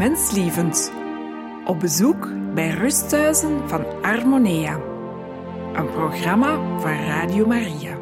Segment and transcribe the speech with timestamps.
[0.00, 0.92] Menslievend.
[1.66, 4.80] Op bezoek bij rusthuizen van Harmonia.
[5.72, 7.98] Een programma van Radio Maria.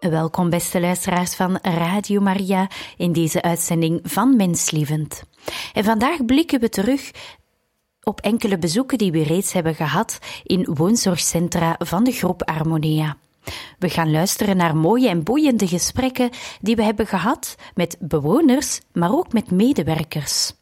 [0.00, 5.22] Welkom beste luisteraars van Radio Maria in deze uitzending van Menslievend.
[5.72, 7.10] En vandaag blikken we terug
[8.02, 13.16] op enkele bezoeken die we reeds hebben gehad in woonzorgcentra van de groep Harmonia.
[13.78, 19.12] We gaan luisteren naar mooie en boeiende gesprekken die we hebben gehad met bewoners, maar
[19.12, 20.52] ook met medewerkers.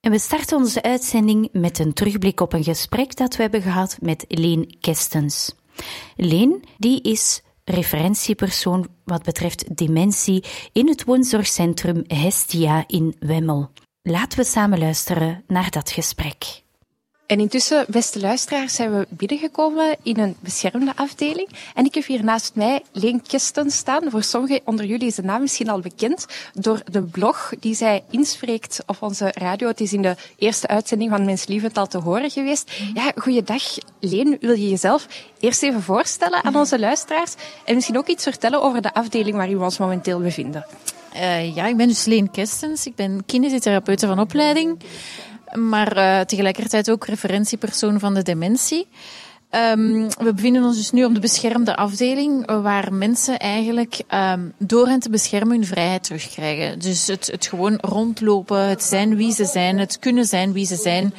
[0.00, 3.98] En we starten onze uitzending met een terugblik op een gesprek dat we hebben gehad
[4.00, 5.54] met Leen Kestens.
[6.16, 13.70] Leen, die is referentiepersoon wat betreft dementie in het woonzorgcentrum Hestia in Wemmel.
[14.02, 16.62] Laten we samen luisteren naar dat gesprek.
[17.30, 21.48] En intussen, beste luisteraars, zijn we binnengekomen in een beschermde afdeling.
[21.74, 24.10] En ik heb hier naast mij Leen Kisten staan.
[24.10, 28.02] Voor sommigen onder jullie is de naam misschien al bekend door de blog die zij
[28.10, 29.68] inspreekt op onze radio.
[29.68, 32.72] Het is in de eerste uitzending van Mens Lievend al te horen geweest.
[32.94, 33.62] Ja, goeiedag
[34.00, 34.36] Leen.
[34.40, 35.06] Wil je jezelf
[35.40, 37.34] eerst even voorstellen aan onze luisteraars?
[37.64, 40.66] En misschien ook iets vertellen over de afdeling waar we ons momenteel bevinden?
[41.14, 42.86] Uh, ja, ik ben dus Leen Kestens.
[42.86, 44.78] Ik ben kinesitherapeute van opleiding
[45.52, 48.86] maar uh, tegelijkertijd ook referentiepersoon van de dementie.
[49.54, 54.86] Um, we bevinden ons dus nu op de beschermde afdeling, waar mensen eigenlijk um, door
[54.86, 56.78] hen te beschermen hun vrijheid terugkrijgen.
[56.78, 60.76] Dus het, het gewoon rondlopen, het zijn wie ze zijn, het kunnen zijn wie ze
[60.76, 61.14] zijn,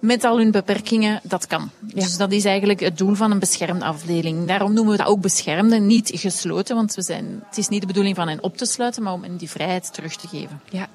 [0.00, 1.70] met al hun beperkingen, dat kan.
[1.86, 1.94] Ja.
[1.94, 4.46] Dus dat is eigenlijk het doel van een beschermde afdeling.
[4.46, 7.86] Daarom noemen we dat ook beschermde, niet gesloten, want we zijn, het is niet de
[7.86, 10.60] bedoeling van hen op te sluiten, maar om hen die vrijheid terug te geven.
[10.70, 10.88] Ja,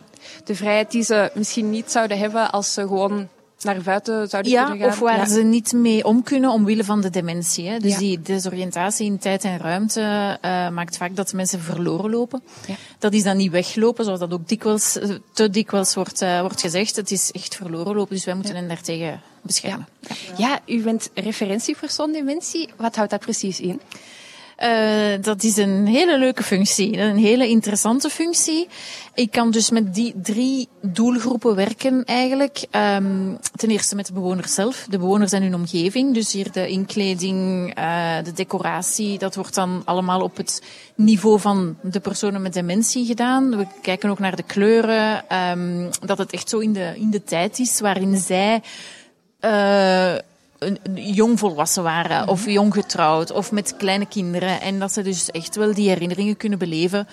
[0.44, 3.28] de vrijheid die ze misschien niet zouden hebben als ze gewoon
[3.64, 4.92] naar buiten zouden ja, kunnen gaan.
[4.92, 5.26] Of waar ja.
[5.26, 7.68] ze niet mee om kunnen omwille van de dementie.
[7.68, 7.80] Hè.
[7.80, 7.98] Dus ja.
[7.98, 12.42] die desoriëntatie in tijd en ruimte uh, maakt vaak dat mensen verloren lopen.
[12.68, 12.76] Ja.
[13.00, 14.98] Dat is dan niet weglopen, zoals dat ook dikwijls,
[15.34, 16.96] te dikwijls wordt, uh, wordt gezegd.
[16.96, 19.88] Het is echt verloren lopen, dus wij moeten hen daartegen beschermen.
[20.38, 20.60] Ja.
[20.66, 22.70] u bent referentiepersoon dementie.
[22.76, 23.82] Wat houdt dat precies in?
[24.64, 28.68] Uh, dat is een hele leuke functie, een hele interessante functie.
[29.14, 32.68] Ik kan dus met die drie doelgroepen werken eigenlijk.
[32.72, 36.14] Um, ten eerste met de bewoners zelf, de bewoners en hun omgeving.
[36.14, 40.62] Dus hier de inkleding, uh, de decoratie, dat wordt dan allemaal op het
[40.96, 43.58] niveau van de personen met dementie gedaan.
[43.58, 47.24] We kijken ook naar de kleuren, um, dat het echt zo in de, in de
[47.24, 48.62] tijd is waarin zij
[49.42, 50.16] uh,
[50.94, 54.62] jong volwassen waren of jong getrouwd of met kleine kinderen.
[54.62, 57.08] En dat ze dus echt wel die herinneringen kunnen beleven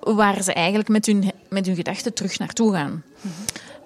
[0.00, 3.02] waar ze eigenlijk met hun, met hun gedachten terug naartoe gaan.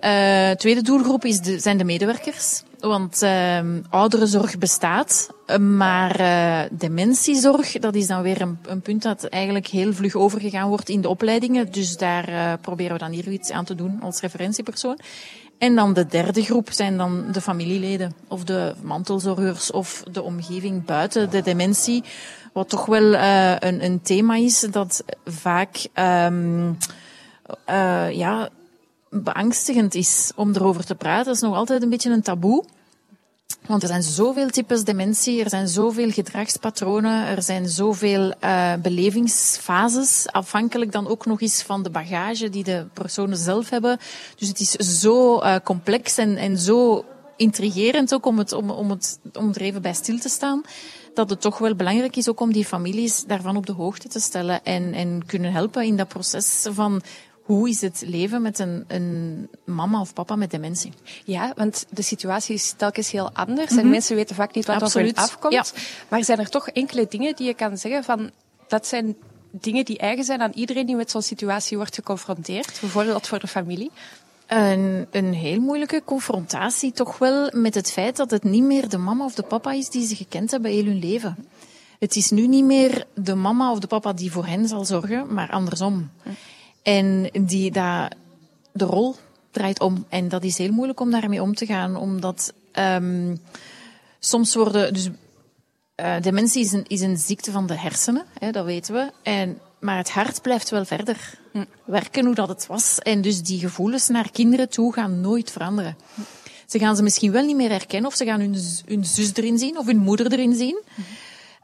[0.05, 2.63] Uh, tweede doelgroep is de, zijn de medewerkers.
[2.79, 5.31] Want uh, ouderenzorg bestaat,
[5.61, 10.69] maar uh, dementiezorg, dat is dan weer een, een, punt dat eigenlijk heel vlug overgegaan
[10.69, 11.73] wordt in de opleidingen.
[11.73, 14.99] Dus daar uh, proberen we dan hier iets aan te doen als referentiepersoon.
[15.61, 20.85] En dan de derde groep zijn dan de familieleden of de mantelzorgers of de omgeving
[20.85, 22.05] buiten de dementie.
[22.53, 26.79] Wat toch wel uh, een, een, thema is dat vaak um,
[27.71, 28.49] uh, ja,
[29.11, 31.25] beangstigend is om erover te praten.
[31.25, 32.65] Dat is nog altijd een beetje een taboe.
[33.71, 40.27] Want er zijn zoveel types dementie, er zijn zoveel gedragspatronen, er zijn zoveel uh, belevingsfases,
[40.27, 43.99] afhankelijk dan ook nog eens van de bagage die de personen zelf hebben.
[44.37, 44.71] Dus het is
[45.01, 47.05] zo uh, complex en, en zo
[47.37, 50.63] intrigerend ook om, het, om, om, het, om er even bij stil te staan,
[51.15, 54.21] dat het toch wel belangrijk is ook om die families daarvan op de hoogte te
[54.21, 57.03] stellen en, en kunnen helpen in dat proces van
[57.51, 60.93] hoe is het leven met een, een, mama of papa met dementie?
[61.25, 63.85] Ja, want de situatie is telkens heel anders mm -hmm.
[63.85, 65.17] en mensen weten vaak niet wat Absoluut.
[65.17, 65.53] er afkomt.
[65.53, 65.65] Ja.
[66.09, 68.31] Maar zijn er toch enkele dingen die je kan zeggen van
[68.69, 69.17] dat zijn
[69.51, 73.47] dingen die eigen zijn aan iedereen die met zo'n situatie wordt geconfronteerd, bijvoorbeeld voor de
[73.47, 73.91] familie?
[74.47, 78.99] Een, een heel moeilijke confrontatie toch wel met het feit dat het niet meer de
[78.99, 81.37] mama of de papa is die ze gekend hebben heel hun leven.
[81.99, 85.35] Het is nu niet meer de mama of de papa die voor hen zal zorgen,
[85.35, 86.11] maar andersom.
[86.83, 88.15] En die, dat,
[88.73, 89.17] de rol
[89.51, 90.05] draait om.
[90.09, 93.41] En dat is heel moeilijk om daarmee om te gaan, omdat um,
[94.19, 94.93] soms worden.
[94.93, 95.09] Dus,
[96.01, 99.13] uh, dementie is een, is een ziekte van de hersenen, hè, dat weten we.
[99.23, 101.65] En, maar het hart blijft wel verder hm.
[101.85, 102.99] werken hoe dat het was.
[102.99, 105.97] En dus die gevoelens naar kinderen toe gaan nooit veranderen.
[106.15, 106.21] Hm.
[106.67, 108.57] Ze gaan ze misschien wel niet meer herkennen, of ze gaan hun,
[108.87, 110.83] hun zus erin zien, of hun moeder erin zien.
[110.95, 111.01] Hm.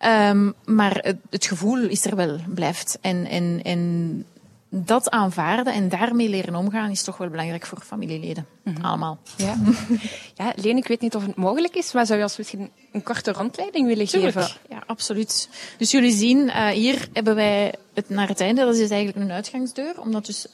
[0.05, 2.99] Um, maar het, het, gevoel is er wel, blijft.
[3.01, 4.25] En, en, en
[4.85, 8.47] dat aanvaarden en daarmee leren omgaan is toch wel belangrijk voor familieleden.
[8.63, 8.85] -hmm.
[8.85, 9.19] Allemaal.
[9.37, 9.57] Ja.
[10.41, 13.03] ja, Leen, ik weet niet of het mogelijk is, maar zou je ons misschien een
[13.03, 14.33] korte rondleiding willen Tuurlijk.
[14.33, 14.57] geven?
[14.71, 15.49] Ja, absoluut.
[15.79, 19.33] Dus jullie zien, uh, hier hebben wij het, naar het einde, dat is eigenlijk een
[19.33, 20.47] uitgangsdeur, omdat dus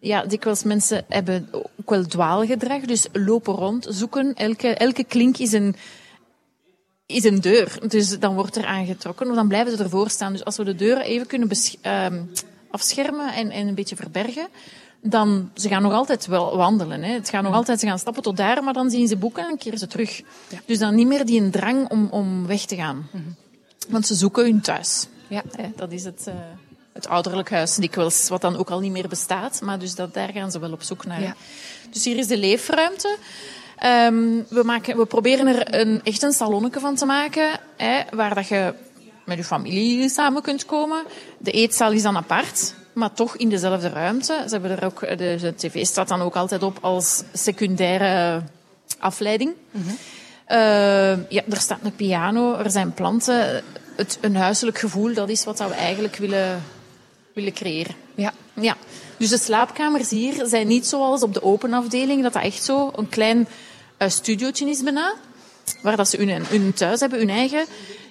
[0.00, 4.34] ja, dikwijls mensen hebben ook wel dwaalgedrag, dus lopen rond, zoeken.
[4.34, 5.76] Elke, elke klink is een,
[7.06, 7.78] is een deur.
[7.88, 10.32] Dus dan wordt er aangetrokken, of dan blijven ze ervoor staan.
[10.32, 11.50] Dus als we de deuren even kunnen
[11.82, 12.22] ehm,
[12.70, 14.48] afschermen en, en een beetje verbergen,
[15.00, 17.02] dan ze gaan nog altijd wel wandelen.
[17.02, 17.12] Hè.
[17.12, 19.58] Het gaan nog altijd, ze gaan stappen tot daar, maar dan zien ze boeken en
[19.58, 20.22] keren ze terug.
[20.48, 20.58] Ja.
[20.64, 23.08] Dus dan niet meer die een drang om, om weg te gaan.
[23.10, 23.34] Mm
[23.88, 25.06] Want ze zoeken hun thuis.
[25.28, 25.42] Ja.
[25.56, 26.34] Hè, dat is het, uh,
[26.92, 29.60] het ouderlijk huis dikwijls, wat dan ook al niet meer bestaat.
[29.60, 31.20] Maar dus dat, daar gaan ze wel op zoek naar.
[31.20, 31.34] Ja.
[31.90, 33.16] Dus hier is de leefruimte.
[33.84, 38.34] Um, we, maken, we proberen er een, echt een salonnetje van te maken, hè, waar
[38.34, 38.74] dat je
[39.30, 41.04] met je familie samen kunt komen.
[41.38, 44.44] De eetzaal is dan apart maar toch in dezelfde ruimte.
[44.46, 48.42] Ze hebben er ook, de, de tv staat dan ook altijd op als secundaire
[48.98, 49.52] afleiding.
[49.70, 49.96] Mm -hmm.
[50.48, 53.62] uh, ja, er staat een piano, er zijn planten.
[53.96, 56.62] Het, een huiselijk gevoel, dat is wat we eigenlijk willen,
[57.34, 57.94] willen creëren.
[58.14, 58.32] Ja.
[58.54, 58.76] ja.
[59.16, 62.92] Dus de slaapkamers hier zijn niet zoals op de open afdeling, dat dat echt zo
[62.96, 63.48] een klein
[63.98, 65.14] uh, studiootje is bijna.
[65.82, 67.64] Waar dat ze hun, hun thuis hebben, hun eigen.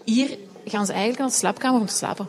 [0.05, 2.27] Hier gaan ze eigenlijk naar de slaapkamer om te slapen.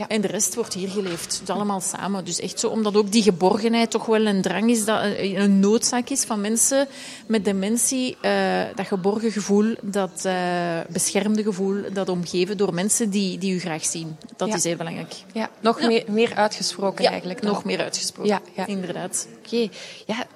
[0.00, 0.08] Ja.
[0.08, 1.40] En de rest wordt hier geleefd.
[1.40, 2.24] Dus allemaal samen.
[2.24, 5.60] Dus echt zo, omdat ook die geborgenheid toch wel een drang is, dat, eh, een
[5.60, 6.88] noodzaak is van mensen
[7.26, 8.16] met dementie.
[8.22, 13.58] Uh, dat geborgen gevoel, dat uh, beschermde gevoel, dat omgeven door mensen die, die u
[13.58, 14.16] graag zien.
[14.36, 15.14] Dat is heel belangrijk.
[15.32, 17.42] Ja, nog Meer, meer uitgesproken eigenlijk.
[17.42, 18.40] nog meer uitgesproken.
[18.54, 19.26] Ja, inderdaad.
[19.44, 19.68] Oké,
[20.06, 20.26] ja.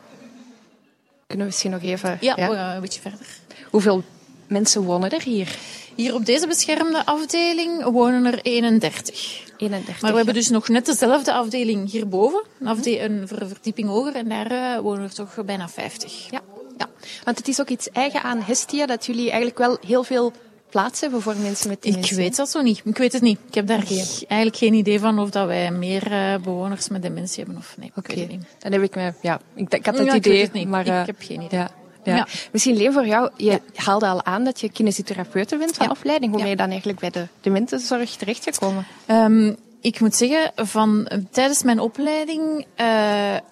[1.27, 2.19] Kunnen we misschien nog even...
[2.21, 3.27] Ja, een beetje verder.
[3.71, 4.03] Hoeveel
[4.47, 5.57] mensen wonen er hier?
[5.95, 9.43] Hier op deze beschermde afdeling wonen er 31.
[9.57, 14.29] 31 maar we hebben dus nog net dezelfde afdeling hierboven, een, een verdieping hoger, en
[14.29, 16.31] daar uh, wonen er toch bijna 50.
[16.31, 16.41] Ja.
[16.79, 16.89] ja,
[17.25, 20.33] want het is ook iets eigen aan Hestia, dat jullie eigenlijk wel heel veel
[20.71, 22.11] plaats hebben voor mensen met dementie.
[22.11, 22.81] Ik weet dat zo niet.
[22.85, 23.39] Ik weet het niet.
[23.49, 27.45] Ik heb daar eigenlijk geen idee van of dat wij meer uh, bewoners met dementie
[27.45, 27.93] hebben of nee.
[27.97, 28.41] Oké, okay.
[28.59, 31.07] dan heb ik me, ja, ik, ik had het ja, idee, het maar uh, ik
[31.07, 31.59] heb geen idee.
[31.59, 31.71] Ja.
[32.05, 32.27] Ja.
[32.53, 36.33] Misschien Leen voor jou, je haalde al aan dat je kinesitherapeute bent van opleiding.
[36.33, 38.87] Hoe ben je dan eigenlijk bij de dementenzorg terechtgekomen?
[39.07, 42.87] Um, ik moet zeggen, van, tijdens mijn opleiding uh,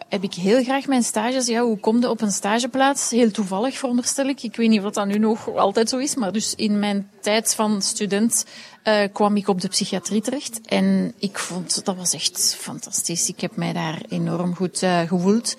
[0.08, 1.46] heb ik heel graag mijn stages.
[1.46, 3.10] Ja, hoe kom je op een stageplaats?
[3.10, 4.42] Heel toevallig, veronderstel ik.
[4.42, 7.54] Ik weet niet of dat nu nog altijd zo is, maar dus in mijn tijd
[7.54, 8.44] van student
[8.84, 10.60] uh, kwam ik op de psychiatrie terecht.
[10.60, 13.28] En ik vond, dat was echt fantastisch.
[13.28, 15.56] Ik heb mij daar enorm goed uh, gevoeld.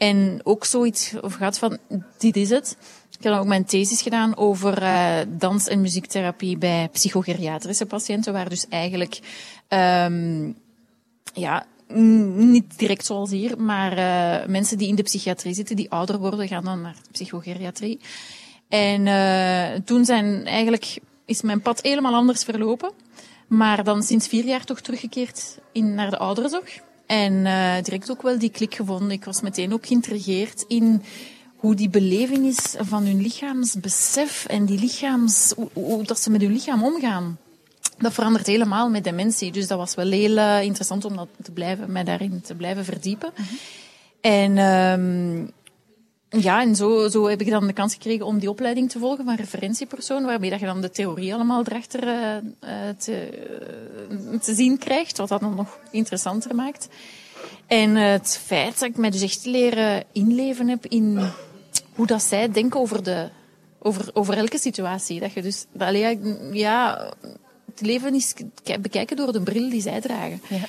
[0.00, 1.78] En ook zoiets gehad van,
[2.18, 2.76] dit is het.
[3.18, 8.48] Ik heb ook mijn thesis gedaan over uh, dans- en muziektherapie bij psychogeriatrische patiënten, waar
[8.48, 9.20] dus eigenlijk,
[9.68, 10.56] um,
[11.32, 11.66] ja,
[12.34, 16.48] niet direct zoals hier, maar uh, mensen die in de psychiatrie zitten, die ouder worden,
[16.48, 18.00] gaan dan naar psychogeriatrie.
[18.68, 22.92] En uh, toen zijn eigenlijk, is mijn pad helemaal anders verlopen.
[23.46, 26.80] Maar dan sinds vier jaar toch teruggekeerd in, naar de ouderenzorg.
[27.10, 29.10] En uh, direct ook wel die klik gevonden.
[29.10, 31.02] Ik was meteen ook geïntrigeerd in
[31.56, 36.40] hoe die beleving is van hun lichaamsbesef en die lichaams, hoe, hoe dat ze met
[36.40, 37.38] hun lichaam omgaan.
[37.98, 39.52] Dat verandert helemaal met dementie.
[39.52, 42.84] Dus dat was wel heel uh, interessant om dat te blijven, mij daarin te blijven
[42.84, 43.32] verdiepen.
[43.36, 43.58] Mm -hmm.
[44.20, 45.50] En um,
[46.30, 49.24] ja, en zo, zo heb ik dan de kans gekregen om die opleiding te volgen
[49.24, 53.28] van referentiepersoon, waarmee dat je dan de theorie allemaal erachter uh, te,
[54.10, 56.88] uh, te zien krijgt, wat dat dan nog interessanter maakt.
[57.66, 61.30] En uh, het feit dat ik mij dus echt leren inleven heb in
[61.94, 63.28] hoe dat zij denken over, de,
[63.78, 65.20] over, over elke situatie.
[65.20, 66.16] Dat je dus, dat,
[66.52, 67.12] ja,
[67.66, 68.34] het leven is
[68.80, 70.40] bekijken door de bril die zij dragen.
[70.48, 70.66] Ja.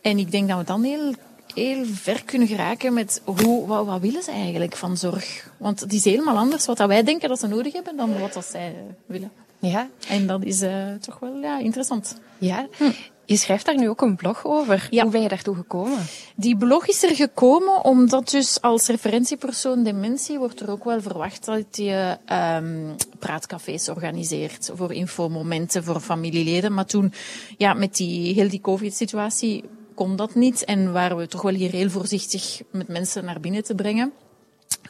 [0.00, 1.14] En ik denk dat we dan heel
[1.54, 5.50] heel ver kunnen geraken met hoe, wat, wat willen ze eigenlijk van zorg.
[5.56, 8.44] Want het is helemaal anders wat wij denken dat ze nodig hebben dan wat dat
[8.44, 8.74] zij
[9.06, 9.30] willen.
[9.58, 9.88] Ja.
[10.08, 12.16] En dat is uh, toch wel ja, interessant.
[12.38, 12.66] Ja.
[12.76, 12.90] Hm.
[13.26, 14.86] Je schrijft daar nu ook een blog over.
[14.90, 15.02] Ja.
[15.02, 15.98] Hoe ben je daartoe gekomen?
[16.36, 21.44] Die blog is er gekomen omdat dus als referentiepersoon dementie wordt er ook wel verwacht
[21.44, 22.18] dat je
[22.56, 26.74] um, praatcafés organiseert voor infomomenten voor familieleden.
[26.74, 27.12] Maar toen,
[27.56, 31.70] ja, met die, heel die covid-situatie kon dat niet en waren we toch wel hier
[31.70, 34.12] heel voorzichtig met mensen naar binnen te brengen.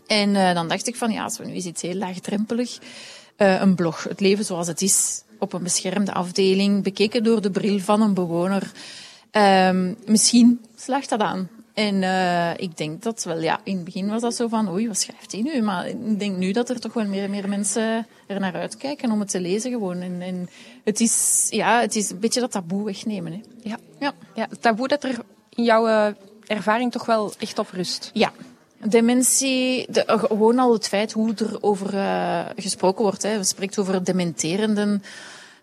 [0.06, 2.78] En uh, dan dacht ik van ja, als we nu eens iets heel laagdrempelig,
[3.38, 7.50] uh, een blog, het leven zoals het is, op een beschermde afdeling, bekeken door de
[7.50, 8.72] bril van een bewoner.
[9.32, 11.48] Um, misschien slaagt dat aan.
[11.74, 14.86] En uh, ik denk dat wel, ja, in het begin was dat zo van, oei,
[14.86, 15.62] wat schrijft hij nu?
[15.62, 19.10] Maar ik denk nu dat er toch wel meer en meer mensen er naar uitkijken
[19.10, 20.02] om het te lezen gewoon.
[20.84, 23.32] Het, is, ja, het is een beetje dat taboe wegnemen.
[23.32, 23.40] Hè.
[23.62, 23.78] Ja.
[24.00, 24.12] Ja.
[24.34, 26.06] ja, het taboe dat er in jouw uh,
[26.46, 28.10] ervaring toch wel echt op rust.
[28.12, 28.32] Ja,
[28.84, 33.22] Dementie, de, gewoon al het feit hoe er over uh, gesproken wordt.
[33.22, 33.38] Hè.
[33.38, 35.02] We spreken over dementerenden.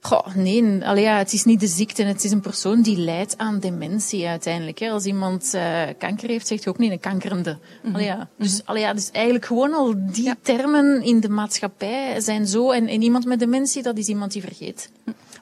[0.04, 2.04] Goh, nee, allee, ja, het is niet de ziekte.
[2.04, 4.80] Het is een persoon die lijdt aan dementie uiteindelijk.
[4.80, 4.90] Hè.
[4.90, 7.58] Als iemand uh, kanker heeft, zegt je ook niet een kankerende.
[7.84, 8.30] Mm allee, ja.
[8.38, 10.36] Dus, mm allee, ja, dus eigenlijk gewoon al die ja.
[10.42, 12.72] termen in de maatschappij zijn zo.
[12.72, 14.90] En, en iemand met dementie, dat is iemand die vergeet.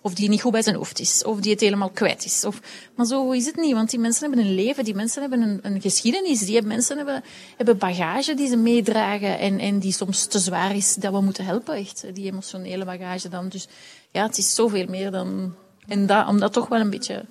[0.01, 1.24] Of die niet goed bij zijn hoofd is.
[1.24, 2.46] Of die het helemaal kwijt is.
[2.46, 2.62] Of,
[2.96, 3.74] maar zo is het niet.
[3.74, 4.84] Want die mensen hebben een leven.
[4.84, 6.39] Die mensen hebben een, een geschiedenis.
[6.39, 7.24] Die mensen hebben,
[7.58, 9.39] hebben bagage die ze meedragen.
[9.39, 11.75] En, en die soms te zwaar is dat we moeten helpen.
[11.75, 12.06] Echt.
[12.13, 13.50] Die emotionele bagage dan.
[13.50, 13.68] Dus
[14.12, 15.56] ja, het is zoveel meer dan...
[15.88, 17.25] En dat, om dat toch wel een beetje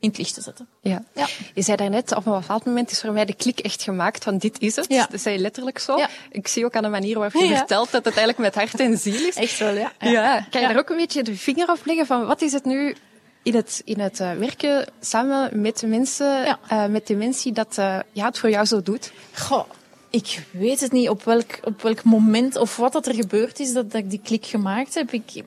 [0.00, 0.68] in het licht te zetten.
[0.80, 1.04] Ja.
[1.14, 1.26] ja.
[1.54, 4.38] Je zei daarnet, op een bepaald moment is voor mij de klik echt gemaakt van
[4.38, 4.86] dit is het.
[4.88, 5.06] Ja.
[5.10, 5.96] Dat zei je letterlijk zo.
[5.96, 6.08] Ja.
[6.30, 8.98] Ik zie ook aan de manier waarop je vertelt dat het eigenlijk met hart en
[8.98, 9.34] ziel is.
[9.34, 9.92] Echt wel, ja.
[9.98, 10.46] ja.
[10.50, 12.94] Kan je daar ook een beetje de vinger op leggen van wat is het nu
[13.42, 17.98] in het, in het uh, werken samen met de mensen uh, met dementie dat uh,
[18.12, 19.12] ja, het voor jou zo doet?
[19.34, 19.64] Goh,
[20.10, 23.72] ik weet het niet op welk, op welk moment of wat dat er gebeurd is
[23.72, 25.12] dat, dat ik die klik gemaakt heb.
[25.12, 25.42] Ik,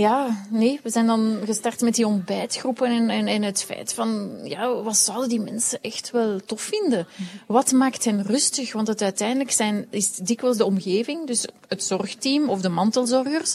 [0.00, 4.30] ja, nee, we zijn dan gestart met die ontbijtgroepen en, en, en het feit van,
[4.44, 7.06] ja, wat zouden die mensen echt wel tof vinden?
[7.46, 8.72] Wat maakt hen rustig?
[8.72, 13.54] Want het uiteindelijk zijn, is dikwijls de omgeving, dus het zorgteam of de mantelzorgers,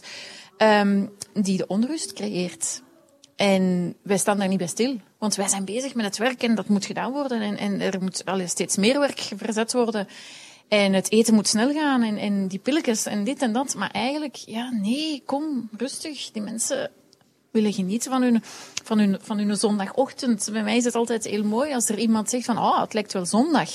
[0.57, 2.81] um, die de onrust creëert.
[3.35, 4.99] En wij staan daar niet bij stil.
[5.17, 7.41] Want wij zijn bezig met het werk en dat moet gedaan worden.
[7.41, 10.07] En, en er moet al steeds meer werk verzet worden.
[10.67, 13.75] En het eten moet snel gaan en, en die pilletjes en dit en dat.
[13.75, 16.31] Maar eigenlijk, ja, nee, kom, rustig.
[16.31, 16.91] Die mensen
[17.51, 18.43] willen genieten van hun,
[18.83, 20.49] van hun, van hun zondagochtend.
[20.51, 23.13] Bij mij is het altijd heel mooi als er iemand zegt van, oh, het lijkt
[23.13, 23.69] wel zondag.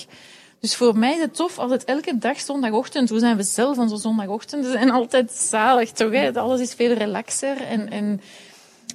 [0.61, 3.79] Dus voor mij is het tof als het elke dag zondagochtend, hoe zijn we zelf
[3.79, 6.13] onze zondagochtenden zijn altijd zalig, toch?
[6.13, 6.35] Hè?
[6.35, 8.21] Alles is veel relaxer en, en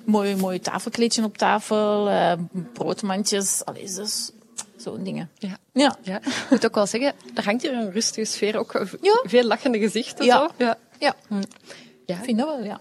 [0.05, 2.33] mooi, mooi tafelkleedje op tafel, uh,
[2.73, 3.95] broodmandjes, alles.
[3.95, 4.31] Dus
[4.83, 5.29] zo'n dingen.
[5.37, 5.57] Ja.
[5.73, 5.95] Ja.
[6.01, 6.17] ja.
[6.17, 8.85] Ik moet ook wel zeggen, er hangt hier een rustige sfeer, ook
[9.23, 10.25] veel lachende gezichten.
[10.25, 10.37] Ja.
[10.37, 10.63] Zo.
[10.63, 10.77] Ja.
[10.99, 11.15] Ja.
[11.27, 11.41] Hm.
[12.05, 12.15] ja.
[12.15, 12.79] Ik vind dat wel, ja.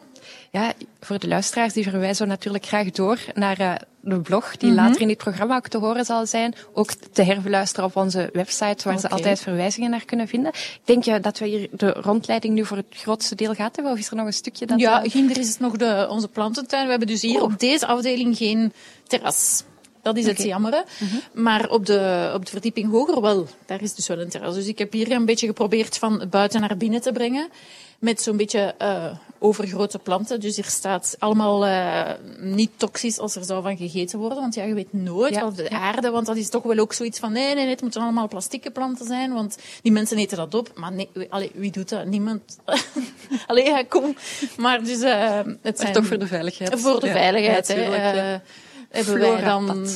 [0.51, 4.71] Ja, voor de luisteraars, die verwijzen we natuurlijk graag door naar uh, de blog, die
[4.71, 4.87] mm -hmm.
[4.87, 6.55] later in dit programma ook te horen zal zijn.
[6.73, 8.99] Ook te herbeluisteren op onze website, waar okay.
[8.99, 10.53] ze altijd verwijzingen naar kunnen vinden.
[10.85, 13.93] Denk je dat we hier de rondleiding nu voor het grootste deel gehad hebben?
[13.93, 14.81] Of is er nog een stukje dat...
[14.81, 15.11] Ja, uh...
[15.11, 16.85] ginder is het nog de, onze plantentuin.
[16.85, 17.43] We hebben dus hier oh.
[17.43, 18.73] op deze afdeling geen
[19.07, 19.65] terras.
[20.03, 20.47] Dat is het okay.
[20.47, 20.85] jammer.
[20.99, 21.43] Mm -hmm.
[21.43, 23.47] Maar op de, op de verdieping hoger wel.
[23.67, 24.55] Daar is dus wel een terras.
[24.55, 27.49] Dus ik heb hier een beetje geprobeerd van buiten naar binnen te brengen.
[27.99, 29.05] Met zo'n beetje uh,
[29.39, 30.41] overgrote planten.
[30.41, 34.39] Dus hier staat allemaal uh, niet toxisch als er zou van gegeten worden.
[34.39, 35.47] Want ja, je weet nooit ja.
[35.47, 36.11] of de aarde.
[36.11, 38.71] Want dat is toch wel ook zoiets van nee, nee, nee, het moeten allemaal plastieke
[38.71, 39.33] planten zijn.
[39.33, 40.71] Want die mensen eten dat op.
[40.75, 42.07] Maar nee, allee, wie doet dat?
[42.07, 42.59] Niemand.
[43.47, 44.17] allee, ja, kom.
[44.57, 45.01] Maar dus...
[45.01, 45.93] Uh, het zijn...
[45.93, 46.81] toch voor de veiligheid.
[46.81, 48.41] Voor de veiligheid, hè.
[48.93, 49.87] Hebben wij dan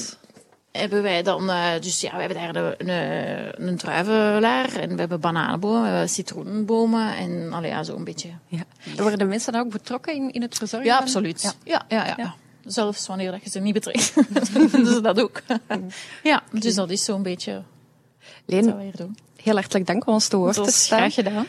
[0.76, 4.98] hebben wij dan, uh, dus ja, we hebben daar een, een, een druivenlaar en we
[4.98, 8.28] hebben bananenbomen, we hebben citroenbomen en allee, ja, zo een beetje.
[8.46, 8.64] Ja.
[8.96, 10.88] Worden de mensen dan ook betrokken in, in het verzorgen?
[10.88, 11.42] Ja, absoluut.
[11.42, 11.52] Ja.
[11.88, 12.34] Ja, ja, ja.
[12.64, 14.14] Zelfs wanneer dat je ze niet betrekt,
[14.72, 15.42] doen ze dat ook.
[16.22, 17.62] ja, dus dat is zo'n beetje
[18.46, 19.16] Leen, wat we hier doen.
[19.42, 20.98] Heel hartelijk dank om ons te woord te staan.
[20.98, 21.46] Graag gedaan.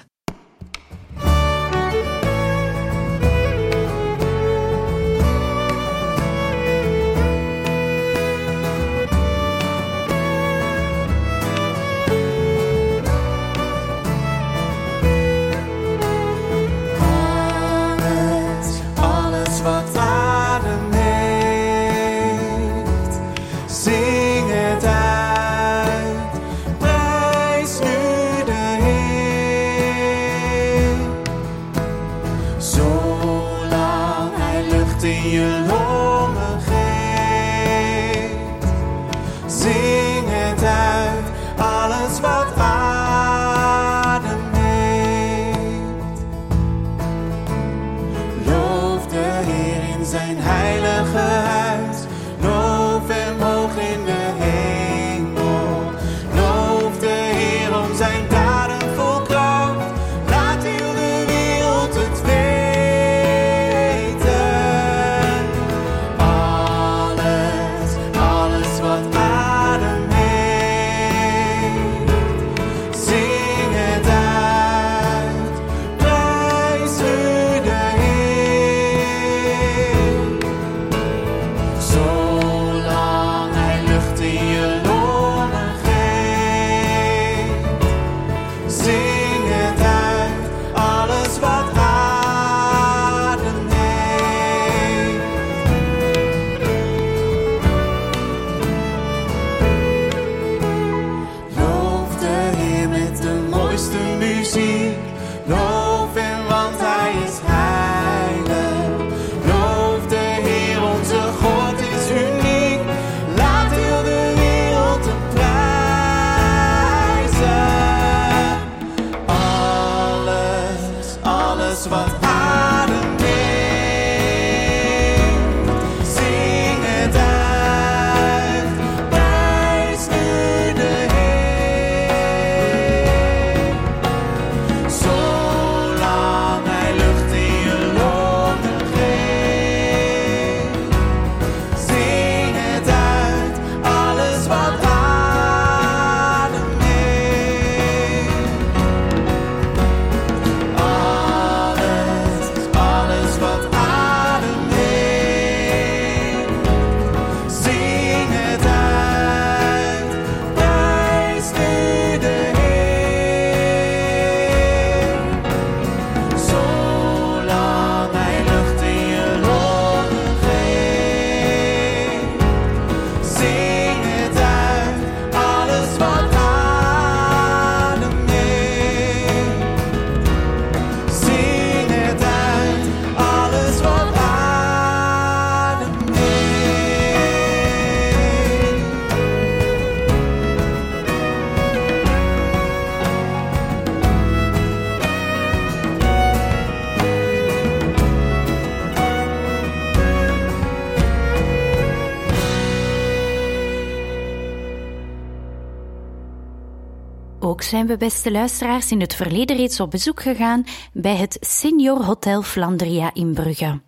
[207.67, 212.41] Zijn we, beste luisteraars, in het verleden reeds op bezoek gegaan bij het Senior Hotel
[212.41, 213.81] Flandria in Brugge.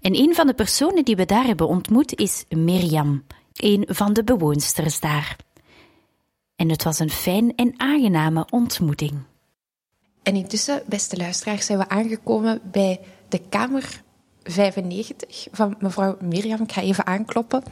[0.00, 4.24] En een van de personen die we daar hebben ontmoet is Mirjam, een van de
[4.24, 5.36] bewoonsters daar.
[6.56, 9.12] En het was een fijn en aangename ontmoeting.
[10.22, 14.02] En intussen, beste luisteraars, zijn we aangekomen bij de kamer
[14.42, 16.62] 95 van mevrouw Mirjam.
[16.62, 17.62] Ik ga even aankloppen.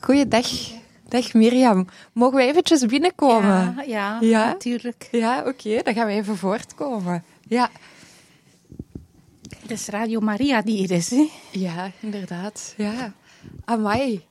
[0.00, 0.46] Goeiedag.
[1.08, 1.86] Dag Mirjam.
[2.12, 3.74] Mogen we eventjes binnenkomen?
[3.76, 4.44] Ja, ja, Ja?
[4.46, 5.08] natuurlijk.
[5.12, 5.82] Ja, oké.
[5.82, 7.24] Dan gaan we even voortkomen.
[7.48, 7.70] Ja.
[9.60, 11.10] Het is Radio Maria die hier is.
[11.10, 11.28] Hè?
[11.50, 12.74] Ja, inderdaad.
[12.76, 13.12] Ja.
[13.64, 14.24] Amai.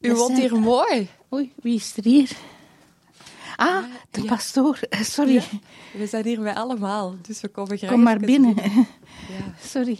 [0.00, 1.08] U woont hier mooi.
[1.32, 2.30] Oei, wie is er hier?
[3.56, 4.28] Ah, de ja.
[4.28, 4.78] pastoor.
[4.88, 5.42] Eh, Sorry, Ja.
[5.98, 8.54] We zijn hier met allemaal, dus we komen graag kom maar binnen.
[9.28, 9.54] Ja.
[9.66, 9.98] Sorry.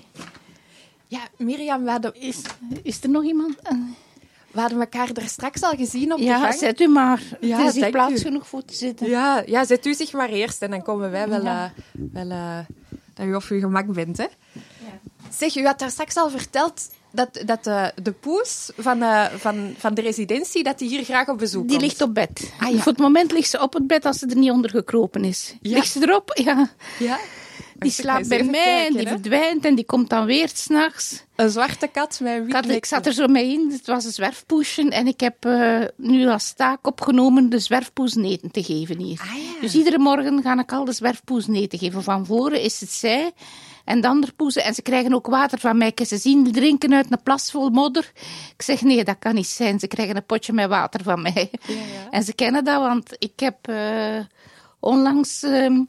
[1.06, 2.42] ja, Mirjam, we hadden, Is,
[2.83, 3.56] is er nog iemand?
[4.52, 6.54] We hadden elkaar er straks al gezien op de Ja, gang.
[6.54, 7.22] zet u maar.
[7.40, 8.18] Ja, het is hier plaats u.
[8.18, 9.08] genoeg voor te zitten.
[9.08, 11.72] Ja, ja, zet u zich maar eerst en dan komen wij wel, Ja.
[11.94, 12.58] eh, wel eh,
[13.14, 14.16] dat u op uw gemak bent.
[14.16, 14.26] Hè?
[15.30, 19.74] Zeg, u had daar straks al verteld dat, dat de, de poes van, eh, van,
[19.78, 21.82] van de residentie dat die hier graag op bezoek Die komt.
[21.82, 22.52] ligt op bed.
[22.60, 22.76] Ah, ja.
[22.76, 25.54] Voor het moment ligt ze op het bed als ze er niet onder gekropen is.
[25.60, 25.74] Ja.
[25.74, 26.30] Ligt ze erop?
[26.44, 26.68] Ja.
[26.98, 27.18] Ja?
[27.80, 31.24] Die slaapt bij mij en die verdwijnt en die komt dan weer s'nachts.
[31.36, 34.90] Een zwarte kat met een Ik, zat er zo mee in, het was een zwerfpoesje
[34.90, 39.20] en ik heb eh, nu als taak opgenomen de zwerfpoes eten te geven hier.
[39.20, 39.60] Ah, ja.
[39.60, 42.02] Dus iedere morgen ga ik al de zwerfpoes eten geven.
[42.02, 43.32] Van voren is het zij
[43.84, 44.64] en de andere poezen.
[44.64, 45.92] En ze krijgen ook water van mij.
[46.06, 48.12] Ze zien drinken uit een plas vol modder.
[48.56, 49.78] Ik zeg nee, dat kan niet zijn.
[49.78, 51.50] Ze krijgen een potje met water van mij.
[52.10, 54.20] En ze kennen dat, want ik heb eh,
[54.80, 55.42] onlangs...
[55.42, 55.82] ehm,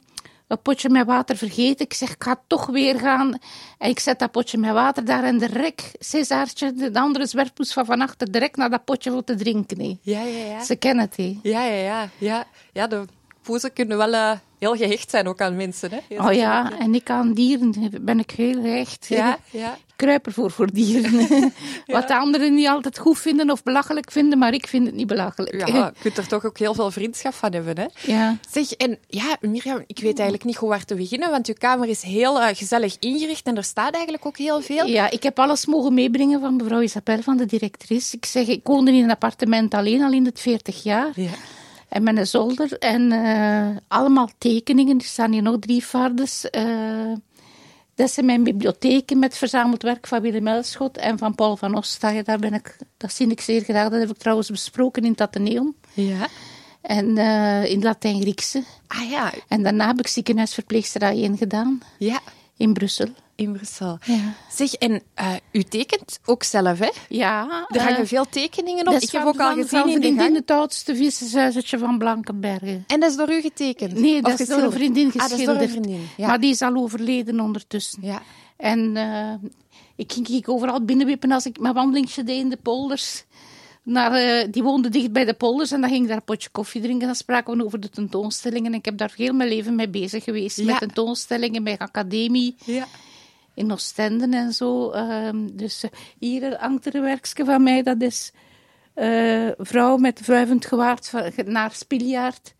[0.52, 1.84] een potje met water vergeten.
[1.84, 3.38] Ik zeg, ik ga toch weer gaan.
[3.78, 5.90] En ik zet dat potje met water daar in de rek.
[5.98, 9.98] Césartje, de andere zwerfpoes van van achter, direct naar dat potje voor te drinken.
[10.02, 10.64] Ja, ja, ja.
[10.64, 11.16] Ze kennen het.
[11.16, 11.38] hè.
[11.42, 12.08] Ja, ja, ja.
[12.18, 12.44] ja.
[12.72, 13.04] ja de
[13.42, 15.90] poezen kunnen wel eh, heel gehecht zijn ook aan mensen.
[15.90, 15.98] Hè?
[16.08, 19.06] Heel Oh ja, en ik aan dieren ben ik heel echt.
[19.08, 19.72] Ja, ja.
[19.72, 21.28] Ik kruip ervoor voor dieren.
[21.86, 25.06] Wat de anderen niet altijd goed vinden of belachelijk vinden, maar ik vind het niet
[25.06, 25.68] belachelijk.
[25.68, 27.78] Ja, je kunt er toch ook heel veel vriendschap van hebben.
[27.78, 28.12] Hè?
[28.12, 28.36] Ja.
[28.50, 31.88] Zeg, en ja, Mirjam, ik weet eigenlijk niet goed waar te beginnen, want uw kamer
[31.88, 34.86] is heel eh, gezellig ingericht en er staat eigenlijk ook heel veel.
[34.86, 38.16] Ja, ik heb alles mogen meebrengen van mevrouw Isabel, van de directrice.
[38.16, 41.10] Ik zeg, ik woonde in een appartement alleen al in het 40 jaar.
[41.14, 41.30] Ja.
[41.92, 44.98] En met een zolder en eh, allemaal tekeningen.
[44.98, 46.50] Er staan hier nog drie vardes.
[46.50, 47.12] eh,
[47.94, 52.24] dat zijn mijn bibliotheken met verzameld werk van Willem Elschot en van Paul van Ostaaien.
[52.24, 53.88] Daar ben ik, dat zie ik zeer graag.
[53.90, 55.74] Dat heb ik trouwens besproken in het Atheneum.
[55.92, 56.28] Ja.
[56.80, 58.62] En eh, in Latijn-Griekse.
[58.86, 61.80] Ah ja, En daarna heb ik ziekenhuisverpleegsterij 1 gedaan.
[61.98, 62.20] ja,
[62.62, 63.08] In Brussel.
[63.34, 63.98] in Brussel.
[64.04, 64.34] Ja.
[64.50, 66.90] Zeg, en eh, u tekent ook zelf, hè?
[67.08, 67.66] Ja.
[67.68, 68.94] Er hangen eh, veel tekeningen op.
[68.94, 72.84] Ik heb ook al gezien van in de het oudste vissershuisje van Blankenbergen.
[72.86, 73.92] En dat is door u getekend?
[73.94, 74.74] Nee, Of dat is door een geschilderd?
[74.74, 75.58] vriendin Ah, dat is geschilderd.
[75.58, 76.26] door een vriendin, ja.
[76.26, 77.98] Maar die is al overleden ondertussen.
[78.02, 78.22] Ja.
[78.56, 79.48] En eh,
[79.96, 83.24] ik ging ik overal binnenwippen als ik mijn wandelingje deed in de polders.
[83.84, 86.48] Naar, eh, die woonde dicht bij de polders en dan ging ik daar een potje
[86.50, 87.06] koffie drinken.
[87.06, 88.72] Dan spraken we over de tentoonstellingen.
[88.72, 90.56] En ik heb daar heel mijn leven mee bezig geweest.
[90.56, 90.64] Ja.
[90.64, 92.86] Met tentoonstellingen, bij academie, Ja.
[93.54, 94.90] in Oostende en zo.
[94.90, 97.82] Ehm, dus eh, hier hangt er een werkje van mij.
[97.82, 98.32] Dat is
[98.94, 101.12] eh vrouw met wruivend gewaard
[101.46, 102.54] naar Spiljaard.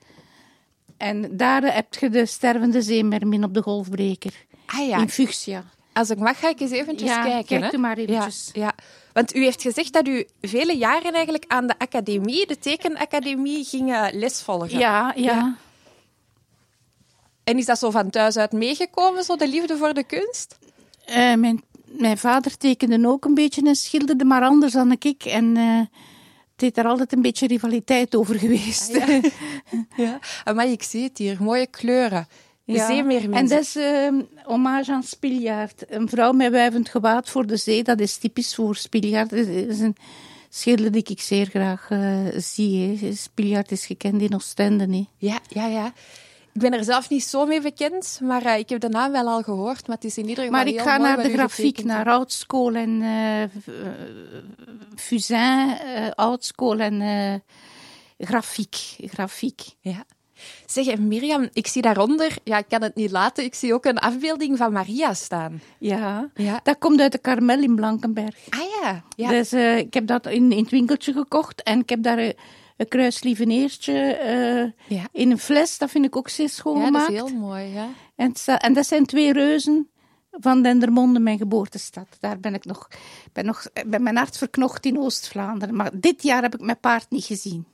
[0.96, 4.32] En daar heb je de stervende zeemermin op de golfbreker.
[4.66, 5.64] Ah ja, In Fuchsia.
[5.92, 7.58] als ik mag ga ik eens eventjes Ja, kijken.
[7.60, 7.78] kijk hè?
[7.78, 8.50] maar eventjes.
[8.52, 8.74] Ja, ja.
[9.12, 14.10] Want u heeft gezegd dat u vele jaren eigenlijk aan de academie, de tekenacademie, ging
[14.12, 14.78] les volgen.
[14.78, 15.22] Ja, ja.
[15.32, 15.56] Ja.
[17.44, 20.58] En is dat zo van thuis uit meegekomen, zo de liefde voor de kunst?
[21.04, 25.24] Eh, mijn, mijn vader tekende ook een beetje en schilderde, maar anders dan ik.
[25.24, 25.80] En eh
[26.52, 29.00] het heeft daar altijd een beetje rivaliteit over geweest.
[29.00, 29.22] Ah,
[29.96, 30.18] Ja.
[30.54, 32.26] Maar ik zie het hier, mooie kleuren.
[32.64, 32.86] Ja.
[32.86, 33.34] zeemeermin.
[33.36, 34.08] En dat is eh,
[34.44, 35.84] hommage aan Spiljaard.
[35.88, 39.30] Een vrouw met wuivend gewaad voor de zee, dat is typisch voor Spiljaard.
[39.30, 39.96] Dat is een
[40.48, 42.98] schilder die ik zeer graag eh, zie.
[43.00, 43.14] Hè.
[43.14, 44.86] Spiljaard is gekend in Oostende.
[44.96, 45.04] hè.
[45.16, 45.92] Ja, ja, ja.
[46.54, 49.26] Ik ben er zelf niet zo mee bekend, maar eh, ik heb de naam wel
[49.28, 49.86] al gehoord.
[49.86, 52.08] Maar het is in ieder geval Maar ik ga naar de grafiek, naar.
[52.08, 53.74] Oudschool en eh,
[54.96, 57.42] Fusain, eh Oudschool en
[58.18, 58.76] grafiek.
[59.06, 59.60] grafiek.
[59.80, 60.04] Ja.
[60.66, 63.98] Zeg, Mirjam, ik zie daaronder, ja, ik kan het niet laten, ik zie ook een
[63.98, 65.60] afbeelding van Maria staan.
[65.78, 66.30] Ja.
[66.34, 66.60] Ja.
[66.62, 68.36] dat komt uit de Karmel in Blankenberg.
[68.50, 69.02] Ah ja.
[69.16, 69.28] ja.
[69.28, 72.34] Dus eh, ik heb dat in, in het winkeltje gekocht en ik heb daar een,
[72.76, 75.06] een kruislieveneertje eh, Ja.
[75.12, 75.78] in een fles.
[75.78, 77.88] Dat vind ik ook zeer schoon ja, dat is heel mooi, ja.
[78.16, 79.86] En, en dat zijn twee reuzen
[80.40, 82.06] van Dendermonde, mijn geboortestad.
[82.20, 82.88] Daar ben ik nog,
[83.32, 85.76] ben nog ben mijn hart verknocht in Oost-Vlaanderen.
[85.76, 87.66] Maar dit jaar heb ik mijn paard niet gezien.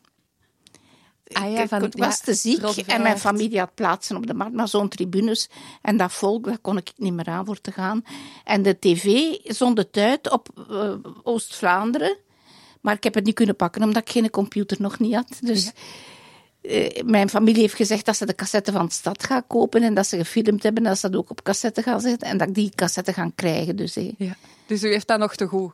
[1.32, 4.34] Ah ja, van- ik was ja, te ziek en mijn familie had plaatsen op de
[4.34, 5.48] markt, maar zo'n tribunes
[5.82, 8.04] en dat volk, daar kon ik niet meer aan voor te gaan.
[8.44, 12.16] En de tv zond het uit op eh, Oost-Vlaanderen,
[12.80, 15.38] maar ik heb het niet kunnen pakken omdat ik geen computer nog niet had.
[15.40, 15.70] Dus
[17.04, 20.06] mijn familie heeft gezegd dat ze de cassette van de stad gaan kopen en dat
[20.06, 22.54] ze gefilmd hebben en dat ze dat ook op cassette gaan zetten en dat ik
[22.54, 23.76] die cassette gaan krijgen.
[23.76, 24.12] Dus, eh.
[24.18, 24.36] Ja.
[24.66, 25.72] Dus u heeft dat nog te goed.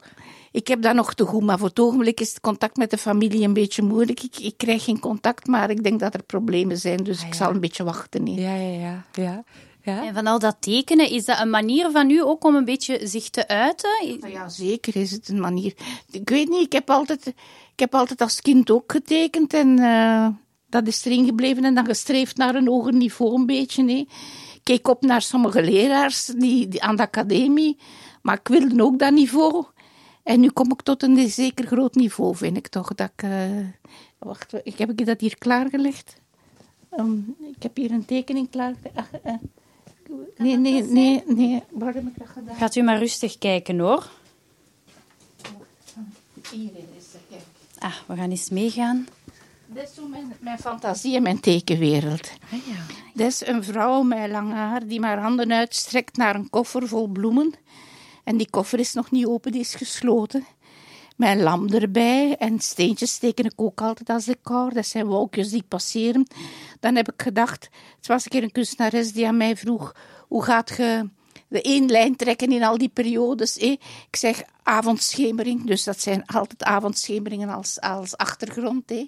[0.52, 2.98] Ik heb dat nog te goed, maar voor het ogenblik is het contact met de
[2.98, 4.22] familie een beetje moeilijk.
[4.22, 7.34] Ik, ik krijg geen contact, maar ik denk dat er problemen zijn, dus ik ja.
[7.34, 8.26] zal een beetje wachten.
[8.26, 8.40] hè.
[8.40, 9.04] Ja, ja, ja.
[9.12, 9.44] ja.
[9.82, 10.06] ja.
[10.06, 13.00] En van al dat tekenen, is dat een manier van u ook om een beetje
[13.02, 14.18] zich te uiten?
[14.20, 15.74] Maar Ja, zeker is het een manier.
[16.10, 20.26] Ik weet niet, ik heb altijd, ik heb altijd als kind ook getekend en eh,
[20.74, 23.84] dat is erin gebleven en dan gestreefd naar een hoger niveau een beetje.
[23.84, 24.06] hè.
[24.54, 27.76] Ik keek op naar sommige leraars die, die aan de academie,
[28.22, 29.64] maar ik wilde ook dat niveau.
[30.22, 32.94] En nu kom ik tot een zeker groot niveau, vind ik toch.
[32.94, 33.58] Dat ik, eh,
[34.18, 36.20] wacht, ik heb ik dat hier klaargelegd?
[36.90, 37.18] Ehm,
[37.56, 38.74] ik heb hier een tekening klaar.
[38.94, 39.34] ach, eh,
[40.36, 41.62] nee, nee, nee, nee.
[41.70, 42.56] Waar heb ik dat gedaan?
[42.56, 44.10] Gaat u maar rustig kijken hoor.
[46.50, 47.42] Hierin is het, kijk.
[47.78, 49.06] Ah, we gaan eens meegaan.
[49.74, 52.30] Dat is zo mijn, mijn fantasie en mijn tekenwereld.
[52.52, 52.94] Ah, ja.
[53.14, 57.06] Dat is een vrouw met lang haar die haar handen uitstrekt naar een koffer vol
[57.06, 57.54] bloemen.
[58.24, 60.46] En die koffer is nog niet open, die is gesloten.
[61.18, 64.74] Een lam erbij en steentjes teken ik ook altijd als decor.
[64.74, 66.26] Dat zijn wolkjes die passeren.
[66.80, 69.94] Dan heb ik gedacht, het was een keer een kunstenares die aan mij vroeg,
[70.28, 71.08] hoe gaat je
[71.54, 73.58] de één lijn trekken in al die periodes?
[73.58, 73.70] eh?
[74.10, 78.90] Ik zeg avondschemering, dus dat zijn altijd avondschemeringen als, als achtergrond.
[78.90, 79.06] eh?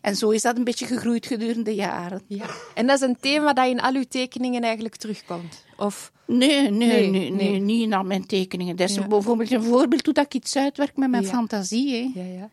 [0.00, 2.22] En zo is dat een beetje gegroeid gedurende jaren.
[2.26, 2.46] Ja.
[2.74, 5.64] En dat is een thema dat in al uw tekeningen eigenlijk terugkomt?
[5.76, 6.12] Of...
[6.26, 8.76] Nee, nee, Nee, nee, niet in al mijn tekeningen.
[8.76, 9.06] Dat is Ja.
[9.06, 11.90] bijvoorbeeld een voorbeeld hoe dat ik iets uitwerk met mijn fantasie.
[12.14, 12.20] Hè.
[12.20, 12.48] Ja, ja.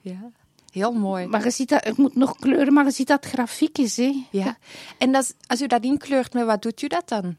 [0.00, 0.30] ja.
[0.72, 1.26] Heel mooi.
[1.26, 3.96] Maar je ziet dat, ik moet nog kleuren, maar je ziet dat het grafiek is.
[3.96, 4.14] Hè.
[4.30, 4.58] Ja.
[4.98, 7.36] En dat als u dat inkleurt, met wat doet u dat dan?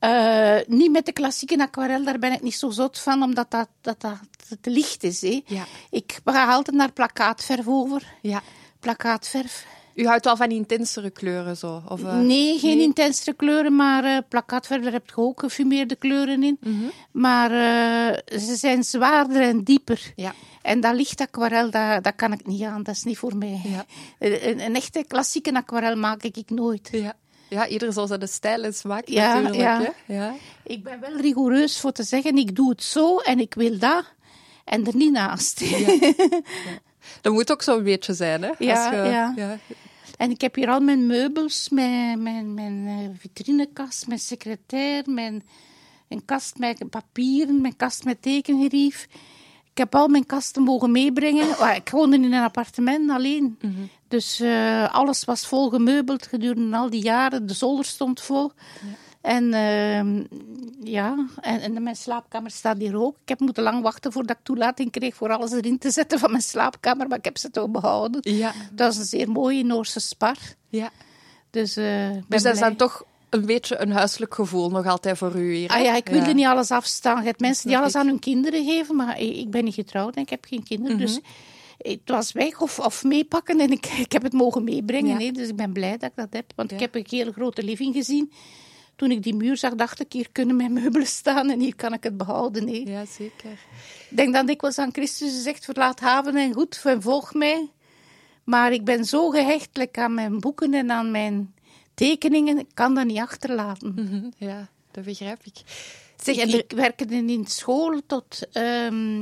[0.00, 3.68] Eh, niet met de klassieke aquarel, daar ben ik niet zo zot van, omdat dat,
[3.80, 4.18] dat, dat
[4.60, 5.20] te licht is.
[5.20, 5.42] Hè.
[5.46, 5.64] Ja.
[5.90, 8.14] Ik ga altijd naar plakkaatverf over.
[8.22, 8.42] Ja.
[8.80, 9.66] Plakkaatverf.
[9.94, 11.82] U houdt wel van intensere kleuren zo?
[11.88, 12.86] Of, eh, nee, geen nee?
[12.86, 16.56] intensere kleuren, maar eh plakkaatverf, daar heb je ook gefumeerde kleuren in.
[16.60, 16.84] Mhm.
[17.12, 17.50] Maar
[18.26, 20.12] ze zijn zwaarder en dieper.
[20.16, 20.34] Ja.
[20.62, 22.82] En dat licht aquarel, dat, dat kan ik niet aan.
[22.82, 23.60] Dat is niet voor mij.
[23.64, 23.84] Ja.
[24.28, 26.88] Een, een echte klassieke aquarel maak ik nooit.
[26.92, 27.14] Ja.
[27.50, 29.94] Ja, ieder zo zijn stijl en smaak Ja, natuurlijk.
[30.06, 30.14] ja.
[30.14, 30.34] Ja.
[30.64, 34.04] Ik ben wel rigoureus voor te zeggen, ik doe het zo en ik wil dat.
[34.64, 35.60] En er niet naast.
[37.20, 38.50] Dat moet ook zo'n beetje zijn, hè?
[38.58, 39.32] Ja, Als je- ja.
[39.36, 39.58] ja.
[40.16, 45.46] En ik heb hier al mijn meubels, mijn, mijn, mijn eh, vitrinekast, mijn secretair, mijn
[46.08, 49.08] een kast met papieren, mijn kast met tekengerief.
[49.72, 51.48] Ik heb al mijn kasten mogen meebrengen.
[51.48, 53.58] Oh, ik woonde in een appartement alleen.
[54.08, 57.46] Dus eh, alles was vol gemeubeld gedurende al die jaren.
[57.46, 58.52] De zolder stond vol.
[59.20, 60.24] En ehm,
[60.82, 63.16] ja, en, en mijn slaapkamer staat hier ook.
[63.22, 66.30] Ik heb moeten lang wachten voordat ik toelating kreeg voor alles erin te zetten van
[66.30, 68.20] mijn slaapkamer, maar ik heb ze toch behouden.
[68.36, 68.52] Ja.
[68.72, 70.36] Dat is een zeer mooie Noorse spar.
[70.68, 70.90] ja.
[71.50, 72.68] Dus, ben Dus dat is blij.
[72.68, 75.68] dan toch een beetje een huiselijk gevoel nog altijd voor u hier.
[75.72, 75.74] hè?
[75.78, 76.32] Ah ja, ik wilde Ja.
[76.32, 77.18] niet alles afstaan.
[77.20, 78.00] Je hebt mensen die alles ik.
[78.00, 80.96] aan hun kinderen geven, maar ik, ik ben niet getrouwd en ik heb geen kinderen.
[80.96, 81.06] Mhm.
[81.06, 81.20] Dus
[81.78, 85.18] het was weg of, of meepakken en ik, ik heb het mogen meebrengen.
[85.18, 85.26] Ja.
[85.26, 85.30] hè.
[85.32, 87.94] Dus ik ben blij dat ik dat heb, want ik heb een hele grote living
[87.94, 88.32] gezien.
[88.96, 91.92] Toen ik die muur zag, dacht ik, hier kunnen mijn meubelen staan en hier kan
[91.92, 92.68] ik het behouden.
[92.68, 92.82] hè.
[92.86, 93.50] Ja, zeker.
[94.10, 97.68] Ik denk dat dikwijls aan Christus gezegd, verlaat haven en goed en volg mij.
[98.44, 101.54] Maar ik ben zo gehechtelijk aan mijn boeken en aan mijn
[102.04, 103.94] tekeningen, kan dat niet achterlaten.
[104.38, 105.56] Ja, dat begrijp ik.
[106.22, 109.20] Zeg, ik, er- ik werkte in school tot, ehm,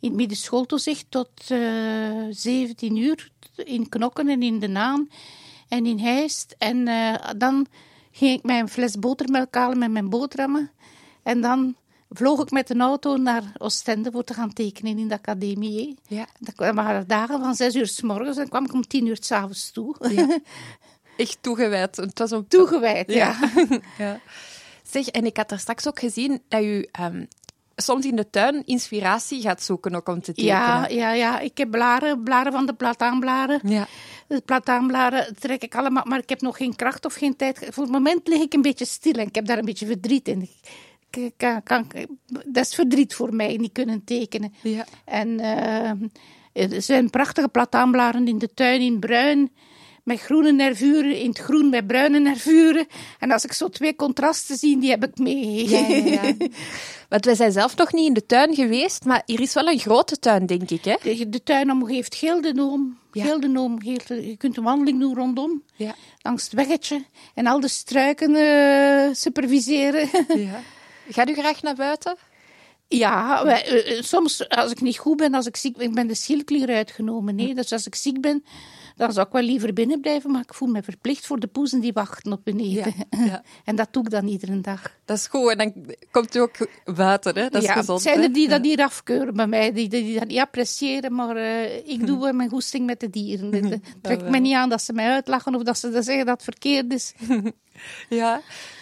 [0.00, 5.08] in het middenschooltoezicht tot eh 17 uur in Knokken en in De Naan
[5.68, 6.54] en in Heist.
[6.58, 7.66] En eh, dan
[8.12, 10.70] ging ik mijn fles botermelk halen met mijn boterhammen.
[11.22, 11.76] En dan
[12.10, 15.96] vloog ik met een auto naar Oostende voor te gaan tekenen in de academie.
[16.08, 16.16] hè.
[16.16, 16.26] Ja.
[16.40, 19.30] Dat waren dagen van 6 uur s morgens en kwam ik om 10 uur s
[19.30, 19.96] avonds toe.
[21.16, 21.96] echt toegewijd.
[21.96, 23.36] Het was een Toegewijd, ja.
[23.98, 24.20] ja.
[24.82, 27.24] Zeg, en ik had daar straks ook gezien dat u ehm,
[27.76, 30.56] soms in de tuin inspiratie gaat zoeken ook om te tekenen.
[30.56, 31.40] Ja, ja, ja.
[31.40, 33.60] Ik heb blaren, blaren van de plataanblaren.
[33.64, 33.86] Ja.
[34.26, 37.66] De plataanblaren trek ik allemaal, maar ik heb nog geen kracht of geen tijd.
[37.70, 40.28] Voor het moment lig ik een beetje stil en ik heb daar een beetje verdriet
[40.28, 40.48] in.
[41.10, 41.86] Ik kan, kan,
[42.26, 44.54] dat is verdriet voor mij, niet kunnen tekenen.
[44.62, 44.84] Ja.
[45.04, 49.50] En eh, er zijn prachtige plataanblaren in de tuin in bruin.
[50.04, 52.86] Met groene nervuren, in het groen met bruine nervuren.
[53.18, 55.68] En als ik zo twee contrasten zie, die heb ik mee.
[55.68, 56.34] Ja, ja, ja.
[57.08, 59.78] Want wij zijn zelf nog niet in de tuin geweest, maar hier is wel een
[59.78, 60.94] grote tuin, denk ik, hè?
[61.02, 63.24] De, de tuin omgeeft Gildenoom, Ja.
[64.06, 65.94] Je kunt een wandeling doen rondom, Ja.
[66.22, 67.04] langs het weggetje.
[67.34, 70.08] En al de struiken eh, superviseren.
[70.48, 70.60] ja.
[71.08, 72.16] Gaat u graag naar buiten?
[72.88, 75.94] Ja, wij, eh, eh, soms als ik niet goed ben, als ik ziek ben, ik
[75.94, 77.34] ben de schildklier uitgenomen.
[77.34, 77.54] Nee?
[77.54, 78.44] Dus als ik ziek ben,
[78.96, 81.80] dan zou ik wel liever binnen blijven, maar ik voel me verplicht voor de poezen
[81.80, 82.94] die wachten op beneden.
[83.10, 83.42] Ja, ja.
[83.64, 84.96] En dat doe ik dan iedere dag.
[85.04, 85.50] Dat is goed.
[85.50, 87.48] En dan komt u ook buiten, hè?
[87.48, 88.02] Dat is ja, gezond.
[88.02, 91.88] zijn er die dat niet afkeuren bij mij, die, die, dat niet appreciëren, maar eh,
[91.88, 93.52] ik doe mijn goesting met de dieren.
[93.52, 96.44] Het trekt me niet aan dat ze mij uitlachen of dat ze zeggen dat het
[96.44, 97.12] verkeerd is.
[98.08, 98.40] Ja.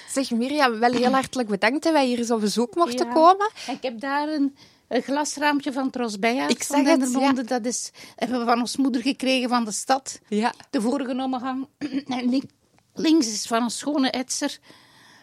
[0.09, 3.51] Zeg Mirjam, wel heel hartelijk bedankt dat wij hier eens op bezoek mochten komen.
[3.67, 4.57] En ik heb daar een,
[4.93, 7.45] een glasraampje van Trosbeja Ik van zag het, Dendermonde.
[7.45, 10.21] Dat is, hebben we van ons moeder gekregen van de stad.
[10.29, 10.55] Ja.
[10.71, 11.67] de vorige omgang.
[12.07, 12.51] En link-
[12.95, 14.59] links is van een schone etser.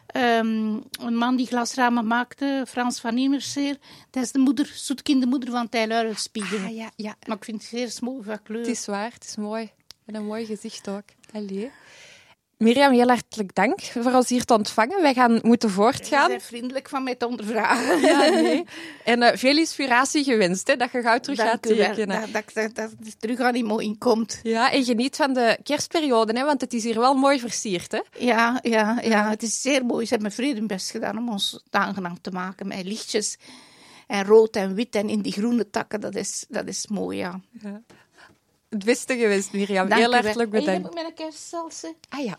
[0.07, 3.77] Ehm, een man die glasramen maakte, Frans van Niemerseer.
[4.09, 6.57] Dat is de moeder, zoetkind, de moeder van Tijl Uilenspiegel.
[6.57, 7.15] Ah, ja, ja.
[7.27, 8.59] Maar ik vind het zeer mooi van kleur.
[8.59, 9.69] Het is waar, het is mooi.
[10.05, 11.03] En een mooi gezicht ook.
[11.33, 11.71] Allee.
[12.59, 15.01] Mirjam, heel hartelijk dank voor ons hier te ontvangen.
[15.01, 16.27] Wij gaan moeten Ze voortgaan.
[16.27, 17.99] zijn vriendelijk van mij te ondervragen.
[18.09, 18.65] Ja, nee.
[19.03, 22.31] En eh, veel inspiratie gewenst, hè, dat je gauw terug gaat Dank tekenen.
[22.31, 24.39] Dat, dat, dat, terug aan die mooi inkomt.
[24.43, 27.91] Ja, en geniet van de kerstperiode, hè, want het is hier wel mooi versierd.
[27.91, 28.01] Hè?
[28.17, 30.05] Ja, ja, ja, het is zeer mooi.
[30.05, 33.37] Ze hebben vrede best gedaan om ons het aangenaam te maken met lichtjes.
[34.07, 37.39] En rood en wit en in die groene takken, dat is, dat is mooi, ja.
[38.69, 39.89] Het beste gewenst, Mirjam.
[39.89, 40.81] Dank heel hartelijk En bedankt.
[40.83, 41.95] heb ik mijn kerstsalse.
[42.09, 42.37] Ah ja.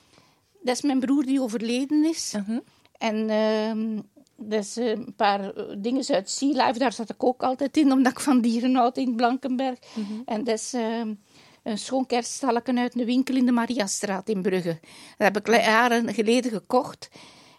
[0.63, 2.35] Dat is mijn broer die overleden is.
[2.37, 2.59] Mhm.
[2.99, 3.99] En ehm
[4.43, 7.77] dat is eh, een paar eh, dingen uit Sea Life, daar zat ik ook altijd
[7.77, 9.79] in, omdat ik van dieren houd in Blankenberg.
[9.95, 10.13] Mhm.
[10.25, 11.15] En dat is ehm,
[11.63, 14.79] een schoon kerststalken uit een winkel in de Mariastraat in Brugge.
[15.19, 17.09] Dat heb ik jaren geleden gekocht.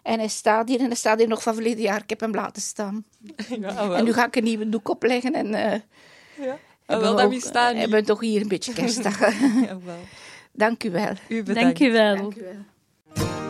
[0.02, 2.02] En hij staat hier en hij staat hier nog van verleden jaar.
[2.02, 3.04] Ik heb hem laten staan.
[3.60, 3.96] Ja, wel.
[3.96, 5.54] En nu ga ik een nieuwe doek opleggen en...
[5.54, 5.80] eh
[6.44, 6.58] Ja.
[6.86, 9.18] hebben wel, we ook- we staan hebben we toch hier een beetje kerstdag.
[9.66, 9.96] Jawel.
[10.52, 11.12] Dank u wel.
[11.28, 11.78] U bedankt.
[11.78, 12.16] Dank u wel.
[12.16, 12.54] Dank u wel.
[13.16, 13.41] you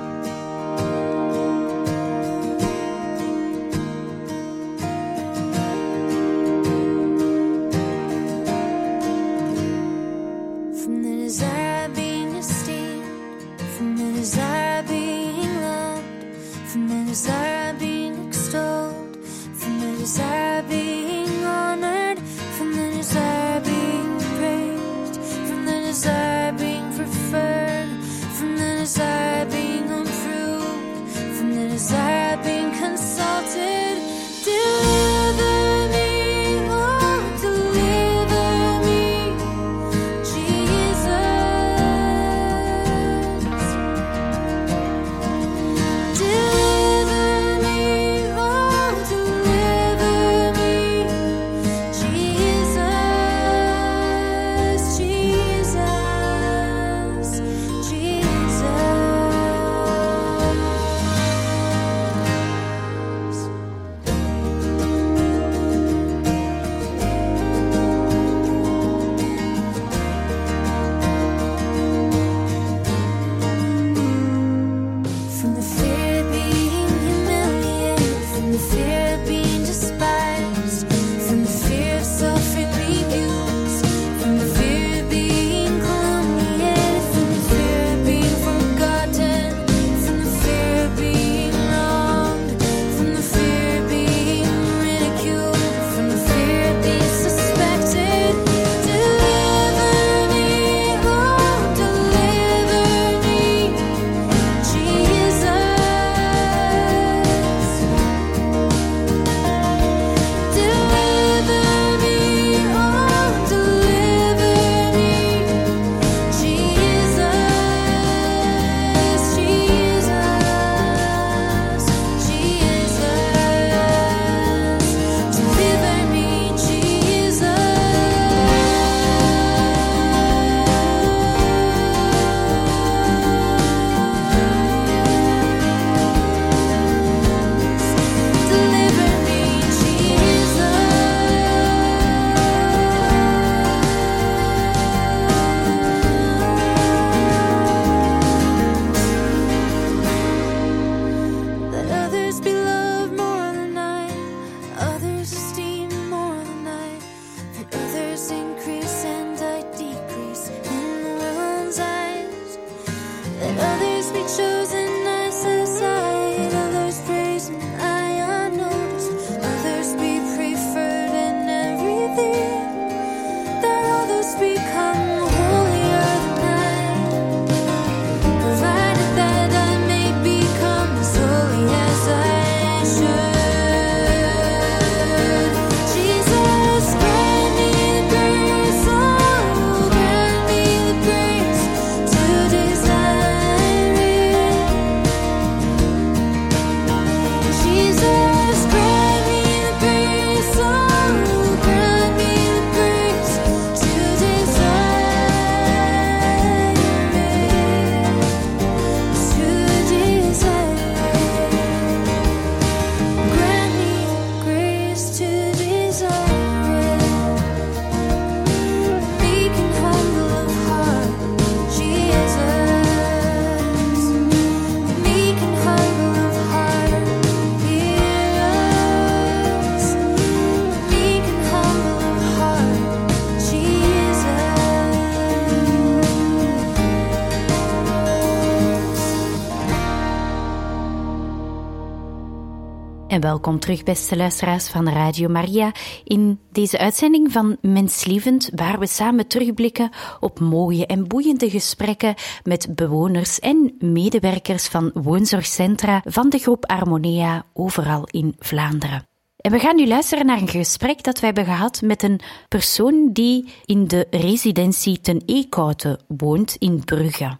[243.12, 245.72] En welkom terug, beste luisteraars van Radio Maria,
[246.04, 252.74] in deze uitzending van Menslievend, waar we samen terugblikken op mooie en boeiende gesprekken met
[252.74, 259.06] bewoners en medewerkers van woonzorgcentra van de groep Harmonia overal in Vlaanderen.
[259.36, 263.10] En we gaan nu luisteren naar een gesprek dat we hebben gehad met een persoon
[263.12, 267.38] die in de residentie ten Eekhouten woont in Brugge.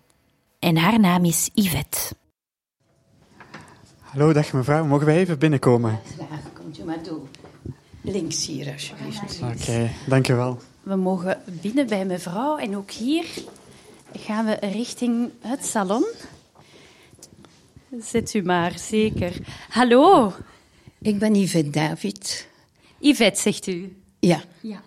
[0.58, 2.20] En haar naam is Yvette.
[4.12, 4.84] Hallo, dag mevrouw.
[4.84, 6.00] Mogen wij even binnenkomen?
[6.14, 7.28] Graag, komt u maar door.
[8.00, 9.40] Links hier, alsjeblieft.
[9.42, 10.58] Oké, dank u wel.
[10.82, 13.24] We mogen binnen bij mevrouw en ook hier
[14.12, 16.04] gaan we richting het salon.
[18.00, 19.36] Zet u maar, zeker.
[19.68, 20.32] Hallo,
[20.98, 22.48] Ik ben Yvette David.
[22.98, 23.96] Yvette, zegt u.
[24.18, 24.42] Ja.
[24.60, 24.82] Ja.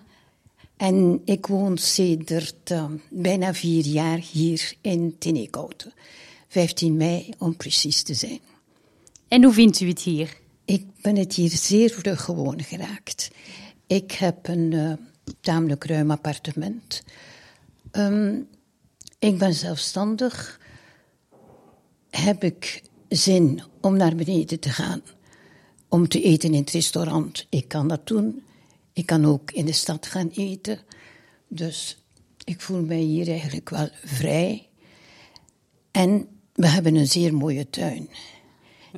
[0.77, 5.93] En ik woon sedert eh, bijna vier jaar hier in Teneekhouten.
[6.47, 8.39] 15 mei, om precies te zijn.
[9.27, 10.37] En hoe vindt u het hier?
[10.65, 13.31] Ik ben het hier zeer gewoon geraakt.
[13.87, 14.93] Ik heb een eh,
[15.41, 17.03] tamelijk ruim appartement.
[17.91, 18.39] Ehm,
[19.19, 20.59] ik ben zelfstandig.
[22.09, 25.01] Heb ik zin om naar beneden te gaan?
[25.89, 27.45] Om te eten in het restaurant?
[27.49, 28.43] Ik kan dat doen.
[28.93, 30.79] Ik kan ook in de stad gaan eten.
[31.47, 31.97] Dus
[32.43, 34.67] ik voel mij hier eigenlijk wel vrij.
[35.91, 38.09] En we hebben een zeer mooie tuin.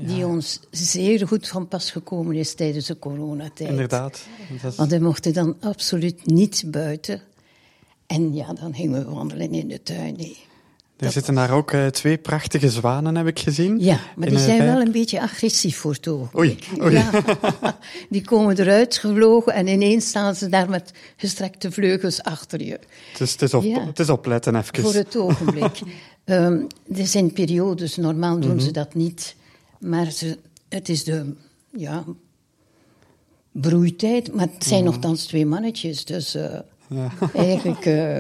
[0.01, 3.69] Die ons zeer goed van pas gekomen is tijdens de coronatijd.
[3.69, 4.25] Inderdaad.
[4.67, 7.21] Is- Want we mochten dan absoluut niet buiten.
[8.07, 10.15] En ja, dan gingen we wandelen in de tuin.
[10.17, 10.37] Nee.
[10.97, 13.79] Er zitten daar ook eh, twee prachtige zwanen, heb ik gezien.
[13.79, 16.29] Ja, maar die zijn wel een beetje agressief voor ogenblik.
[16.37, 16.93] Oei, oei.
[16.93, 17.09] Ja,
[18.09, 22.79] die komen eruit gevlogen en ineens staan ze daar met gestrekte vleugels achter je.
[23.17, 23.85] Het is, op, Ja.
[23.85, 24.81] het is opletten even.
[24.81, 25.79] Voor het ogenblik.
[26.23, 26.61] Ehm
[26.95, 28.59] er zijn periodes, normaal doen Mhm.
[28.59, 29.35] ze dat niet.
[29.79, 30.37] Maar ze,
[30.69, 31.33] het is de
[31.71, 32.03] ja,
[33.51, 34.33] broeitijd.
[34.33, 36.05] Maar het zijn nogthans twee mannetjes.
[36.05, 36.59] Dus eh.
[36.89, 37.11] Ja.
[37.33, 38.17] eigenlijk eh,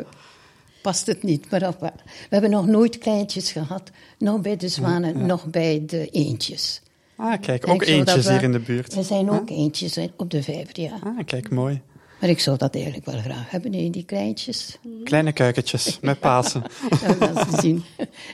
[0.81, 1.49] past het niet.
[1.49, 1.91] Maar we
[2.29, 3.91] hebben nog nooit kleintjes gehad.
[4.17, 6.81] Nog bij de zwanen, nog bij de eendjes.
[7.15, 8.93] Ah, kijk, ook wel- hier in de buurt.
[8.93, 10.99] Er zijn ook eentjes op de vijver, ja.
[11.03, 11.81] Ah, kijk, mooi.
[12.19, 14.77] Maar ik zou dat eigenlijk wel graag hebben, nee, die kleintjes.
[15.03, 16.63] Kleine kuikentjes met Pasen.
[17.01, 17.83] Ja, dat zien.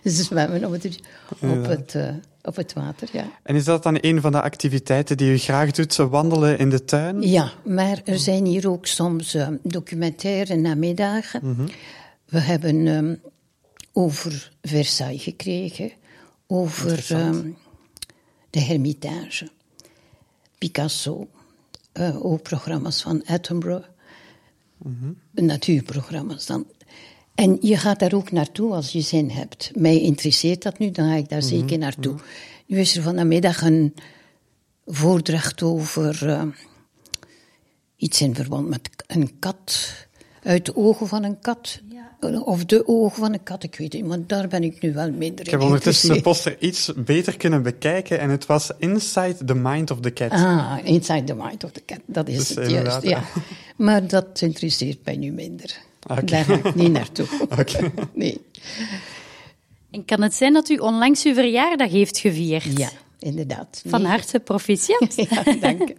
[0.03, 0.99] Ze zwemmen op het,
[1.41, 2.09] op het, eh,
[2.43, 3.31] op het water, ja.
[3.43, 6.69] En is dat dan een van de activiteiten die u graag doet, zo wandelen in
[6.69, 7.21] de tuin?
[7.21, 11.69] Ja, maar er zijn hier ook soms eh, documentaire namiddagen.
[12.25, 13.15] We hebben ehm,
[13.93, 15.91] over Versailles gekregen,
[16.47, 17.49] over ehm,
[18.49, 19.49] de Hermitage,
[20.57, 21.27] Picasso,
[21.91, 23.85] eh, ook programma's van Attenborough,
[25.31, 26.65] natuurprogramma's dan.
[27.35, 29.71] En je gaat daar ook naartoe als je zin hebt.
[29.75, 32.15] Mij interesseert dat nu, dan ga ik daar zeker naartoe.
[32.65, 33.93] Nu is er vanmiddag een
[34.85, 36.43] voordracht over eh,
[37.95, 39.93] iets in verband met een kat.
[40.43, 41.81] Uit de ogen van een kat.
[42.43, 44.09] Of de ogen van een kat, ik weet het niet.
[44.09, 47.37] Maar daar ben ik nu wel minder Ik heb in ondertussen de poster iets beter
[47.37, 50.31] kunnen bekijken en het was Inside the Mind of the Cat.
[50.31, 53.23] Ah, Inside the Mind of the Cat, dat is Dus het juist, ja.
[53.75, 55.81] Maar dat interesseert mij nu minder.
[56.09, 56.23] Oké.
[56.25, 57.25] Daar ga ik niet naartoe.
[57.59, 57.91] Oké.
[58.13, 58.41] Nee,
[59.91, 62.77] En kan het zijn dat u onlangs uw verjaardag heeft gevierd?
[62.77, 62.89] ja,
[63.19, 63.81] inderdaad.
[63.87, 64.09] Van Nee.
[64.11, 65.15] harte proficiat.
[65.29, 65.95] Ja, dank u.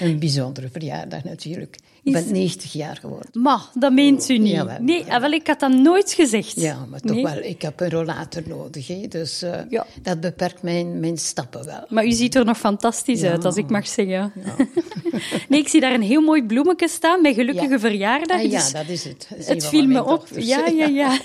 [0.00, 1.76] Een bijzondere verjaardag natuurlijk.
[2.02, 3.30] Ik ben 90 jaar geworden.
[3.42, 4.52] Maar, dat meent u niet.
[4.52, 4.76] Jawel.
[4.80, 6.60] nee, ah, wel, ik had dat nooit gezegd.
[6.60, 7.22] Ja, maar toch Nee.
[7.24, 8.86] wel, ik heb een rollator nodig.
[8.86, 9.86] Hè, dus eh, Ja.
[10.02, 11.84] dat beperkt mijn, mijn stappen wel.
[11.88, 13.30] Maar u ziet er nog fantastisch Ja.
[13.30, 14.32] uit, als ik mag zeggen.
[15.48, 17.78] nee, ik zie daar een heel mooi bloemetje staan bij gelukkige Ja.
[17.78, 18.36] verjaardag.
[18.38, 19.26] Ah, ja, dus dat is het.
[19.30, 20.08] Dat is een het viel me op.
[20.08, 20.46] dochters.
[20.46, 21.18] Ja, ja, ja.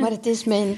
[0.00, 0.76] maar het is mijn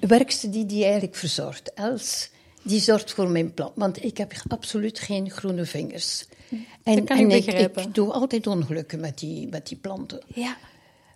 [0.00, 1.72] werkster die die eigenlijk verzorgt.
[1.74, 2.30] Els,
[2.66, 3.72] die zorgt voor mijn plant.
[3.74, 6.26] Want ik heb absoluut geen groene vingers.
[6.82, 7.82] En, kan en ik ik, begrijpen.
[7.82, 10.20] ik doe altijd ongelukken met die, met die planten.
[10.34, 10.56] ja.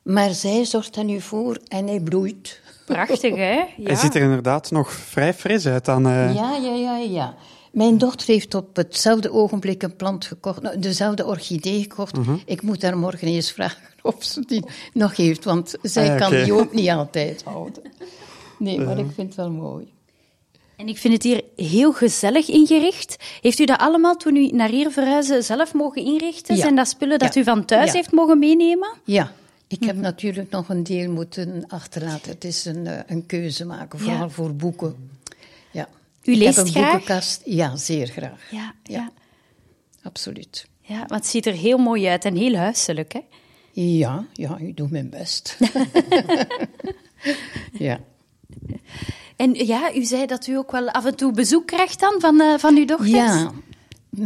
[0.03, 2.61] Maar zij zorgt er nu voor en hij bloeit.
[2.86, 3.53] Prachtig, hè?
[3.53, 3.66] Ja.
[3.84, 6.07] Hij ziet er inderdaad nog vrij fris uit dan...
[6.07, 7.34] eh, Ja, ja, ja, ja.
[7.72, 12.16] Mijn dochter heeft op hetzelfde ogenblik een plant gekocht, nou, dezelfde orchidee gekocht.
[12.16, 12.36] Mhm.
[12.46, 16.28] Ik moet haar morgen eens vragen of ze die nog heeft, want zij Ah, ja,
[16.28, 17.82] kan die ook niet altijd houden.
[18.59, 19.92] Nee, maar ik vind het wel mooi.
[20.80, 23.16] En ik vind het hier heel gezellig ingericht.
[23.40, 26.54] Heeft u dat allemaal, toen u naar hier verhuisde, zelf mogen inrichten?
[26.54, 26.60] Ja.
[26.60, 27.40] Zijn dat spullen dat Ja.
[27.40, 27.92] u van thuis Ja.
[27.92, 28.88] heeft mogen meenemen?
[29.04, 29.32] Ja,
[29.68, 29.88] ik Mhm.
[29.88, 32.30] heb natuurlijk nog een deel moeten achterlaten.
[32.30, 35.10] Het is een, eh, een keuze maken, vooral voor boeken.
[35.70, 35.88] Ja.
[36.24, 36.90] U ik leest heb een graag?
[36.90, 37.42] boekenkast.
[37.44, 38.50] Ja, zeer graag.
[38.50, 38.98] Ja, ja.
[38.98, 39.10] Ja.
[40.02, 40.66] Absoluut.
[40.80, 43.20] ja, want het ziet er heel mooi uit en heel huiselijk, hè?
[43.72, 45.56] Ja, ja, ik doe mijn best.
[47.72, 48.00] ja.
[49.41, 52.41] En ja, u zei dat u ook wel af en toe bezoek krijgt dan van,
[52.41, 53.11] eh, van uw dochters?
[53.11, 53.53] Ja,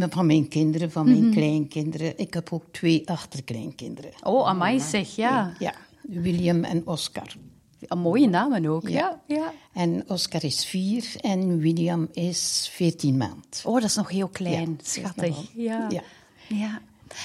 [0.09, 2.19] van mijn kinderen, van mijn kleinkinderen.
[2.19, 4.11] Ik heb ook twee achterkleinkinderen.
[4.23, 5.55] Oh, amai zeg, ja.
[5.59, 7.37] Ja, William en Oscar.
[7.79, 8.89] Ja, mooie namen ook.
[8.89, 9.21] Ja.
[9.27, 9.53] ja.
[9.73, 13.63] En Oscar is vier en William is veertien maand.
[13.65, 14.79] Oh, dat is nog heel klein.
[14.79, 15.37] Ja, Schattig.
[15.55, 15.87] Ja.
[15.89, 16.03] ja.
[16.49, 16.81] ja.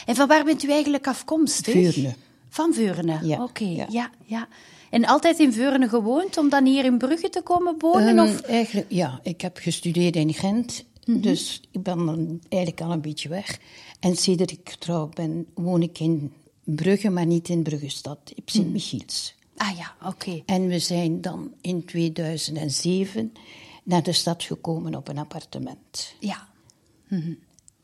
[0.05, 1.73] En van waar bent u eigenlijk afkomstig?
[1.73, 2.15] Veurne.
[2.49, 3.85] Van Veurne, Ja, oké.
[3.89, 4.11] Ja.
[4.25, 4.47] Ja,
[4.89, 8.17] En altijd in Veurne gewoond om dan hier in Brugge te komen wonen?
[8.17, 8.41] Ehm, of?
[8.41, 13.29] Eigenlijk, ja, ik heb gestudeerd in Gent, dus ik ben dan eigenlijk al een beetje
[13.29, 13.59] weg.
[13.99, 16.33] En sinds ik getrouwd ben, woon ik in
[16.63, 19.35] Brugge, maar niet in Bruggestad, in Sint-Michiels.
[19.57, 20.41] Ah ja, oké.
[20.45, 23.33] En we zijn dan in 2007
[23.83, 26.15] naar de stad gekomen op een appartement.
[26.19, 26.47] Ja.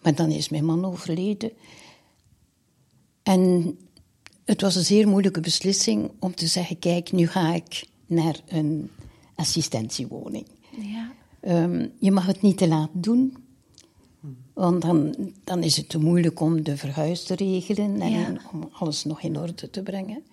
[0.02, 1.52] Maar dan is mijn man overleden.
[3.24, 3.78] En
[4.46, 8.90] het was een zeer moeilijke beslissing om te zeggen: kijk, nu ga ik naar een
[9.36, 10.46] assistentiewoning.
[10.82, 11.12] ja.
[11.40, 13.38] Ehm, je mag het niet te laat doen,
[14.54, 18.34] want dan, dan is het te moeilijk om de verhuis te regelen en Ja.
[18.54, 20.24] om alles nog in orde te brengen.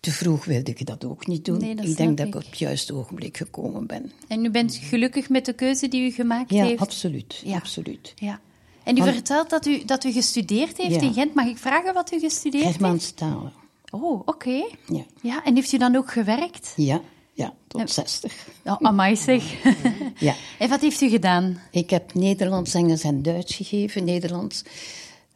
[0.00, 1.58] Te vroeg wilde ik dat ook niet doen.
[1.58, 2.40] Nee, ik denk dat ik ik.
[2.40, 4.12] op het juiste ogenblik gekomen ben.
[4.28, 6.80] En u bent gelukkig met de keuze die u gemaakt Ja, heeft?
[6.80, 7.40] absoluut.
[7.44, 7.56] Ja.
[7.56, 8.12] absoluut.
[8.16, 8.40] Ja.
[8.84, 11.00] En u Want- vertelt dat u, dat u gestudeerd heeft Ja.
[11.00, 11.34] in Gent.
[11.34, 13.16] Mag ik vragen wat u gestudeerd heeft?
[13.16, 13.52] Talen.
[13.90, 14.64] Oh, oké.
[14.86, 15.04] Ja.
[15.22, 16.72] Ja, en heeft u dan ook gewerkt?
[16.76, 17.00] Ja,
[17.32, 18.46] ja, tot 60.
[18.64, 19.44] Oh, amai zeg.
[20.18, 20.34] Ja.
[20.58, 21.60] En wat heeft u gedaan?
[21.70, 24.04] Ik heb Nederlands, Engels en Duits gegeven.
[24.04, 24.62] Nederlands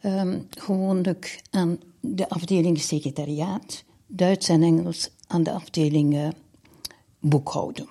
[0.01, 3.85] ehm, gewoonlijk aan de afdeling secretariaat.
[4.07, 6.29] Duits en Engels aan de afdeling eh,
[7.21, 7.89] boekhouden.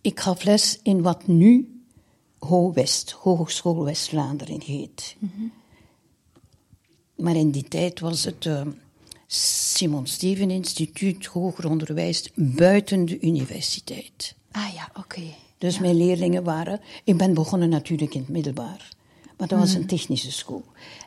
[0.00, 1.71] Ik gaf les in wat nu
[2.46, 5.16] Ho-West, Hogeschool West-Vlaanderen heet.
[7.16, 8.66] Maar in die tijd was het eh,
[9.26, 14.34] Simon Steven Instituut Hoger Onderwijs buiten de universiteit.
[14.50, 15.22] Ah ja, oké.
[15.58, 16.80] Dus mijn leerlingen waren...
[17.04, 18.88] Ik ben begonnen natuurlijk in het middelbaar.
[19.38, 20.64] Maar dat was een technische school.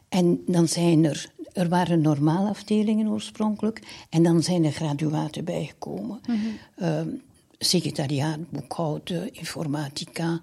[0.10, 1.34] En dan zijn er...
[1.54, 4.06] Er waren normale afdelingen oorspronkelijk.
[4.10, 6.22] En dan zijn er graduaten bijgekomen.
[6.76, 7.10] Ehm,
[7.58, 10.42] secretariaat, boekhouden, informatica...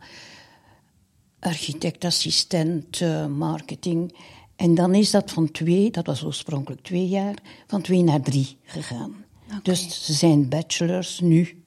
[1.42, 4.14] architectassistent, eh, marketing...
[4.56, 7.34] En dan is dat van twee, dat was oorspronkelijk twee jaar,
[7.66, 9.14] van twee naar drie gegaan.
[9.62, 11.62] Dus ze zijn bachelors nu,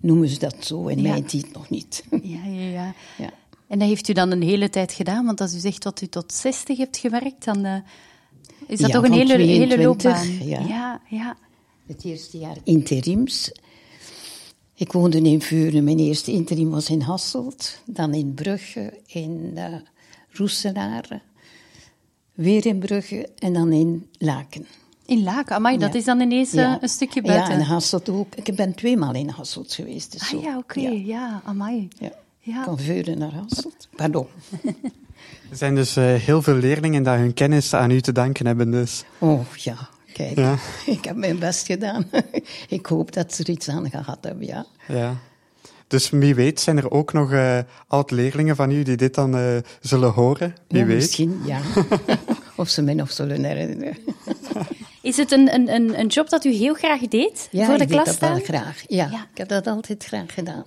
[0.00, 1.08] noemen ze dat zo, in Ja.
[1.10, 2.04] mijn tijd nog niet.
[2.22, 2.94] Ja, ja, ja.
[3.18, 3.30] Ja.
[3.68, 5.24] En dat heeft u dan een hele tijd gedaan?
[5.24, 7.74] Want als u zegt dat u tot 60 hebt gewerkt, dan eh,
[8.66, 10.48] is dat Ja, toch een hele, hele 22, loopbaan?
[10.48, 10.60] ja.
[10.60, 11.36] ja, ja.
[11.86, 13.52] Het eerste jaar interims.
[14.78, 15.84] Ik woonde in Vuren.
[15.84, 17.80] Mijn eerste interim was in Hasselt.
[17.84, 19.58] Dan in Brugge, in
[20.32, 21.20] Roeselare.
[22.34, 24.66] Weer in Brugge en dan in Laken.
[25.06, 25.98] In Laken, amai, dat Ja.
[25.98, 26.78] is dan ineens eh, Ja.
[26.82, 27.52] een stukje buiten.
[27.54, 28.34] Ja, en Hasselt ook.
[28.34, 30.12] Ik ben tweemaal in Hasselt geweest.
[30.12, 30.36] Dus zo.
[30.36, 30.90] Ah ja, oké, Ja.
[30.90, 31.40] ja.
[31.44, 31.88] amai.
[31.98, 32.12] Ja.
[32.38, 32.64] Ja.
[32.64, 33.88] Van Vuren naar Hasselt.
[33.96, 34.26] Pardon.
[35.50, 38.70] Er zijn dus eh, heel veel leerlingen die hun kennis aan u te danken hebben.
[38.70, 39.04] Dus.
[39.18, 40.36] Oh ja, kijk.
[40.36, 40.56] Ja.
[40.96, 42.10] Ik heb mijn best gedaan.
[42.68, 44.66] ik hoop dat ze er iets aan gehad hebben, ja.
[44.88, 45.16] Ja.
[45.88, 47.58] Dus wie weet zijn er ook nog eh
[47.88, 50.54] oud-leerlingen van u die dit dan eh, zullen horen.
[50.68, 50.96] Wie Ja, weet.
[50.96, 51.60] Misschien, ja.
[52.56, 53.96] of ze mij nog zullen herinneren.
[55.02, 57.48] Is het een, een, een, een job dat u heel graag deed?
[57.50, 58.82] Ja, voor de ik deed klas dat wel graag.
[58.86, 59.26] Ja, Ja.
[59.32, 60.64] ik heb dat altijd graag gedaan.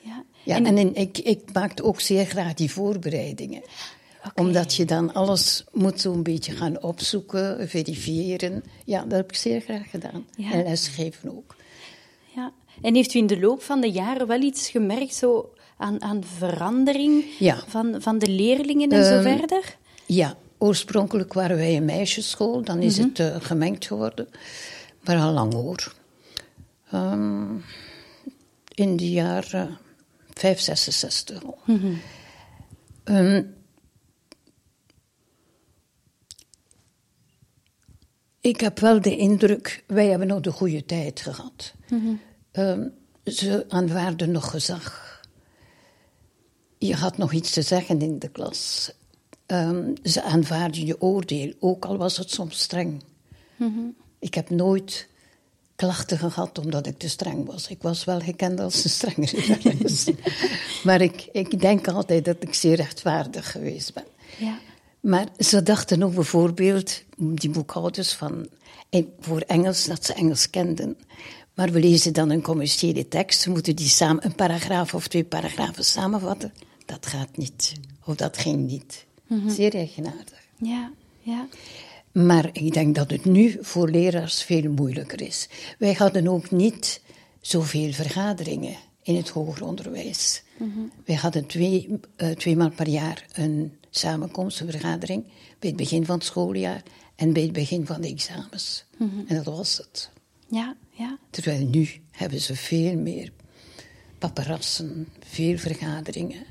[0.00, 0.22] Ja.
[0.42, 3.62] Ja, en in- ik, ik maakte ook zeer graag die voorbereidingen.
[4.34, 8.64] Omdat je dan alles moet zo'n beetje gaan opzoeken, verifiëren.
[8.84, 10.26] Ja, dat heb ik zeer graag gedaan.
[10.36, 10.52] Ja.
[10.52, 11.56] En lesgeven ook.
[12.34, 12.52] Ja.
[12.82, 16.24] En heeft u in de loop van de jaren wel iets gemerkt zo aan, aan
[16.24, 17.62] verandering Ja.
[17.66, 19.76] van, van de leerlingen en zo Ehm, verder?
[20.06, 22.62] Ja, oorspronkelijk waren wij een meisjesschool.
[22.62, 24.28] Dan is het eh, gemengd geworden.
[25.04, 25.94] Maar al lang hoor.
[26.90, 27.54] Ehm,
[28.74, 29.78] in de jaren
[30.34, 31.58] 5, 66 al.
[33.04, 33.42] Ehm,
[38.44, 41.74] ik heb wel de indruk, wij hebben nog de goede tijd gehad.
[42.50, 42.88] Ehm,
[43.24, 45.20] ze aanvaarden nog gezag.
[46.78, 48.92] Je had nog iets te zeggen in de klas.
[49.46, 53.02] Ehm, ze aanvaarden je oordeel, ook al was het soms streng.
[54.18, 55.08] Ik heb nooit
[55.76, 57.68] klachten gehad omdat ik te streng was.
[57.68, 59.76] Ik was wel gekend als een strengere
[60.84, 64.04] maar ik, ik denk altijd dat ik zeer rechtvaardig geweest ben.
[64.38, 64.58] Ja.
[65.04, 68.48] Maar ze dachten ook bijvoorbeeld, die boekhouders, van,
[69.20, 70.96] voor Engels, dat ze Engels kenden.
[71.54, 75.24] Maar we lezen dan een commerciële tekst, ze moeten die samen, een paragraaf of twee
[75.24, 76.52] paragrafen samenvatten.
[76.86, 77.72] Dat gaat niet.
[78.04, 79.04] Of dat ging niet.
[79.46, 80.46] Zeer eigenaardig.
[80.58, 80.90] Ja,
[81.20, 81.48] ja.
[82.12, 85.48] Maar ik denk dat het nu voor leraars veel moeilijker is.
[85.78, 87.00] Wij hadden ook niet
[87.40, 90.42] zoveel vergaderingen in het hoger onderwijs.
[91.04, 95.24] Wij hadden twee, eh, tweemaal per jaar een samenkomst, een vergadering,
[95.58, 96.82] bij het begin van het schooljaar
[97.16, 98.84] en bij het begin van de examens.
[99.26, 100.10] En dat was het.
[100.48, 101.18] Ja, ja.
[101.30, 103.32] Terwijl nu hebben ze veel meer
[104.18, 106.44] paparassen, veel vergaderingen.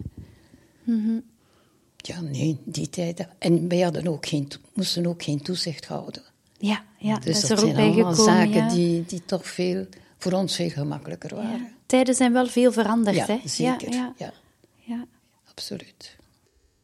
[1.97, 3.27] Ja, nee, die tijd.
[3.39, 6.23] En wij hadden ook geen, moesten ook geen toezicht houden.
[6.57, 7.19] Ja, ja.
[7.19, 8.33] Dus dat dat, zijn allemaal gekomen.
[8.33, 8.69] zaken ja.
[8.69, 9.85] die, die toch veel,
[10.17, 11.59] voor ons veel gemakkelijker waren.
[11.59, 11.71] Ja.
[11.85, 13.39] Tijden zijn wel veel veranderd, Ja, hè?
[13.45, 13.91] zeker.
[13.91, 14.13] Ja,
[14.85, 15.05] ja.
[15.49, 16.15] absoluut.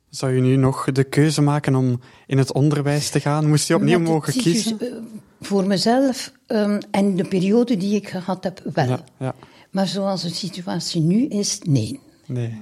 [0.10, 3.48] Zou je nu nog de keuze maken om in het onderwijs te gaan?
[3.48, 4.98] Moest je opnieuw mogen ziekenhuis, kiezen?
[4.98, 5.02] eh,
[5.42, 8.88] voor mezelf ehm, en de periode die ik gehad heb, wel.
[8.88, 9.36] Ja, ja.
[9.70, 12.00] Maar zoals de situatie nu is, nee.
[12.26, 12.62] Nee.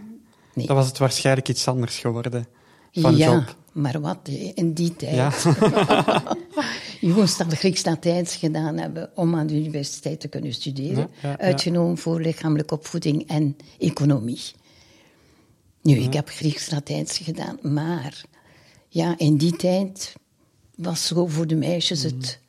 [0.54, 0.68] Nee.
[0.68, 2.48] Dan was het waarschijnlijk iets anders geworden.
[2.92, 3.56] Van ja, job.
[3.72, 5.16] maar wat in die tijd.
[5.16, 5.32] Ja.
[7.02, 11.10] Je moest al Grieks-Latijns gedaan hebben om aan de universiteit te kunnen studeren.
[11.22, 11.40] Ja.
[11.40, 14.42] Uitgenomen voor lichamelijke opvoeding en economie.
[15.88, 18.22] Nu, ik heb Grieks-Latijns gedaan, maar
[18.90, 20.14] ja, in die tijd
[20.76, 22.16] was zo voor de meisjes Mhm.
[22.16, 22.40] het.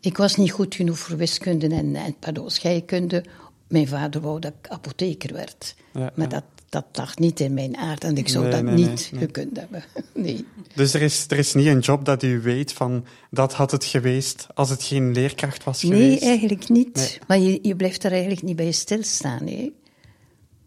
[0.00, 3.24] Ik was niet goed genoeg voor wiskunde en, en pardon, scheikunde.
[3.68, 5.74] Mijn vader wou dat ik apotheker werd.
[5.92, 6.26] Ja, maar ja.
[6.26, 9.08] dat, dat lag niet in mijn aard en ik zou Nee, dat nee, nee, niet
[9.12, 9.20] nee.
[9.20, 9.84] gekund hebben.
[10.14, 10.44] Nee.
[10.74, 13.84] Dus er is, er is niet een job dat u weet van dat had het
[13.84, 16.22] geweest als het geen leerkracht was Nee, geweest?
[16.22, 16.94] eigenlijk niet.
[16.96, 17.18] Nee.
[17.26, 19.46] Maar je, je blijft er eigenlijk niet bij stilstaan.
[19.46, 19.70] Hè?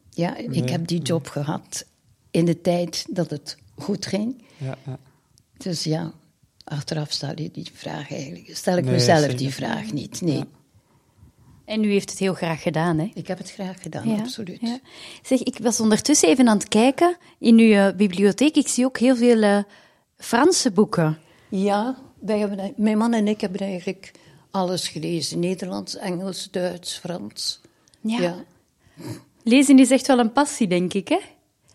[0.09, 1.85] Ja, ik heb die job gehad
[2.43, 4.43] de tijd dat het goed ging.
[4.57, 4.97] Ja, ja.
[5.57, 6.11] Dus ja,
[6.63, 8.49] achteraf stel je die vraag eigenlijk.
[8.57, 9.37] Stel ik Nee, mezelf zeker.
[9.37, 10.21] die vraag niet.
[10.21, 10.43] Nee,
[11.65, 13.11] En u heeft het heel graag gedaan, hè?
[13.13, 14.57] ik heb het graag gedaan, Ja, absoluut.
[14.61, 14.79] ja.
[15.23, 18.55] Zeg, ik was ondertussen even aan het kijken in uw eh, bibliotheek.
[18.55, 19.63] Ik zie ook heel veel eh,
[20.17, 21.17] Franse boeken.
[21.49, 24.11] Ja, wij hebben, mijn man en ik hebben eigenlijk
[24.51, 25.39] alles gelezen.
[25.39, 27.59] Nederlands, Engels, Duits, Frans.
[28.01, 28.19] Ja.
[28.21, 28.35] ja.
[29.43, 31.19] Lezen is echt wel een passie, denk ik, hè?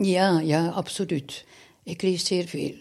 [0.01, 1.45] Ja, ja, absoluut.
[1.83, 2.73] Ik lees zeer veel.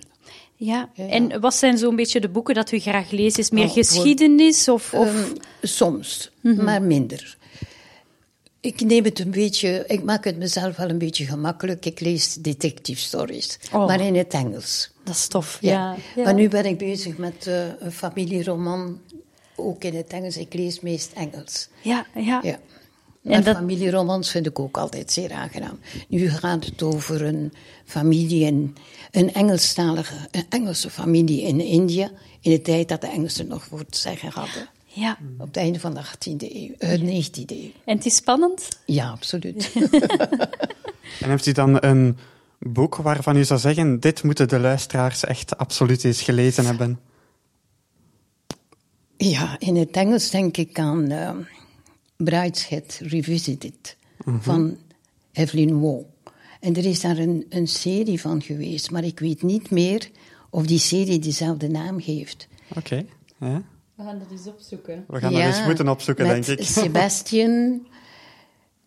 [0.56, 0.88] Ja.
[0.94, 1.06] Ja, ja.
[1.10, 3.38] En wat zijn zo'n beetje de boeken dat u graag leest?
[3.38, 4.94] Is meer Oh, geschiedenis of...
[4.94, 5.06] of...
[5.06, 6.64] Ehm, soms, Mhm.
[6.64, 7.38] maar minder.
[8.60, 11.86] Ik neem het een beetje, ik maak het mezelf wel een beetje gemakkelijk.
[11.86, 13.86] Ik lees detective stories, Oh.
[13.86, 14.90] maar in het Engels.
[15.04, 15.70] Dat is tof, Ja.
[15.70, 15.96] ja.
[16.16, 16.22] ja.
[16.22, 19.00] Maar nu ben ik bezig met eh, een familieroman,
[19.56, 20.36] ook in het Engels.
[20.36, 21.68] Ik lees meest Engels.
[21.82, 22.40] Ja, ja.
[23.24, 25.78] En dat- familieromans vind ik ook altijd zeer aangenaam.
[26.08, 27.52] Nu gaat het over een
[27.84, 28.76] familie, in,
[29.10, 32.10] een Engelstalige, een Engelse familie in India,
[32.40, 34.68] in de tijd dat de Engelsen nog voor het zeggen hadden.
[34.84, 35.18] ja.
[35.38, 37.70] Op het einde van de 18e eeuw, eh, 19e eeuw.
[37.84, 38.68] En het is spannend?
[38.86, 39.72] Ja, absoluut.
[41.20, 42.16] En heeft u dan een
[42.58, 47.00] boek waarvan u zou zeggen, dit moeten de luisteraars echt absoluut eens gelezen hebben?
[49.16, 51.30] ja, in het Engels denk ik aan uh,
[52.24, 53.96] Brideshead Revisited
[54.40, 54.76] van
[55.32, 56.08] Evelyn Waugh.
[56.60, 60.10] En er is daar een, een serie van geweest, maar ik weet niet meer
[60.50, 62.48] of die serie dezelfde naam heeft.
[62.76, 63.04] Oké,
[63.40, 63.62] ja.
[63.94, 65.04] We gaan dat eens opzoeken.
[65.08, 66.66] we gaan dat eens moeten opzoeken, met denk ik.
[66.82, 67.86] Sebastian,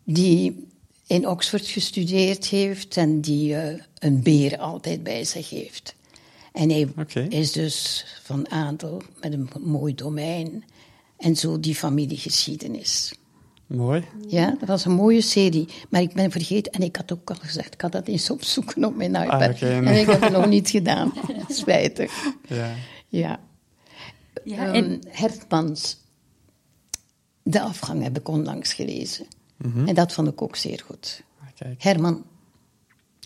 [0.04, 0.68] die
[1.08, 5.96] in Oxford gestudeerd heeft en die eh, een beer altijd bij zich heeft.
[6.52, 6.88] En hij
[7.30, 10.64] is dus van adel met een mooi domein
[11.18, 13.14] en zo die familiegeschiedenis.
[13.76, 14.04] Mooi.
[14.28, 15.68] Ja, dat was een mooie serie.
[15.90, 18.84] Maar ik ben vergeten, en ik had ook al gezegd, ik had dat eens opzoeken
[18.86, 19.42] op mijn iPad.
[19.42, 19.72] Ah, nee.
[19.72, 21.14] En ik heb het nog niet gedaan.
[21.50, 22.24] Spijtig.
[22.48, 22.72] Ja.
[23.08, 23.40] Ja.
[24.44, 26.02] Ja, Ehm, en- Hertmans,
[27.44, 29.26] De afgang heb ik onlangs gelezen.
[29.58, 29.88] Mhm.
[29.88, 31.24] En dat vond ik ook zeer goed.
[31.40, 31.84] Ah, Kijk.
[31.84, 32.24] Herman.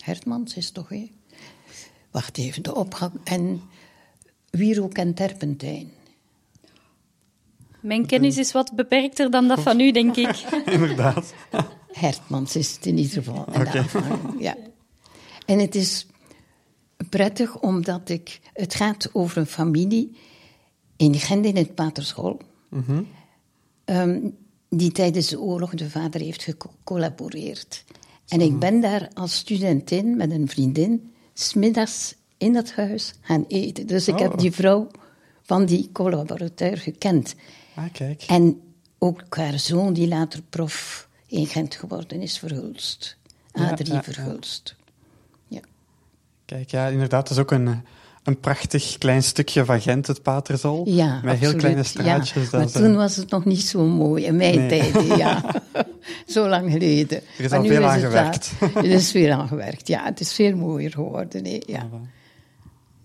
[0.02, 1.10] Hertmans is toch, hè?
[2.10, 3.12] Wacht even, de opgang.
[3.24, 3.60] En
[4.50, 5.90] Wierook en Terpentijn.
[7.80, 10.36] Mijn kennis is wat beperkter dan dat van u, denk ik.
[10.70, 11.34] Inderdaad.
[11.92, 13.46] Hertmans is het in ieder geval.
[13.46, 13.78] En, de Oké.
[13.78, 14.56] afgang, ja.
[15.46, 16.06] en het is
[17.10, 18.40] prettig omdat ik...
[18.52, 20.16] Het gaat over een familie
[20.96, 22.40] in Gent in het Paterschool.
[23.84, 24.20] Ehm,
[24.68, 27.84] die tijdens de oorlog de vader heeft gecollaboreerd.
[28.28, 31.12] En ik ben daar als studentin met een vriendin...
[31.34, 33.86] smiddags in dat huis gaan eten.
[33.86, 34.20] Dus ik Oh.
[34.20, 34.88] heb die vrouw
[35.42, 37.34] van die collaborateur gekend.
[37.78, 38.22] Ah, kijk.
[38.22, 38.60] En
[38.98, 43.16] ook haar zoon, die later prof in Gent geworden is, Verhulst.
[43.52, 44.02] Adrie ja.
[44.02, 44.76] Verhulst.
[45.48, 45.60] Ja.
[46.44, 47.82] Kijk, ja, inderdaad, dat is ook een,
[48.22, 50.88] een prachtig klein stukje van Gent, het Paterzol.
[50.88, 52.50] Ja, Met heel kleine Ja, straatjes.
[52.50, 54.68] maar toen eh, was het nog niet zo mooi, in mijn Nee.
[54.68, 55.44] tijden, ja.
[56.26, 57.18] zo lang geleden.
[57.38, 58.50] Er is Maar al veel aan het gewerkt.
[58.74, 60.04] Er is veel aan gewerkt, ja.
[60.04, 61.58] Het is veel mooier geworden, hè.
[61.66, 61.88] ja.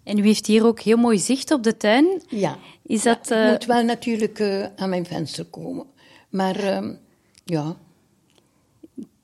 [0.03, 2.21] En u heeft hier ook heel mooi zicht op de tuin.
[2.29, 2.57] ja.
[2.85, 3.17] Is dat...
[3.31, 5.85] Ik eh, moet wel natuurlijk eh, aan mijn venster komen.
[6.29, 6.93] Maar ehm,
[7.45, 7.75] ja,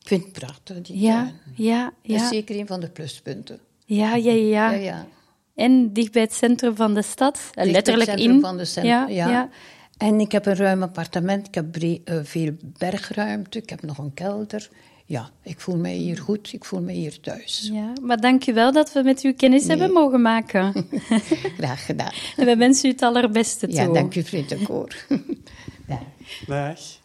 [0.04, 1.36] vind het prachtig, die Ja, tuin.
[1.56, 2.28] ja, Dat is ja.
[2.28, 3.60] zeker een van de pluspunten.
[3.86, 4.72] Ja, ja, ja.
[4.72, 5.08] Ja, ja.
[5.56, 7.36] En dicht bij het centrum van de stad.
[7.36, 8.42] Eh, Dicht het Letterlijk centrum in.
[8.42, 9.50] Van de centrum, ja, ja.
[9.98, 13.98] En ik heb een ruim appartement, ik heb bre- eh, veel bergruimte, ik heb nog
[13.98, 14.70] een kelder.
[15.10, 17.70] Ja, ik voel mij hier goed, ik voel mij hier thuis.
[17.74, 20.74] Ja, maar dank u wel dat we met u kennis hebben mogen maken.
[21.58, 22.12] Graag gedaan.
[22.38, 23.76] en we wensen u het allerbeste toe.
[23.76, 24.96] Ja, dank u vriendelijk hoor.
[26.48, 26.99] Dag.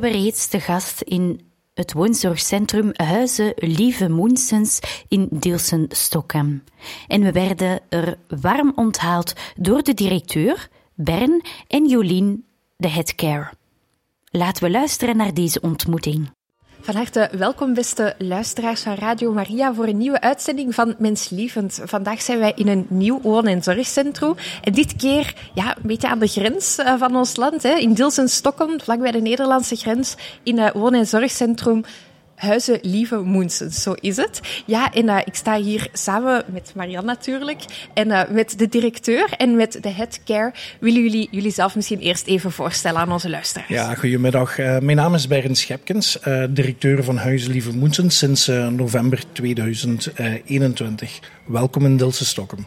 [0.00, 1.40] Waren we reeds te gast in
[1.74, 6.62] het woonzorgcentrum Huizen Lieve Moensens in Dilsen-Stockholm.
[7.08, 12.44] En we werden er warm onthaald door de directeur, Bern en Jolien,
[12.76, 13.52] de headcare.
[14.30, 16.35] Laten we luisteren naar deze ontmoeting.
[16.86, 21.80] Van harte welkom, beste luisteraars van Radio Maria, voor een nieuwe uitzending van Menslievend.
[21.84, 24.34] Vandaag zijn wij in een nieuw woon- en zorgcentrum.
[24.62, 27.92] En dit keer ja, een beetje aan de grens eh, van ons land, hè, in
[27.92, 31.84] Dilsen-Stockholm, vlakbij de Nederlandse grens, in een woon- en zorgcentrum.
[32.36, 34.40] Huizen Lieve Moensens, zo is het.
[34.66, 37.64] Ja, en eh, ik sta hier samen met Marianne natuurlijk
[37.94, 40.52] en eh, met de directeur en met de headcare.
[40.80, 43.68] Willen jullie jullie zelf misschien eerst even voorstellen aan onze luisteraars?
[43.68, 44.58] Ja, goedemiddag.
[44.58, 49.22] Eh, mijn naam is Bernd Schepkens, eh, directeur van Huizen Lieve Moensens sinds eh, november
[49.32, 51.20] 2021.
[51.46, 52.66] Welkom in Dilse Stockholm.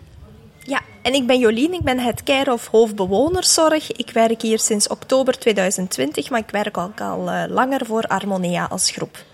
[0.64, 3.92] Ja, en ik ben Jolien, ik ben het care of hoofdbewonerszorg.
[3.92, 8.92] Ik werk hier sinds oktober 2020, maar ik werk ook al langer voor Harmonia als
[8.92, 9.28] groep.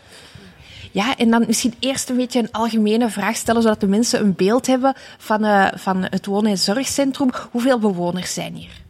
[0.95, 4.35] Ja, en dan misschien eerst een beetje een algemene vraag stellen, zodat de mensen een
[4.35, 7.29] beeld hebben van, eh, van het wonen- en zorgcentrum.
[7.51, 8.81] Hoeveel bewoners zijn hier?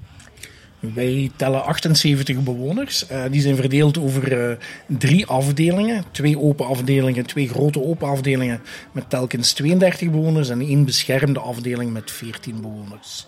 [0.80, 3.08] Wij tellen 78 bewoners.
[3.08, 6.04] Eh, die zijn verdeeld over eh, drie afdelingen.
[6.12, 11.92] Twee open afdelingen, twee grote open afdelingen met telkens 32 bewoners en één beschermde afdeling
[11.92, 13.28] met 14 bewoners.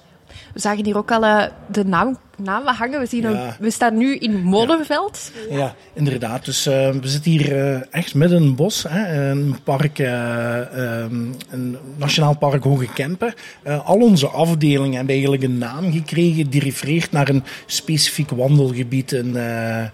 [0.58, 3.00] We zagen hier ook al uh, de naam, namen hangen.
[3.00, 3.30] We, zien Ja.
[3.30, 5.32] een- we staan nu in Molenveld.
[5.50, 6.46] Ja, inderdaad.
[6.46, 8.86] Dus eh, we zitten hier eh, echt midden in een bos.
[8.90, 13.34] Hè, een park, eh, ehm, een Nationaal Park Hoge Kempen.
[13.64, 19.12] Eh, al onze afdelingen hebben eigenlijk een naam gekregen die refereert naar een specifiek wandelgebied
[19.12, 19.90] in, eh, eh,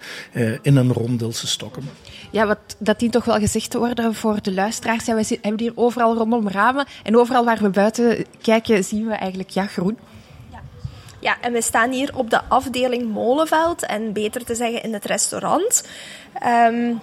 [0.61, 1.83] in en rond Dilse Stokken.
[2.31, 5.05] Ja, wat, dat dient toch wel gezegd te worden voor de luisteraars.
[5.05, 6.85] Ja, wij zi- hebben hier overal rondom ramen.
[7.03, 9.97] En overal waar we buiten kijken, zien we eigenlijk ja, groen.
[11.23, 15.05] Ja, en we staan hier op de afdeling Molenveld en beter te zeggen in het
[15.05, 15.83] restaurant.
[16.33, 16.93] Ehm,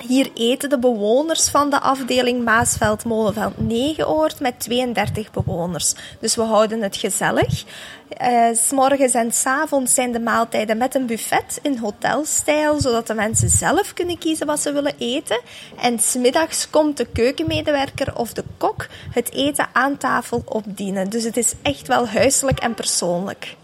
[0.00, 5.94] hier eten de bewoners van de afdeling Maasveld Molenveld 9 oord met 32 bewoners.
[6.20, 7.64] Dus we houden het gezellig.
[8.08, 13.14] Eh, s morgens en avonds zijn de maaltijden met een buffet in hotelstijl, zodat de
[13.14, 15.40] mensen zelf kunnen kiezen wat ze willen eten.
[15.80, 21.10] En smiddags komt de keukenmedewerker of de kok het eten aan tafel opdienen.
[21.10, 23.56] Dus het is echt wel huiselijk en persoonlijk.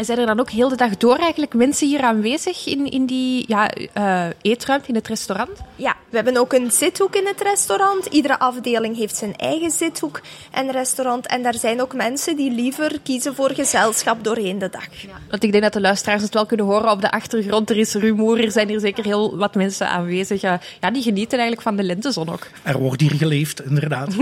[0.00, 3.06] En zijn er dan ook heel de dag door eigenlijk mensen hier aanwezig in, in
[3.06, 5.50] die ja, eh, eetruimte, in het restaurant?
[5.76, 8.06] Ja, we hebben ook een zithoek in het restaurant.
[8.06, 10.20] Iedere afdeling heeft zijn eigen zithoek
[10.50, 11.26] en restaurant.
[11.26, 14.86] En daar zijn ook mensen die liever kiezen voor gezelschap doorheen de dag.
[15.30, 17.70] Want ik denk dat de luisteraars het wel kunnen horen op de achtergrond.
[17.70, 20.40] Er is rumoer, er zijn hier zeker heel wat mensen aanwezig.
[20.40, 22.46] Ja, ja, die genieten eigenlijk van de lentezon ook.
[22.62, 24.14] Er wordt hier geleefd, inderdaad.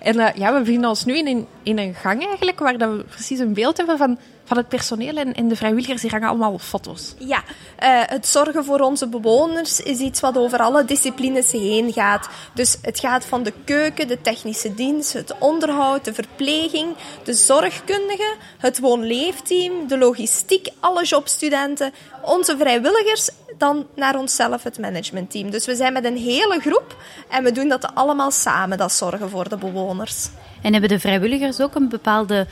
[0.00, 2.90] En eh, ja, we bevinden ons nu in een, in een gang eigenlijk, waar dat
[2.90, 6.02] we precies een beeld hebben van, van het personeel en, en de vrijwilligers.
[6.02, 7.14] Hier hangen allemaal foto's.
[7.18, 7.42] Ja,
[7.76, 12.28] eh, het zorgen voor onze bewoners is iets wat over alle disciplines heen gaat.
[12.54, 16.94] Dus het gaat van de keuken, de technische dienst, het onderhoud, de verpleging,
[17.24, 21.92] de zorgkundige, het woonleefteam, de logistiek, alle jobstudenten,
[22.22, 25.50] onze vrijwilligers, dan naar onszelf het managementteam.
[25.50, 26.96] Dus we zijn met een hele groep
[27.28, 30.28] en we doen dat allemaal samen, dat zorgen voor de bewoners.
[30.62, 32.46] En hebben de vrijwilligers ook een bepaalde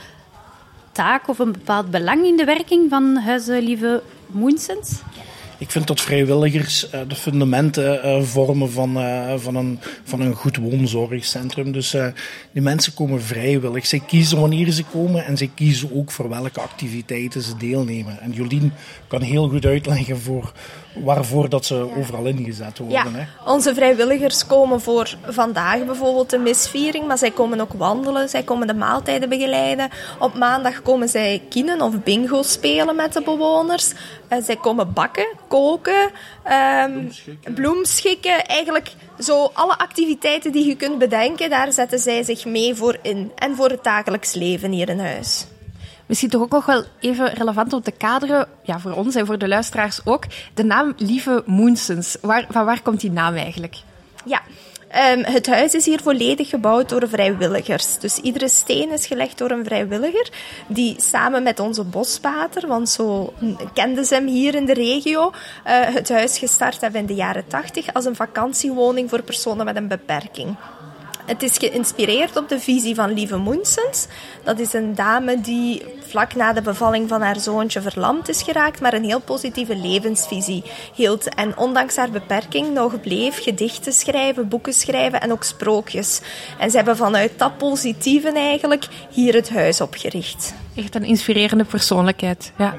[0.95, 5.03] taak of een bepaald belang in de werking van Huizen Lieve Moensens?
[5.59, 10.35] Ik vind dat vrijwilligers eh, de fundamenten eh, vormen van, eh, van, een, van een
[10.35, 11.73] goed woonzorgcentrum.
[11.73, 11.97] Dus
[12.53, 13.87] die mensen komen vrijwillig.
[13.87, 18.21] Zij kiezen wanneer ze komen en zij kiezen ook voor welke activiteiten ze deelnemen.
[18.21, 18.73] En Jolien
[19.07, 20.53] kan heel goed uitleggen voor
[20.95, 22.97] waarvoor dat ze overal ingezet worden.
[22.97, 23.53] Ja, Hè.
[23.53, 28.67] onze vrijwilligers komen voor vandaag bijvoorbeeld de misviering, maar zij komen ook wandelen, zij komen
[28.67, 29.89] de maaltijden begeleiden.
[30.19, 33.93] Op maandag komen zij kinen of bingo spelen met de bewoners.
[34.29, 36.11] Eh, zij komen bakken, koken,
[36.43, 37.07] ehm,
[37.55, 38.47] bloemschikken.
[38.47, 43.33] Eigenlijk zo alle activiteiten die je kunt bedenken, daar zetten zij zich mee voor in.
[43.35, 45.47] En voor het dagelijks leven hier in huis.
[46.07, 49.39] Misschien toch ook nog wel even relevant om te kaderen, ja, voor ons en voor
[49.39, 50.25] de luisteraars ook,
[50.55, 52.17] de naam Lieve Moensens.
[52.21, 53.77] Waar, van waar komt die naam eigenlijk?
[54.25, 54.43] Ja,
[54.89, 57.99] ehm, het huis is hier volledig gebouwd door vrijwilligers.
[57.99, 60.29] Dus iedere steen is gelegd door een vrijwilliger.
[60.67, 63.33] Die samen met onze bospater, want zo
[63.73, 65.33] kenden ze hem hier in de regio,
[65.65, 69.77] eh, het huis gestart hebben in de jaren 80 als een vakantiewoning voor personen met
[69.77, 70.57] een beperking.
[71.25, 74.07] Het is geïnspireerd op de visie van Lieve Moensens.
[74.43, 78.81] Dat is een dame die vlak na de bevalling van haar zoontje verlamd is geraakt,
[78.81, 80.63] maar een heel positieve levensvisie
[80.95, 81.35] hield.
[81.35, 86.21] En ondanks haar beperking nog bleef gedichten schrijven, boeken schrijven en ook sprookjes.
[86.59, 90.55] En ze hebben vanuit dat positieve eigenlijk hier het huis opgericht.
[90.77, 92.53] Echt een inspirerende persoonlijkheid.
[92.59, 92.75] Ja.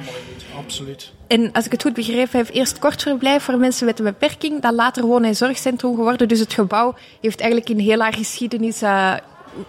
[0.58, 1.15] Absoluut.
[1.28, 4.62] En als ik het goed begrepen heb, eerst kort verblijf voor mensen met een beperking,
[4.62, 6.28] dan later woon- en zorgcentrum geworden.
[6.28, 9.14] Dus het gebouw heeft eigenlijk in heel haar geschiedenis eh,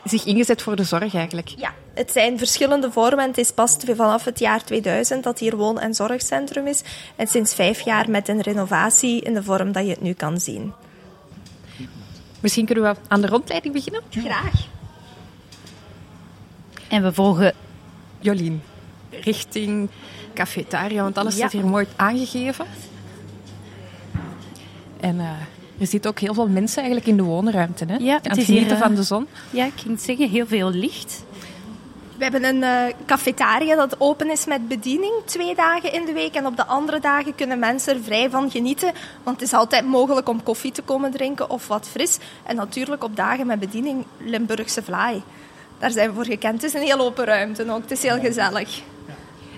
[0.05, 1.49] zich ingezet voor de zorg eigenlijk.
[1.49, 3.27] Ja, het zijn verschillende vormen.
[3.27, 6.83] Het is pas vanaf het jaar 2000 dat hier woon- en zorgcentrum is.
[7.17, 10.41] En sinds vijf jaar met een renovatie in de vorm dat je het nu kan
[10.41, 10.73] zien.
[12.41, 14.03] Misschien kunnen we aan de rondleiding beginnen?
[14.11, 14.67] Graag.
[16.89, 17.55] En we volgen
[18.21, 18.63] Jolien,
[19.11, 19.89] richting
[20.37, 21.39] cafetaria, want alles Ja.
[21.39, 22.67] staat hier mooi aangegeven.
[25.01, 25.27] En eh,
[25.79, 27.85] er zitten ook heel veel mensen eigenlijk in de woonruimte.
[27.89, 27.97] Hè?
[27.97, 29.27] Ja, aan het het genieten hier, eh, van de zon.
[29.51, 31.25] Ja, ik ging het zeggen, heel veel licht.
[32.19, 36.35] We hebben een eh, cafetaria dat open is met bediening twee dagen in de week.
[36.35, 38.93] En op de andere dagen kunnen mensen er vrij van genieten.
[39.23, 42.19] Want het is altijd mogelijk om koffie te komen drinken of wat fris.
[42.45, 45.23] En natuurlijk op dagen met bediening Limburgse vlaai.
[45.79, 46.63] Daar zijn we voor gekend.
[46.63, 47.83] Het is een heel open ruimte ook.
[47.83, 48.83] Het is heel gezellig.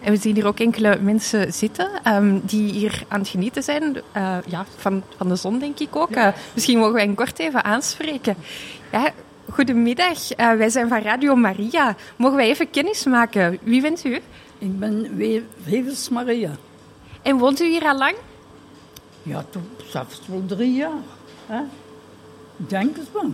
[0.09, 4.01] En we zien hier ook enkele mensen zitten ehm, die hier aan het genieten zijn
[4.13, 6.11] eh, ja, van, van de zon, denk ik ook.
[6.11, 8.37] Eh, misschien mogen wij hen kort even aanspreken.
[8.93, 9.11] Ja,
[9.51, 11.97] goedemiddag, Eh, wij zijn van Radio Maria.
[12.17, 13.59] Mogen wij even kennis maken?
[13.63, 14.15] Wie bent u?
[14.59, 16.51] Ik ben We- Wevels Maria.
[17.23, 18.15] En woont u hier al lang?
[19.23, 21.03] Ja, toen zelfs wel drie jaar.
[21.47, 21.61] Hè?
[22.57, 23.33] Ik Denk het wel.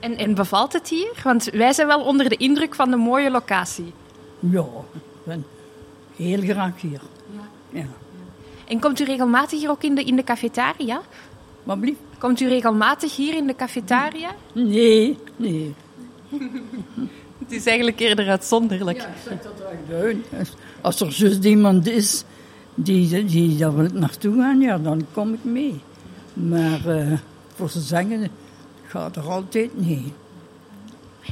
[0.00, 1.12] En, en bevalt het hier?
[1.22, 3.92] Want wij zijn wel onder de indruk van de mooie locatie.
[4.38, 5.46] Ja, ik ben
[6.16, 7.00] heel graag hier.
[7.70, 7.86] Ja.
[8.68, 11.00] En komt u regelmatig hier ook in de, in de cafetaria?
[11.64, 11.98] Wat blieft?
[12.18, 14.30] Komt u regelmatig hier in de cafetaria?
[14.52, 15.74] Nee, nee.
[17.38, 19.06] Het is eigenlijk eerder uitzonderlijk.
[20.38, 22.24] Als- Als er juist iemand is
[22.74, 25.80] die, die daar wil naartoe gaan, ja, dan kom ik mee.
[26.32, 27.12] Maar eh,
[27.54, 28.28] voor ze zeggen,
[28.86, 30.12] gaat er altijd niet.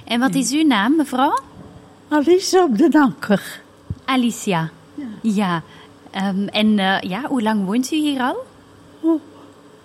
[0.05, 1.39] En wat is uw naam, mevrouw?
[2.09, 3.62] Alice op de Anker.
[4.05, 4.70] Alicia.
[5.22, 5.62] Ja.
[6.11, 8.44] Ehm, en eh, ja, hoe lang woont u hier al?
[9.02, 9.20] Een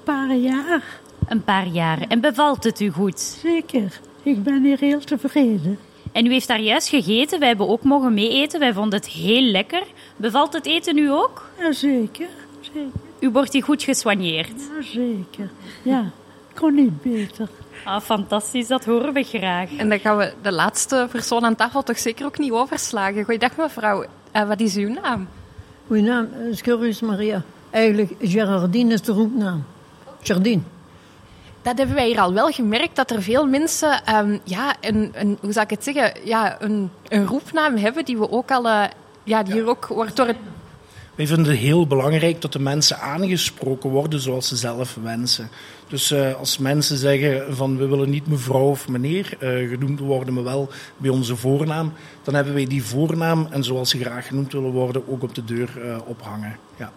[0.04, 2.02] paar jaar, Een paar jaar.
[2.08, 3.20] En bevalt het u goed?
[3.20, 4.00] zeker.
[4.24, 5.80] Ik ben hier heel tevreden.
[6.12, 7.40] En u heeft daar juist gegeten.
[7.40, 8.60] Wij hebben ook mogen meeeten.
[8.60, 9.84] Wij vonden het heel lekker.
[10.16, 11.50] Bevalt het eten u ook?
[11.60, 12.28] Jazeker,
[12.62, 12.90] zeker,
[13.20, 14.62] U wordt hier goed gesoigneerd.
[14.82, 15.50] zeker.
[15.84, 16.12] Ja,
[16.54, 17.50] kon niet beter.
[17.84, 18.68] Ah, fantastisch.
[18.68, 19.76] Dat horen we graag.
[19.78, 23.24] En dan gaan we de laatste persoon aan tafel toch zeker ook niet overslagen.
[23.24, 25.28] Goeiedag mevrouw, Eh, wat is uw naam?
[25.88, 27.42] Mijn naam is Curus Maria.
[27.70, 29.64] Eigenlijk, Gerardine is de roepnaam.
[30.22, 30.62] Jardine.
[31.62, 35.38] Dat hebben wij hier al wel gemerkt, dat er veel mensen ehm, ja, een, een,
[35.42, 38.84] hoe zou ik het zeggen, ja, een, een roepnaam hebben die we ook al, eh,
[39.24, 40.38] ja, die hier ook wordt door het...
[41.20, 45.50] Wij vinden het heel belangrijk dat de mensen aangesproken worden zoals ze zelf wensen.
[45.88, 50.34] Dus eh, als mensen zeggen van we willen niet mevrouw of meneer eh, genoemd worden,
[50.34, 51.94] maar wel bij onze voornaam,
[52.24, 55.46] dan hebben wij die voornaam en zoals ze graag genoemd willen worden ook op de
[55.46, 56.58] deur eh, ophangen.
[56.78, 56.92] Ja.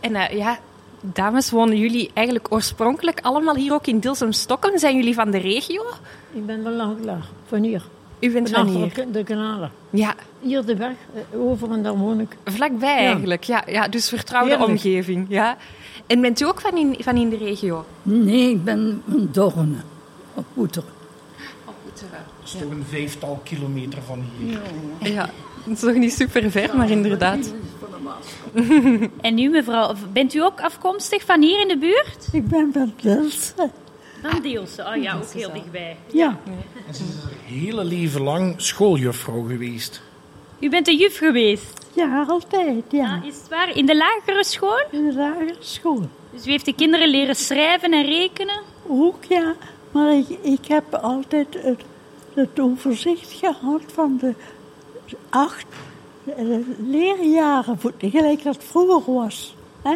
[0.00, 0.58] En eh, ja,
[1.00, 4.78] dames, wonen jullie eigenlijk oorspronkelijk allemaal hier ook in Dilsum-Stockholm?
[4.78, 5.82] Zijn jullie van de regio?
[6.32, 7.26] Ik ben wel lang klaar.
[7.46, 7.82] Van hier.
[8.22, 9.06] U bent van hier?
[9.12, 9.70] De kanalen.
[9.90, 10.92] Ja, Hier de weg,
[11.30, 12.36] eh, over en daar woon ik.
[12.44, 13.44] vlakbij eigenlijk.
[13.44, 14.70] Ja, ja, dus vertrouwde Heerlijk.
[14.70, 15.26] omgeving.
[15.28, 15.56] Ja.
[16.06, 17.84] En bent u ook van in, van in de regio?
[18.02, 19.76] Nee, ik ben van Dorne,
[20.34, 20.88] op Poeteren.
[21.94, 22.04] Dat
[22.44, 24.60] is toch een vijftal kilometer van hier.
[25.12, 25.30] Ja,
[25.64, 27.52] dat is nog niet super ver, maar inderdaad.
[29.20, 32.28] En u, mevrouw, bent u ook afkomstig van hier in de buurt?
[32.32, 33.70] Ik ben van Delsen.
[34.22, 34.84] Van Deelse.
[34.96, 35.96] Oh ja, ook heel dichtbij.
[36.12, 36.38] Ja,
[36.86, 40.02] En ze is er hele leven lang schooljuffrouw geweest.
[40.60, 41.86] U bent een juf geweest.
[41.94, 43.14] ja, altijd, ja.
[43.20, 43.76] Ah, is het waar?
[43.76, 44.84] In de lagere school?
[44.90, 46.08] In de lagere school.
[46.30, 48.60] Dus u heeft de kinderen leren schrijven en rekenen?
[48.88, 49.54] Ook ja,
[49.90, 51.80] maar ik, ik heb altijd het,
[52.34, 54.34] het overzicht gehad van de
[55.30, 55.66] acht
[56.36, 56.44] eh,
[56.88, 59.54] leerjaren, voor- gelijk dat vroeger was.
[59.82, 59.94] Hè?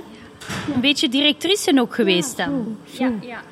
[0.74, 2.76] Een beetje directrice ook geweest dan?
[2.84, 3.26] Zo, zo.
[3.26, 3.42] ja.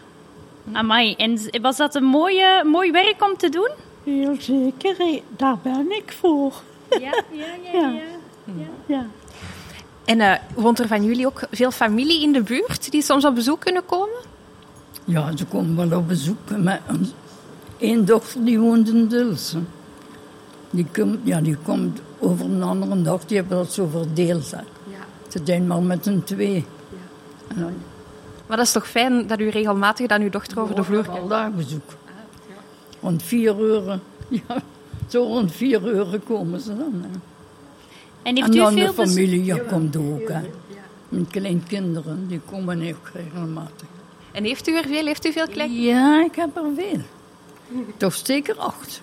[0.72, 3.70] Amai, en was dat een mooie, mooi werk om te doen?
[4.04, 6.52] Heel zeker, eh, daar ben ik voor.
[6.90, 6.98] Ja,
[7.32, 7.90] ja, ja.
[8.44, 8.64] Ja.
[8.86, 9.06] Ja,
[10.04, 13.34] En eh, woont er van jullie ook veel familie in de buurt die soms op
[13.34, 14.32] bezoek kunnen komen?
[15.04, 16.56] ja ze komen wel op bezoek.
[16.62, 16.80] Maar
[17.78, 19.68] één dochter die woont in Dilsen.
[20.70, 24.50] Die komt, ja, die komt over een andere dag, die hebben dat zo verdeeld.
[24.50, 24.58] hè.
[25.28, 26.64] Ze zijn maar met een twee.
[27.48, 27.72] En dan
[28.54, 31.28] Maar dat is toch fijn dat u regelmatig dan uw dochter over de vloer Al
[31.28, 31.92] daar bezoek.
[33.00, 33.98] Rond vier uur,
[34.28, 34.62] ja,
[35.08, 36.92] zo rond vier uur komen ze dan.
[37.02, 37.18] Hè.
[38.22, 39.14] En heeft En u dan de veel bezoek?
[39.14, 40.28] familie ja, komt ook.
[40.28, 40.40] Hè.
[41.08, 43.88] Met kleinkinderen, die komen ook regelmatig.
[44.32, 45.06] En heeft u er veel?
[45.06, 45.72] Heeft u veel klein?
[45.72, 47.00] Ja, ik heb er veel.
[47.96, 49.00] Toch zeker acht.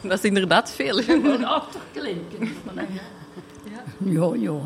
[0.00, 1.00] Dat is inderdaad veel.
[1.44, 2.88] Acht kleinkinderen.
[4.04, 4.58] Ja, ja.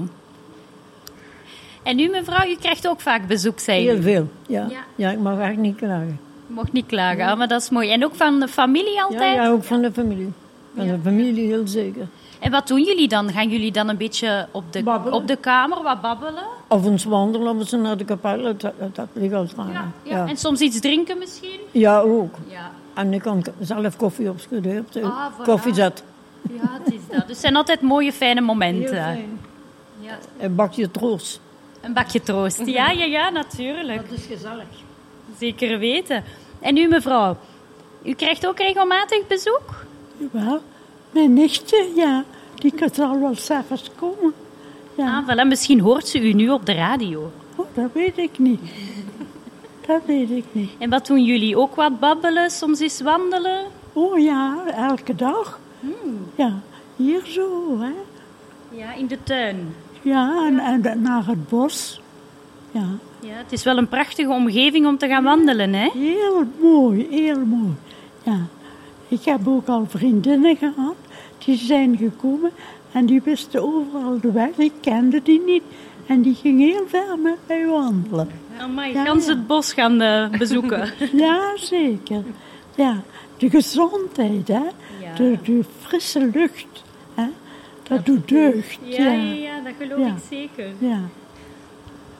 [1.87, 4.03] En u, mevrouw, u krijgt ook vaak bezoek, zei Heel u.
[4.03, 4.67] veel, ja.
[4.71, 4.79] Ja.
[4.95, 5.11] ja.
[5.11, 6.19] ik mag echt niet klagen.
[6.51, 7.91] U mocht niet klagen, ah, maar dat is mooi.
[7.93, 9.35] En ook van de familie altijd?
[9.35, 10.33] ja, ook van de familie.
[10.77, 12.07] Van de familie heel zeker.
[12.41, 13.31] En wat doen jullie dan?
[13.33, 15.19] Gaan jullie dan een beetje op de, Babbelen.
[15.19, 16.43] op de kamer wat babbelen?
[16.69, 19.71] Of eens wandelen, of eens naar de kapel, dat, dat, dat ligt al aan.
[19.73, 20.27] Ja, Ja, ja.
[20.29, 21.61] En soms iets drinken misschien?
[21.71, 22.35] Ja, ook.
[22.49, 22.71] Ja.
[22.95, 25.43] En ik kan zelf koffie opschudden op de Ah, voilà.
[25.43, 26.03] koffiezet.
[26.43, 27.17] Ja, het is dat.
[27.19, 28.97] Dus het zijn altijd mooie, fijne momenten.
[30.01, 30.19] Ja.
[30.41, 31.41] Een bakje troost.
[31.87, 32.63] Een bakje troost.
[32.79, 34.09] Ja, ja, ja, natuurlijk.
[34.11, 34.67] Dat is gezellig.
[35.39, 36.25] Zeker weten.
[36.61, 37.37] En u, mevrouw,
[38.05, 39.85] u krijgt ook regelmatig bezoek?
[40.33, 40.59] Ja,
[41.11, 42.25] mijn nichtje, ja,
[42.55, 44.33] die kan zal wel s'avonds komen.
[44.95, 47.33] Ja, Ah, voilà, misschien hoort ze u nu op de radio.
[47.57, 48.61] oh, dat weet ik niet.
[49.87, 50.71] Dat weet ik niet.
[50.79, 51.57] En wat doen jullie?
[51.59, 53.65] Ook wat babbelen, soms eens wandelen?
[53.93, 55.59] Oh ja, elke dag.
[56.35, 56.53] Ja,
[56.97, 57.93] hier zo, hè.
[58.79, 59.75] Ja, in de tuin.
[60.07, 62.01] Ja, en, naar het bos.
[62.71, 62.85] Ja,
[63.21, 65.89] Ja, het is wel een prachtige omgeving om te gaan wandelen, hè?
[65.93, 67.75] heel mooi, heel mooi.
[68.23, 68.39] Ja,
[69.09, 70.97] ik heb ook al vriendinnen gehad,
[71.45, 72.51] die zijn gekomen
[72.93, 74.49] en die wisten overal de weg.
[74.57, 75.63] Ik kende die niet
[76.07, 78.29] en die ging heel ver met mij wandelen.
[78.59, 79.31] Amai, Ja, gans ja.
[79.31, 80.93] het bos gaan eh, bezoeken.
[81.13, 82.23] Ja, zeker.
[82.75, 83.03] Ja,
[83.37, 84.63] de gezondheid, hè.
[85.01, 85.15] Ja.
[85.17, 86.85] De, de frisse lucht,
[87.89, 88.79] Dat doet deugd.
[88.83, 90.07] Ja, ja, ja, dat geloof Ja.
[90.07, 90.71] ik zeker.
[90.79, 90.99] Ja.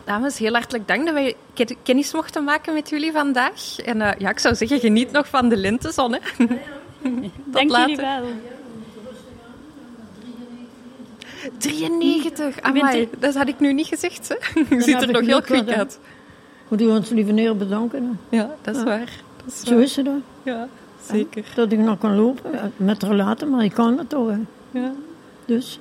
[0.05, 3.79] Dames, heel hartelijk dank dat wij ke- kennis mochten maken met jullie vandaag.
[3.85, 6.13] En eh, ja, ik zou zeggen, geniet nog van de lentezon.
[6.13, 6.19] Hè.
[6.47, 7.89] Tot Dank later.
[7.91, 8.25] jullie wel.
[11.59, 14.29] 93, bent amai, dat had ik nu niet gezegd.
[14.29, 14.37] Hè.
[14.77, 15.99] Je ziet er nog heel quick uit.
[16.69, 18.19] Moet u ons lieve neer bedanken.
[18.29, 18.37] hè.
[18.37, 19.11] Ja, dat is waar.
[19.45, 19.83] Dat is Zo waar.
[19.83, 20.07] is het.
[20.07, 20.13] hè.
[20.43, 20.69] Ja,
[21.11, 21.45] zeker.
[21.55, 24.29] Dat ik nog kan lopen, ja, met relaten, maar ik kan het toch.
[24.31, 24.39] hè.
[24.81, 24.93] Ja.
[25.47, 25.79] Dus,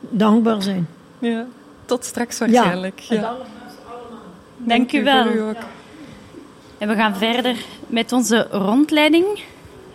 [0.00, 0.88] dankbaar zijn.
[1.18, 1.46] Ja.
[1.84, 2.98] Tot straks waarschijnlijk.
[2.98, 3.36] Ja.
[4.56, 5.26] Dank u wel.
[5.26, 5.56] u ook.
[6.78, 9.26] En we gaan verder met onze rondleiding.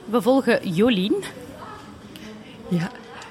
[0.05, 1.24] We volgen Jolien.
[2.68, 2.89] Ja,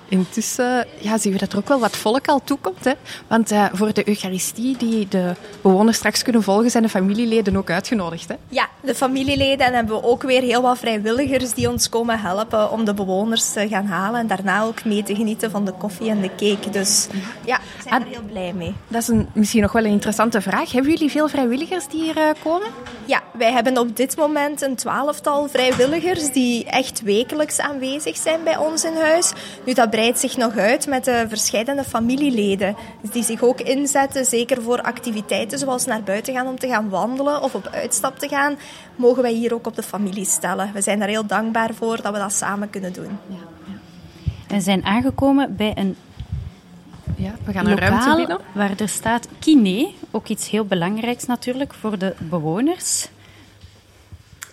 [0.09, 2.84] intussen ja, zien we dat er ook wel wat volk al toekomt.
[2.84, 2.92] Hè?
[3.26, 7.70] Want eh, voor de Eucharistie die de bewoners straks kunnen volgen, zijn de familieleden ook
[7.70, 8.28] uitgenodigd.
[8.28, 8.34] Hè?
[8.48, 12.70] Ja, de familieleden en hebben we ook weer heel wat vrijwilligers die ons komen helpen
[12.70, 16.11] om de bewoners te gaan halen en daarna ook mee te genieten van de koffie
[16.11, 16.70] en de cake.
[16.70, 17.06] Dus
[17.44, 18.74] ja, we zijn er heel blij mee.
[18.88, 20.72] Dat is een, misschien nog wel een interessante vraag.
[20.72, 22.68] Hebben jullie veel vrijwilligers die hier eh, komen?
[23.04, 28.56] Ja, wij hebben op dit moment een twaalftal vrijwilligers die echt wekelijks aanwezig zijn bij
[28.56, 29.32] ons in huis.
[29.64, 32.76] Nu, dat breidt zich nog uit met de verschillende familieleden
[33.12, 37.42] die zich ook inzetten, zeker voor activiteiten zoals naar buiten gaan om te gaan wandelen
[37.42, 38.57] of op uitstap te gaan,
[38.96, 40.70] mogen wij hier ook op de familie stellen.
[40.72, 43.18] We zijn daar heel dankbaar voor dat we dat samen kunnen doen.
[44.49, 45.96] We zijn aangekomen bij een
[47.16, 48.38] Ja, we gaan een ruimte binnen.
[48.53, 49.90] waar er staat kiné.
[50.11, 53.09] Ook iets heel belangrijks natuurlijk voor de bewoners.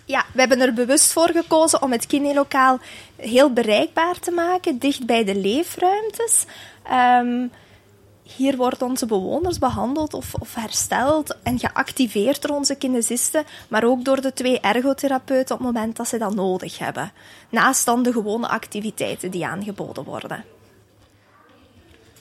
[0.06, 2.78] Ja, we hebben er bewust voor gekozen om het kinelokaal
[3.16, 6.44] heel bereikbaar te maken, dicht bij de leefruimtes.
[6.82, 7.46] Ehm,
[8.22, 14.04] hier worden onze bewoners behandeld of, of hersteld en geactiveerd door onze kinesisten, maar ook
[14.04, 17.12] door de twee ergotherapeuten op het moment dat ze dat nodig hebben.
[17.48, 20.44] Naast dan de gewone activiteiten die aangeboden worden.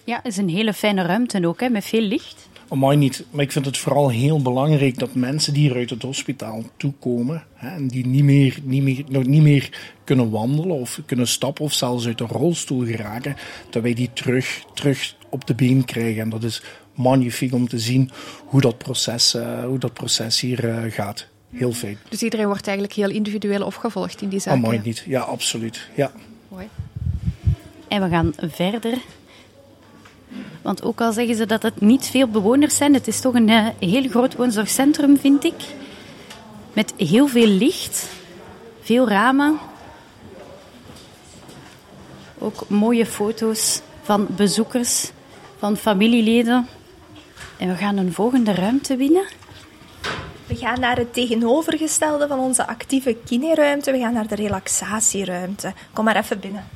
[0.03, 2.47] Ja, het is een hele fijne ruimte ook, hè, met veel licht.
[2.75, 6.01] Amai niet, maar ik vind het vooral heel belangrijk dat mensen die hier uit het
[6.01, 11.01] hospitaal toekomen hè, en die niet meer, niet meer, nog niet meer kunnen wandelen of
[11.05, 13.35] kunnen stappen of zelfs uit een rolstoel geraken,
[13.69, 16.21] dat wij die terug, terug op de been krijgen.
[16.21, 16.63] En dat is
[16.93, 18.09] magnifiek om te zien
[18.45, 21.27] hoe dat proces, eh, hoe dat proces hier eh, gaat.
[21.49, 21.97] Heel fijn.
[22.09, 24.53] Dus iedereen wordt eigenlijk heel individueel opgevolgd in die zaak.
[24.53, 24.81] Amai ja.
[24.83, 25.89] niet, ja absoluut.
[25.95, 26.11] Ja.
[26.47, 26.67] Mooi.
[27.87, 28.97] En we gaan verder.
[30.61, 33.49] Want ook al zeggen ze dat het niet veel bewoners zijn, het is toch een
[33.49, 35.63] eh, heel groot woonzorgcentrum, vind ik.
[36.73, 38.09] Met heel veel licht,
[38.81, 39.57] veel ramen.
[42.37, 45.11] Ook mooie foto's van bezoekers,
[45.57, 46.67] van familieleden.
[47.57, 49.25] En we gaan een volgende ruimte binnen.
[50.47, 53.91] We gaan naar het tegenovergestelde van onze actieve kineruimte.
[53.91, 55.73] We gaan naar de relaxatieruimte.
[55.93, 56.67] Kom maar even binnen.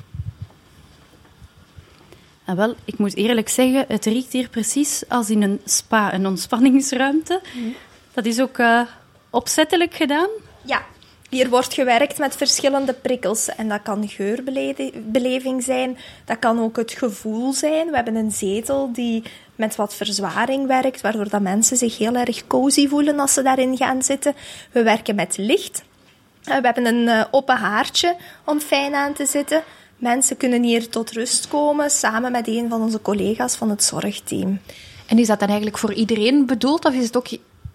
[2.49, 6.27] En wel, ik moet eerlijk zeggen, het riekt hier precies als in een spa, een
[6.27, 7.41] ontspanningsruimte.
[8.13, 8.81] Dat is ook eh,
[9.29, 10.29] opzettelijk gedaan.
[10.61, 10.81] Ja,
[11.29, 13.49] hier wordt gewerkt met verschillende prikkels.
[13.49, 17.89] En dat kan geurbeleving zijn, dat kan ook het gevoel zijn.
[17.89, 19.23] We hebben een zetel die
[19.55, 23.77] met wat verzwaring werkt, waardoor dat mensen zich heel erg cozy voelen als ze daarin
[23.77, 24.35] gaan zitten.
[24.71, 25.83] We werken met licht.
[26.43, 29.63] Eh, We hebben een eh, open haartje om fijn aan te zitten.
[29.99, 34.59] Mensen kunnen hier tot rust komen samen met een van onze collega's van het zorgteam.
[35.07, 36.85] En is dat dan eigenlijk voor iedereen bedoeld?
[36.85, 37.27] Of is het ook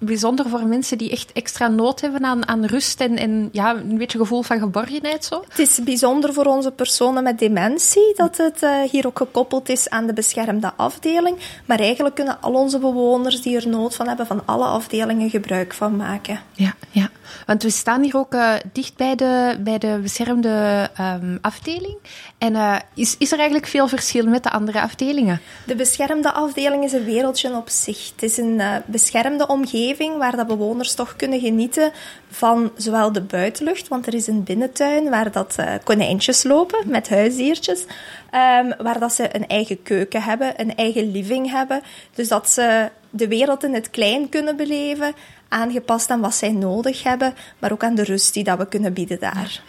[0.04, 3.98] bijzonder voor mensen die echt extra nood hebben aan, aan rust en, en ja, een
[3.98, 5.24] beetje gevoel van geborgenheid?
[5.24, 5.44] Zo?
[5.48, 9.90] Het is bijzonder voor onze personen met dementie dat het eh, hier ook gekoppeld is
[9.90, 11.38] aan de beschermde afdeling.
[11.64, 15.74] Maar eigenlijk kunnen al onze bewoners die er nood van hebben, van alle afdelingen gebruik
[15.74, 16.40] van maken.
[16.52, 17.10] Ja, ja.
[17.46, 21.96] Want we staan hier ook eh, dicht bij de, bij de beschermde ehm, afdeling.
[22.38, 25.40] En eh, is, is er eigenlijk veel verschil met de andere afdelingen?
[25.66, 28.10] De beschermde afdeling is een wereldje op zich.
[28.12, 31.92] Het is een beschermde omgeving waar dat bewoners toch kunnen genieten
[32.30, 37.08] van zowel de buitenlucht, want er is een binnentuin waar dat eh, konijntjes lopen met
[37.08, 37.84] huisdiertjes,
[38.30, 41.82] ehm, waar dat ze een eigen keuken hebben, een eigen living hebben,
[42.14, 45.14] dus dat ze de wereld in het klein kunnen beleven,
[45.48, 48.92] aangepast aan wat zij nodig hebben, maar ook aan de rust die dat we kunnen
[48.92, 49.62] bieden daar.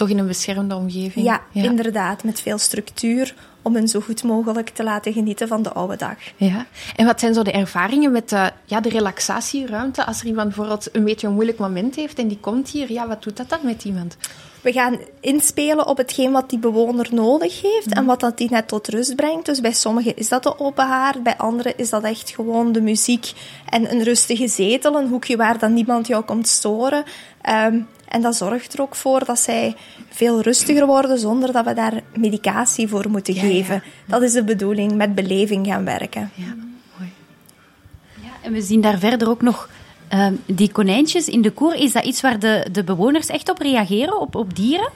[0.00, 1.24] Toch in een beschermde omgeving?
[1.24, 5.72] Ja, inderdaad, met veel structuur om hen zo goed mogelijk te laten genieten van de
[5.72, 6.16] oude dag.
[6.36, 6.66] Ja.
[6.96, 10.06] En wat zijn zo de ervaringen met eh, ja, de relaxatieruimte?
[10.06, 13.08] Als er iemand bijvoorbeeld een beetje een moeilijk moment heeft en die komt hier, ja,
[13.08, 14.16] wat doet dat dan met iemand?
[14.60, 18.68] We gaan inspelen op hetgeen wat die bewoner nodig heeft en wat dat die net
[18.68, 19.46] tot rust brengt.
[19.46, 22.80] Dus bij sommigen is dat de open haard, bij anderen is dat echt gewoon de
[22.80, 23.32] muziek
[23.68, 27.04] en een rustige zetel, een hoekje waar dan niemand jou komt storen.
[27.40, 29.76] Ehm, en dat zorgt er ook voor dat zij
[30.08, 33.82] veel rustiger worden zonder dat we daar medicatie voor moeten geven.
[34.06, 36.30] Dat is de bedoeling, met beleving gaan werken.
[36.34, 36.54] Ja,
[38.42, 39.68] en we zien daar verder ook nog
[40.10, 41.74] ehm, die konijntjes in de koer.
[41.74, 44.90] Is dat iets waar de, de bewoners echt op reageren, op, op dieren?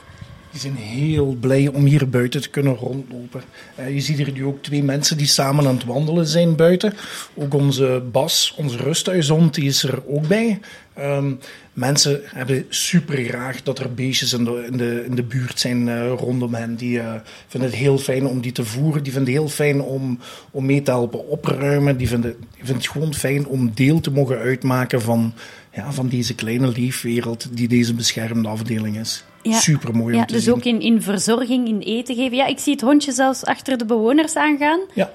[0.55, 3.43] Die zijn heel blij om hier buiten te kunnen rondlopen.
[3.75, 6.95] Eh, je ziet hier nu ook twee mensen die samen aan het wandelen zijn buiten.
[7.35, 10.61] Ook onze Bas, onze rusthuishond, is er ook bij.
[10.95, 11.33] Ehm,
[11.73, 15.89] mensen hebben super graag dat er beestjes in de, in de, in de buurt zijn
[15.89, 16.77] eh, rondom hen.
[16.77, 17.15] Die eh,
[17.47, 19.03] vinden het heel fijn om die te voeren.
[19.03, 20.19] Die vinden het heel fijn om,
[20.51, 21.97] om mee te helpen opruimen.
[21.97, 25.35] Die vinden, die vinden het gewoon fijn om deel te mogen uitmaken van,
[25.75, 29.25] ja, van deze kleine leefwereld die deze beschermde afdeling is.
[29.43, 30.53] Super mooi om ja, te dus zien.
[30.53, 32.37] ook in, in verzorging, in eten geven.
[32.37, 34.81] Ja, ik zie het hondje zelfs achter de bewoners aangaan.
[34.95, 35.13] Ja.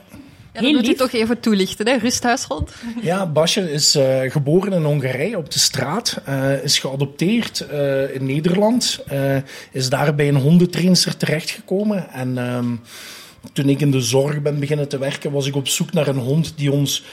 [0.53, 1.98] Ja, dat moet je toch even toelichten, hè?
[1.98, 2.72] rusthuishond.
[3.02, 6.22] Ja, Basje is eh, geboren in Hongarije op de straat.
[6.26, 8.99] eh, is geadopteerd eh, in Nederland.
[9.07, 9.36] eh,
[9.72, 12.10] is daar bij een hondentrainster terechtgekomen.
[12.11, 12.76] En ehm,
[13.53, 16.18] toen ik in de zorg ben beginnen te werken, was ik op zoek naar een
[16.18, 17.03] hond die ons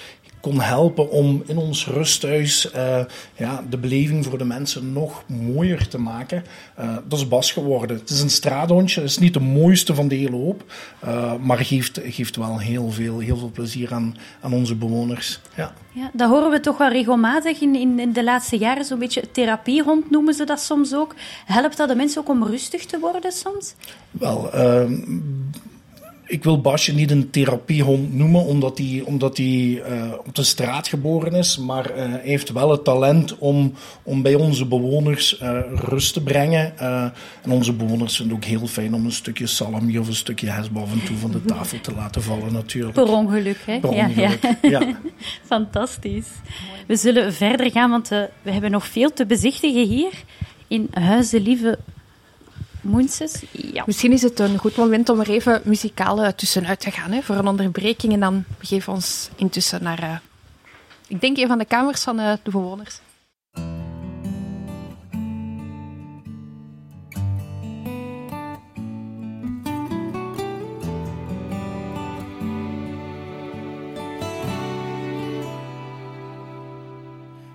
[0.47, 3.05] kon helpen om in ons rusthuis eh,
[3.37, 6.45] ja, de beleving voor de mensen nog mooier te maken.
[6.75, 7.97] Eh, dat is Bas geworden.
[7.97, 10.65] Het is een straathondje, het is niet de mooiste van de hele hoop,
[11.01, 15.41] eh, maar geeft, geeft wel heel veel, heel veel plezier aan, aan onze bewoners.
[15.55, 15.73] Ja.
[15.93, 18.85] Ja, dat horen we toch wel regelmatig in, in, in de laatste jaren.
[18.85, 21.15] Zo'n beetje therapiehond noemen ze dat soms ook.
[21.47, 23.75] Helpt dat de mensen ook om rustig te worden soms?
[24.11, 24.95] Wel, ehm,
[26.27, 30.89] ik wil Basje niet een therapiehond noemen, omdat hij omdat hij, eh, op de straat
[30.89, 31.59] geboren is.
[31.59, 33.73] Maar eh, hij heeft wel het talent om,
[34.03, 36.79] om bij onze bewoners eh, rust te brengen.
[36.79, 40.51] En onze bewoners vinden het ook heel fijn om een stukje salami of een stukje
[40.51, 42.95] hesba af en toe van de tafel te laten vallen, natuurlijk.
[42.95, 43.81] Per ongeluk, hè?
[43.81, 44.71] Per Ja, ongeluk, ja.
[44.81, 44.97] ja.
[45.45, 46.29] Fantastisch.
[46.87, 50.13] We zullen verder gaan, want we hebben nog veel te bezichtigen hier
[50.69, 51.79] in Huizen Lieve
[52.87, 53.43] Moenses.
[53.51, 53.83] Ja.
[53.87, 57.23] Misschien is het een goed moment om er even muzikaal eh, tussenuit te gaan, hè,
[57.23, 58.13] voor een onderbreking.
[58.13, 60.17] En dan begeven we ons intussen naar, eh,
[61.09, 63.01] ik denk, een van de kamers van eh, de bewoners.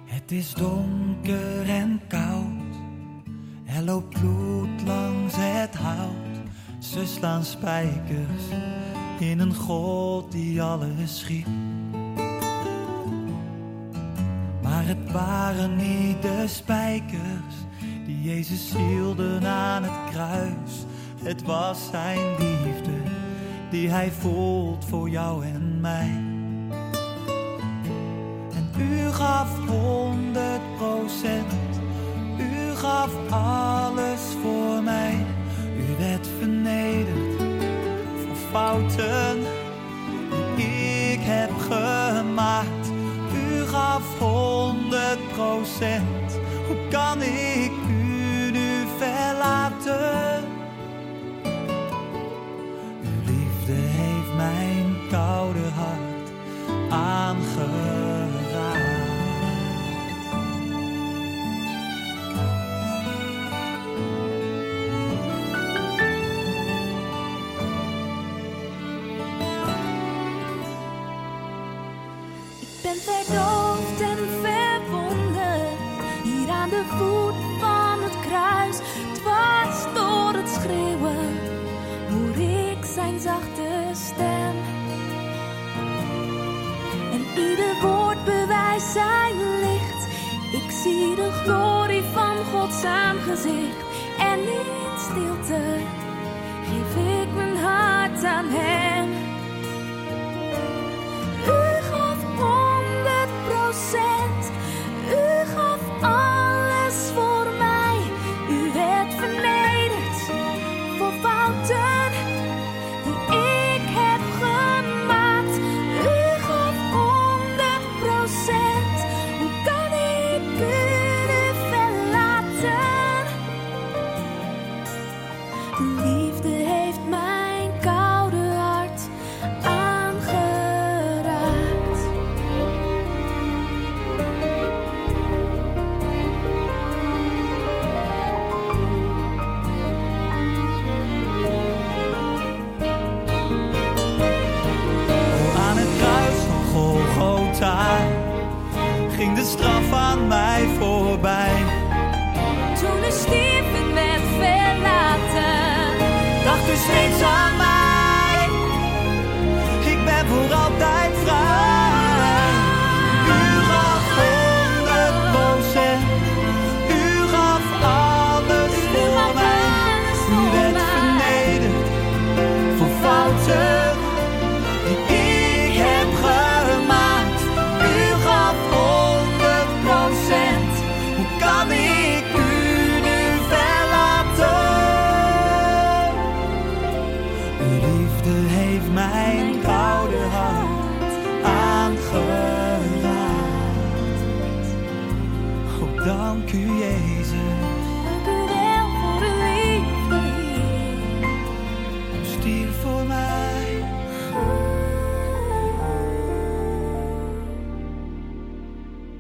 [0.06, 1.01] Het is koud.
[3.82, 6.38] Er loopt bloed langs het hout.
[6.80, 8.44] Ze slaan spijkers
[9.20, 11.48] in een god die alles schiep.
[14.62, 17.56] Maar het waren niet de spijkers
[18.06, 20.86] die Jezus hielden aan het kruis.
[21.24, 23.02] Het was zijn liefde
[23.70, 26.24] die hij voelt voor jou en mij.
[28.54, 31.71] En u gaf honderd procent.
[32.42, 35.26] U gaf alles voor mij.
[35.78, 37.42] U werd vernederd
[38.16, 39.40] voor fouten
[40.56, 42.92] die ik heb gemaakt.
[43.34, 46.40] U gaf honderd procent.
[46.68, 50.44] Hoe kan ik u nu verlaten?
[53.04, 56.32] Uw liefde heeft mijn koude hart
[56.90, 58.01] aangeraakt.
[92.86, 93.80] Aangezicht.
[94.20, 95.62] En in stilte
[96.68, 98.91] geef ik mijn hart aan hem.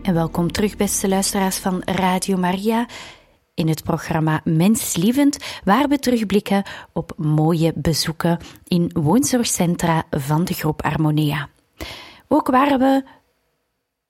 [0.02, 2.88] En welkom terug, beste luisteraars van Radio Maria,
[3.53, 6.64] in het programma Menslievend, waar we terugblikken
[6.94, 11.49] op mooie bezoeken in woonzorgcentra van de groep Harmonia.
[12.28, 13.03] Ook waren we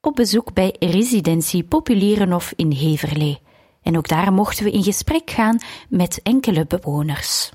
[0.00, 3.40] op bezoek bij Residentie Populierenhof in Heverlee.
[3.82, 5.58] En ook daar mochten we in gesprek gaan
[5.88, 7.50] met enkele bewoners.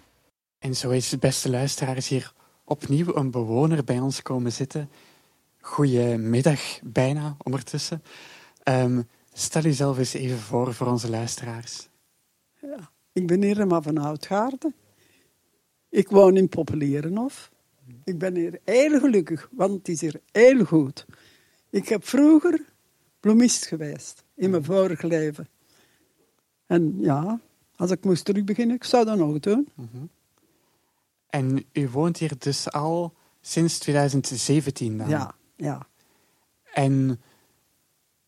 [0.60, 2.34] En zo is, beste luisteraars, hier
[2.66, 4.90] opnieuw een bewoner bij ons komen zitten.
[5.68, 8.04] Goedemiddag, bijna ondertussen.
[8.64, 9.02] Ehm,
[9.34, 11.90] stel jezelf eens even voor voor onze luisteraars.
[12.62, 14.76] Ja, ik ben Irma van Houtgaarden.
[15.90, 17.52] Ik woon in Populierenhof.
[18.04, 21.06] Ik ben hier heel gelukkig, want het is hier heel goed.
[21.70, 22.66] Ik heb vroeger
[23.20, 25.48] bloemist geweest in mijn vorige leven.
[26.66, 27.40] En ja,
[27.76, 29.68] als ik moest terug beginnen, ik zou dat nog doen.
[31.30, 35.10] En u woont hier dus al sinds 2017 dan?
[35.10, 35.88] Ja, ja.
[36.74, 37.22] En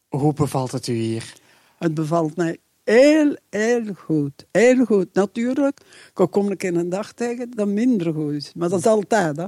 [0.07, 1.33] hoe bevalt het u hier?
[1.77, 4.45] Het bevalt mij heel, heel goed.
[4.51, 5.13] Heel goed.
[5.13, 5.79] Natuurlijk,
[6.13, 8.53] kom ik in een dag tegen dat minder goed is.
[8.53, 9.45] Maar dat is altijd, hè.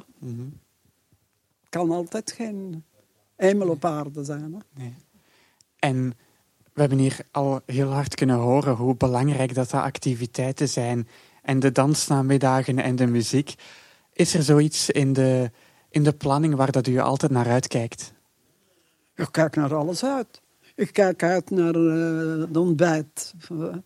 [1.69, 2.83] kan altijd geen
[3.35, 4.89] hemel op aarde zijn, hè.
[5.79, 6.13] En
[6.73, 11.07] we hebben hier al heel hard kunnen horen hoe belangrijk dat de activiteiten zijn.
[11.41, 13.55] En de dansnamiddagen en de muziek.
[14.13, 15.51] Is er zoiets in de,
[15.91, 18.13] in de planning waar dat u altijd naar uitkijkt?
[19.15, 20.41] Ik kijk naar alles uit.
[20.75, 23.33] Ik kijk uit naar eh, het ontbijt.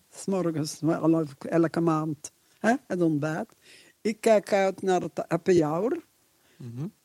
[0.10, 0.82] s morgens,
[1.49, 2.32] elke maand.
[2.60, 3.49] Hè, het ontbijt.
[4.02, 6.03] Ik kijk uit naar het happy hour.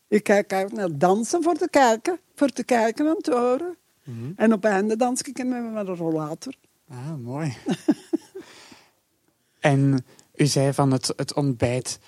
[0.09, 2.19] Ik kijk uit naar dansen voor te kijken.
[2.35, 3.77] Voor te kijken en te horen.
[4.37, 6.55] En op einde dans ik met, een rollator.
[6.89, 7.57] Ah, mooi.
[9.61, 10.05] en
[10.35, 11.99] u zei van het, het ontbijt.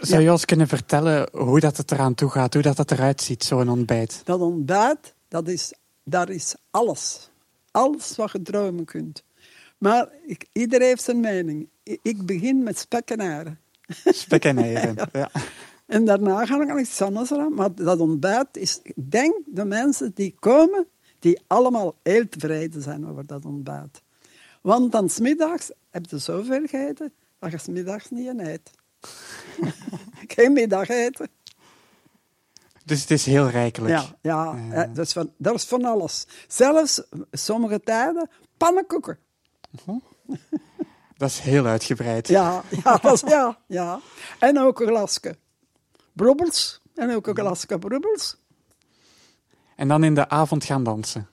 [0.00, 3.20] Zou je ons kunnen vertellen hoe dat het eraan toe gaat, hoe dat het eruit
[3.20, 4.20] ziet, zo'n ontbijt?
[4.24, 5.72] Dat ontbijt, dat is,
[6.02, 7.30] daar is alles.
[7.70, 9.22] Alles wat je dromen kunt.
[9.78, 11.68] Maar ik, iedereen heeft zijn mening.
[11.82, 13.58] Ik begin met spek en eieren.
[14.04, 15.30] Spek en eieren, ja.
[15.86, 17.54] En daarna ga ik aan iets anders aan.
[17.54, 20.86] Maar dat ontbijt is, ik denk, de mensen die komen,
[21.18, 24.02] die allemaal heel tevreden zijn over dat ontbijt.
[24.60, 28.70] Want dan smiddags heb je zoveel gegeten, dat je smiddags niet in eet.
[30.34, 31.28] Geen middageten.
[32.84, 33.94] Dus het is heel rijkelijk.
[33.94, 36.26] Ja, ja eh, dat, is van, dat is van alles.
[36.48, 39.18] Zelfs sommige tijden pannenkoeken.
[41.16, 42.28] Dat is heel uitgebreid.
[42.28, 44.00] Ja, ja, dat is, ja, ja.
[44.38, 45.36] En ook een glasje
[46.12, 46.80] brobbels.
[46.94, 48.36] En ook een glasje brobbels.
[49.76, 51.28] En dan in de avond gaan dansen.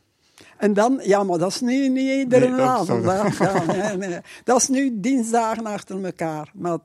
[0.57, 3.03] En dan, ja, maar dat is nu niet iedere Nee, dat- avond.
[3.37, 3.63] Ja,
[3.95, 4.19] nee, nee.
[4.43, 6.51] Dat is nu dinsdagen achter elkaar.
[6.53, 6.77] Maar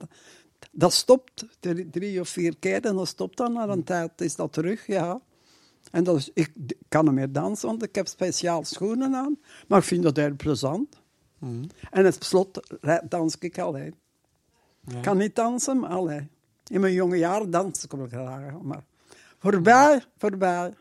[0.70, 4.20] dat- stopt drie, drie of vier keer en dat stopt dan na een tijd.
[4.20, 5.20] Is dat terug, ja.
[5.90, 6.52] En dat is, ik
[6.88, 9.38] kan niet meer dansen, want ik heb speciaal schoenen aan.
[9.68, 11.01] Maar ik vind dat heel plezant.
[11.90, 12.60] En het slot
[13.09, 13.94] dans ik alleen.
[14.88, 16.30] Ik kan niet dansen, maar alleen.
[16.66, 18.60] In mijn jonge jaren dans ik wel graag.
[18.62, 18.84] Maar
[19.38, 20.74] voorbij, voorbij.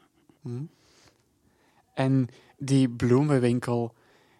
[1.93, 3.93] En die bloemenwinkel,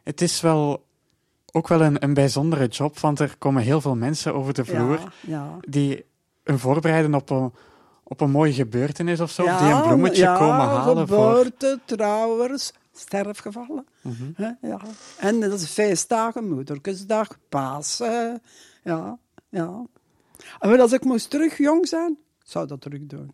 [0.04, 0.86] het is wel
[1.60, 5.00] ook wel een, een bijzondere job, want er komen heel veel mensen over de vloer
[5.00, 5.58] Ja, ja.
[5.62, 6.06] die
[6.44, 7.52] een voorbereiden op een,
[8.04, 11.18] op een mooie gebeurtenis of zo, of die Ja, een bloemetje ja, komen halen voor...
[11.18, 13.86] geboorte, trouwers, sterfgevallen.
[14.34, 14.82] Hè, ja.
[15.18, 18.42] En dat is feestdagen, moederkesdag, Pasen.
[18.84, 19.18] Ja,
[19.50, 19.86] ja.
[20.60, 23.34] En als ik moest terug jong zijn, zou dat terug doen.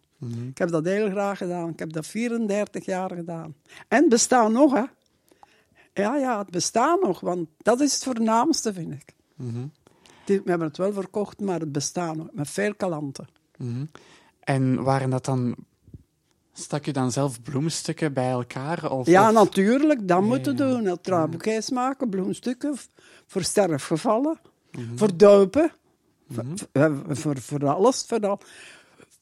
[0.50, 1.70] Ik heb dat heel graag gedaan.
[1.70, 3.56] Ik heb dat 34 jaar gedaan.
[3.88, 4.84] En het bestaat nog, hè.
[5.98, 9.14] Ja, ja, het bestaat nog, want dat is het voornaamste, vind ik.
[10.26, 13.28] Die- We hebben het wel verkocht, maar het bestaat nog, met veel kalanten.
[13.58, 13.86] Mhm.
[14.40, 15.56] En waren dat dan...
[16.54, 18.92] Stak je dan zelf bloemstukken bij elkaar?
[18.92, 20.98] Of, Ja, of- natuurlijk, dat moeten doen.
[21.02, 22.76] Trouwboekjes maken, bloemstukken
[23.26, 24.40] voor sterfgevallen,
[24.96, 25.72] voor dopen,
[26.30, 28.04] voor, voor, voor, voor alles.
[28.08, 28.40] Voor al.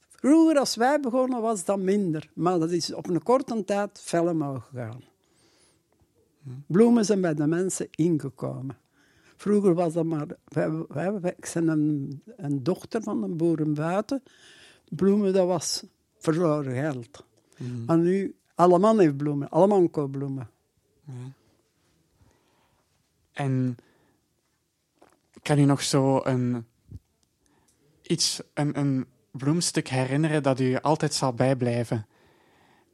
[0.09, 2.29] Vroeger, als wij begonnen, was dat minder.
[2.33, 5.01] Maar dat is op een korte tijd fel omhoog gegaan.
[6.67, 8.77] Bloemen zijn bij de mensen ingekomen.
[9.35, 10.27] Vroeger was dat maar...
[10.43, 14.23] Wij, wij, wij- ik ben een, een dochter van een boeren buiten.
[14.89, 15.83] Bloemen, dat was
[16.17, 17.25] verloren geld.
[17.85, 19.49] Maar nu, alle man heeft bloemen.
[19.49, 20.49] Alle man koopt bloemen.
[23.31, 23.77] En
[25.41, 26.65] kan je nog zo een,
[28.01, 32.05] iets, een, een bloemstuk herinneren dat u altijd zal bijblijven?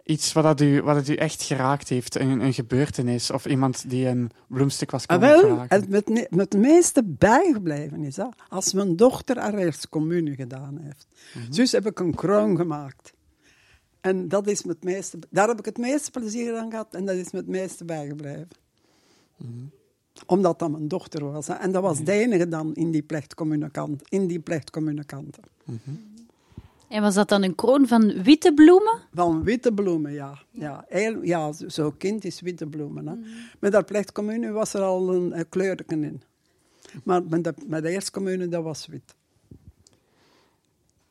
[0.10, 2.16] Iets wat, dat u, wat het u echt geraakt heeft?
[2.16, 6.54] Een, een gebeurtenis of iemand die een bloemstuk was Ah, komen wel, het met, met
[6.54, 11.08] het meeste bijgebleven is dat als mijn dochter haar eerste communie gedaan heeft.
[11.50, 13.14] Dus heb ik een kroon gemaakt.
[14.02, 17.16] En dat is met meeste, daar heb ik het meeste plezier aan gehad en dat
[17.16, 18.48] is me het meeste bijgebleven.
[20.26, 21.48] Omdat dat mijn dochter was.
[21.48, 21.54] hè.
[21.54, 25.44] En dat was de enige dan in die plechtcommunicant, in die plechtcommunicanten.
[26.90, 29.00] En was dat dan een kroon van witte bloemen?
[29.14, 30.40] Van witte bloemen, ja.
[30.52, 33.08] Ja, heel, ja zo- zo'n kind is witte bloemen.
[33.08, 33.16] Hè.
[33.60, 36.22] Met dat plechtcommunie was er al een, een in.
[37.04, 39.16] Maar met de, met de eerste communie, dat was wit.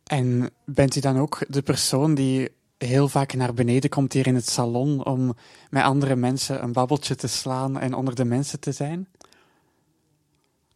[0.05, 2.49] En bent u dan ook de persoon die
[2.79, 5.35] heel vaak naar beneden komt hier in het salon om
[5.71, 9.09] met andere mensen een babbeltje te slaan en onder de mensen te zijn?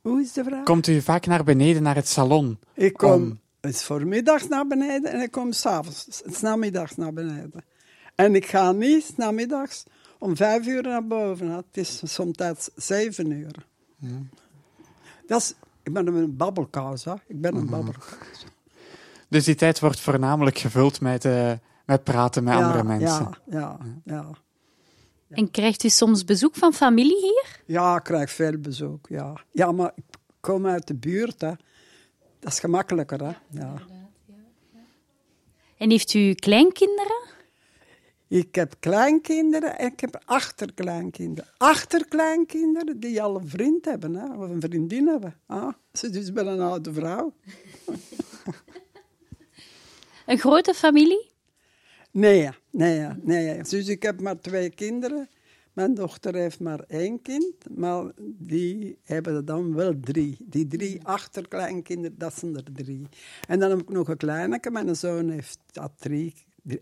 [0.01, 0.65] Hoe is de vraag?
[0.65, 2.59] Komt u vaak naar beneden naar het salon?
[2.75, 7.65] Ik kom om- eens voormiddags naar beneden en ik kom s'avonds, s namiddags naar beneden.
[8.15, 9.85] En ik ga niet 's namiddags
[10.19, 11.49] om vijf uur naar boven.
[11.49, 11.57] hè.
[11.57, 13.67] Het is soms zeven uur.
[15.27, 17.15] Dat is, ik ben een babbelkous, hè.
[17.27, 18.47] Ik ben een babbelkous.
[19.29, 21.53] Dus die tijd wordt voornamelijk gevuld met, eh,
[21.87, 23.31] met praten met Ja, andere mensen.
[23.47, 24.31] Ja, ja, ja.
[25.29, 27.61] En krijgt u soms bezoek van familie hier?
[27.67, 29.37] Ja, ik krijg veel bezoek, ja.
[29.53, 30.05] Ja, maar ik
[30.41, 31.53] kom uit de buurt, hè.
[32.43, 33.33] Dat is gemakkelijker, hè.
[33.51, 33.83] Ja.
[35.77, 37.23] En heeft u kleinkinderen?
[38.29, 41.51] Ik heb kleinkinderen en ik heb achterkleinkinderen.
[41.57, 45.41] Achterkleinkinderen die al een vriend hebben, hè, of een vriendin hebben.
[45.47, 47.33] Ah, ze is dus bij een oude vrouw.
[50.27, 51.31] Een grote familie?
[52.11, 53.63] Nee, nee, nee.
[53.63, 55.29] Dus ik heb maar twee kinderen.
[55.73, 58.05] Mijn dochter heeft maar één kind, maar
[58.39, 60.37] die hebben er dan wel drie.
[60.41, 63.07] Die drie achterkleinkinderen, dat zijn er drie.
[63.49, 64.71] En dan heb ik nog een kleineke.
[64.71, 66.35] Mijn zoon heeft, had drie,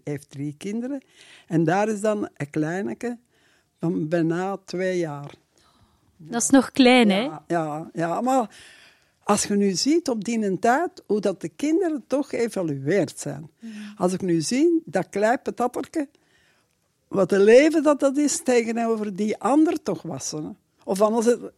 [0.05, 1.03] heeft drie kinderen.
[1.47, 3.19] En daar is dan een kleineke
[3.79, 5.35] van bijna twee jaar.
[6.17, 7.31] Dat is nog klein, hè?
[7.47, 8.57] Ja, ja, maar
[9.23, 13.51] als je nu ziet op die tijd hoe dat de kinderen toch geëvalueerd zijn.
[13.97, 16.09] Als ik nu zie dat klein patatterke,
[17.11, 20.31] wat een leven dat dat is tegenover die ander toch was.
[20.31, 20.41] Hè.
[20.85, 21.53] Of anders, het-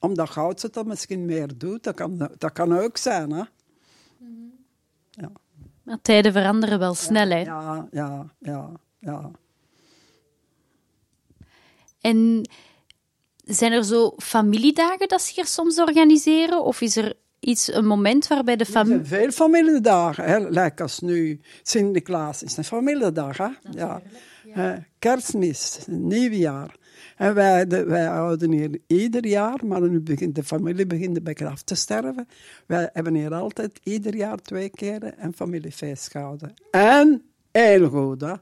[0.00, 3.30] omdat goud ze dat misschien meer doet, dat kan, dat kan ook zijn.
[3.32, 3.42] Hè.
[5.82, 7.40] Maar tijden veranderen wel snel, hè?
[7.40, 9.30] Ja, ja, ja, ja.
[12.00, 12.48] En
[13.44, 16.64] zijn er zo familiedagen dat ze hier soms organiseren?
[16.64, 17.16] Of is er
[17.48, 19.04] iets, een moment waarbij de familie...
[19.04, 20.38] veel familiedagen, hè.
[20.38, 23.36] Lijkt als nu Sinterklaas is een familiedag.
[23.36, 23.48] Hè?
[23.70, 24.02] Ja.
[24.98, 26.76] Kerstmis, nieuwjaar.
[27.16, 31.46] En wij, de- wij houden hier ieder jaar, maar nu begint de familie begint beetje
[31.48, 32.28] af te sterven.
[32.66, 36.54] Wij hebben hier altijd ieder jaar twee keer een familiefeest gehouden.
[36.70, 37.22] En
[37.52, 38.32] heel goed, hè.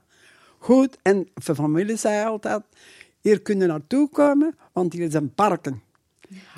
[0.58, 2.62] Goed, en de familie zei altijd,
[3.20, 5.82] hier kunnen naartoe komen, want hier is een parken.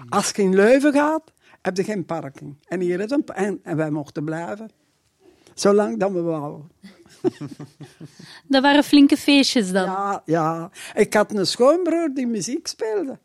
[0.08, 1.32] Als je in Leuven gaat,
[1.62, 2.56] heb je geen parking.
[2.68, 4.70] En hier is een en, en wij mochten blijven.
[5.54, 6.70] Zolang dat we wouden.
[8.48, 9.84] Dat waren flinke feestjes dan.
[9.84, 10.70] Ja, ja.
[10.94, 13.18] Ik had een schoonbroer die muziek speelde.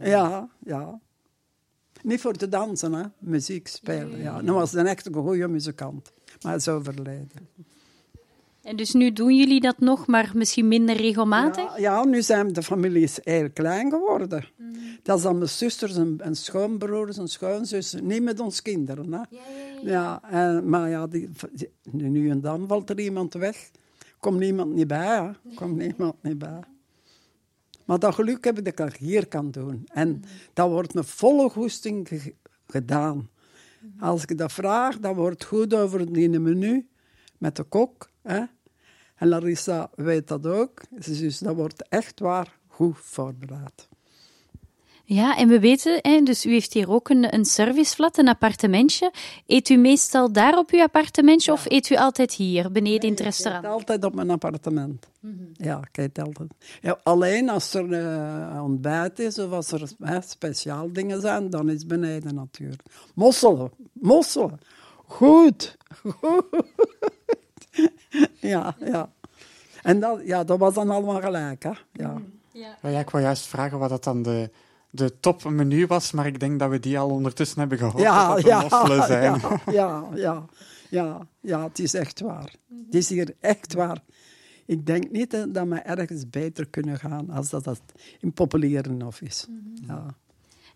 [0.00, 1.00] Ja, ja.
[2.02, 3.04] Niet voor te dansen, hè.
[3.18, 4.42] Muziek spelen, ja.
[4.42, 6.12] Dat was een echt goede muzikant.
[6.42, 7.48] Maar hij is overleden.
[8.68, 11.64] En dus nu doen jullie dat nog, maar misschien minder regelmatig?
[11.64, 14.28] Ja, ja, nu zijn de families heel klein geworden.
[15.02, 18.06] Dat is dan mijn zusters en, en schoonbroers en schoonzussen.
[18.06, 19.12] Niet met ons kinderen.
[19.12, 19.20] Hè.
[19.82, 21.28] Ja, en- maar ja, die,
[21.92, 23.70] nu en dan valt er iemand weg.
[24.20, 25.06] Komt niemand niet bij.
[25.16, 25.30] Hè.
[25.54, 26.60] Komt niemand niet bij.
[27.84, 29.84] Maar dat geluk heb ik dat ik hier kan doen.
[29.92, 30.22] En
[30.52, 32.34] dat wordt met volle goesting ge-
[32.66, 33.28] gedaan.
[34.00, 36.88] Als ik dat vraag, dan wordt goed over in een menu
[37.38, 38.10] met de kok.
[38.22, 38.42] Hè.
[39.18, 40.80] En Larissa weet dat ook.
[40.90, 43.88] Dus dat wordt echt waar goed voorbereid.
[45.10, 49.12] Ja, en we weten, hè, dus u heeft hier ook een, een serviceflat, een appartementje.
[49.46, 53.20] Eet u meestal daar op uw appartementje of eet u altijd hier, beneden in het
[53.20, 53.64] restaurant?
[53.64, 55.06] Altijd op mijn appartement.
[55.52, 56.54] Ja, ik eet altijd.
[56.80, 61.68] Ja, alleen als er eh, ontbijt is of als er hè, speciaal dingen zijn, dan
[61.68, 62.82] is het beneden natuurlijk.
[63.14, 64.60] Mosselen, mosselen.
[65.06, 65.76] Goed,
[66.20, 66.44] goed.
[68.52, 69.12] ja, ja.
[69.82, 71.72] En dat, ja, dat was dan allemaal gelijk, hè.
[71.92, 72.22] Ja.
[72.52, 74.50] Ja, ja, ik wou juist vragen wat dat dan de,
[74.90, 78.02] de topmenu was, maar ik denk dat we die al ondertussen hebben gehoord.
[78.02, 79.40] Ja, dat dat ja, zijn.
[79.40, 80.44] ja, ja, ja,
[80.90, 82.54] ja, ja, het is echt waar.
[82.86, 84.02] Het is hier echt waar.
[84.66, 87.80] Ik denk niet hè, dat we ergens beter kunnen gaan als dat, dat
[88.20, 89.46] in Populierenhof is.
[89.86, 90.14] Ja.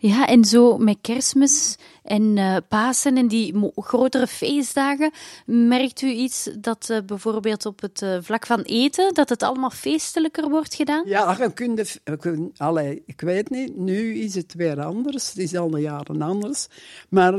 [0.02, 5.10] Ja, en zo met kerstmis en uh, Pasen en die grotere feestdagen,
[5.46, 9.70] merkt u iets dat uh, bijvoorbeeld op het uh, vlak van eten, dat het allemaal
[9.70, 11.02] feestelijker wordt gedaan?
[11.06, 15.38] Ja, we kunnen, we kunnen allee, ik weet niet, nu is het weer anders, het
[15.38, 16.66] is al jaren anders,
[17.08, 17.34] maar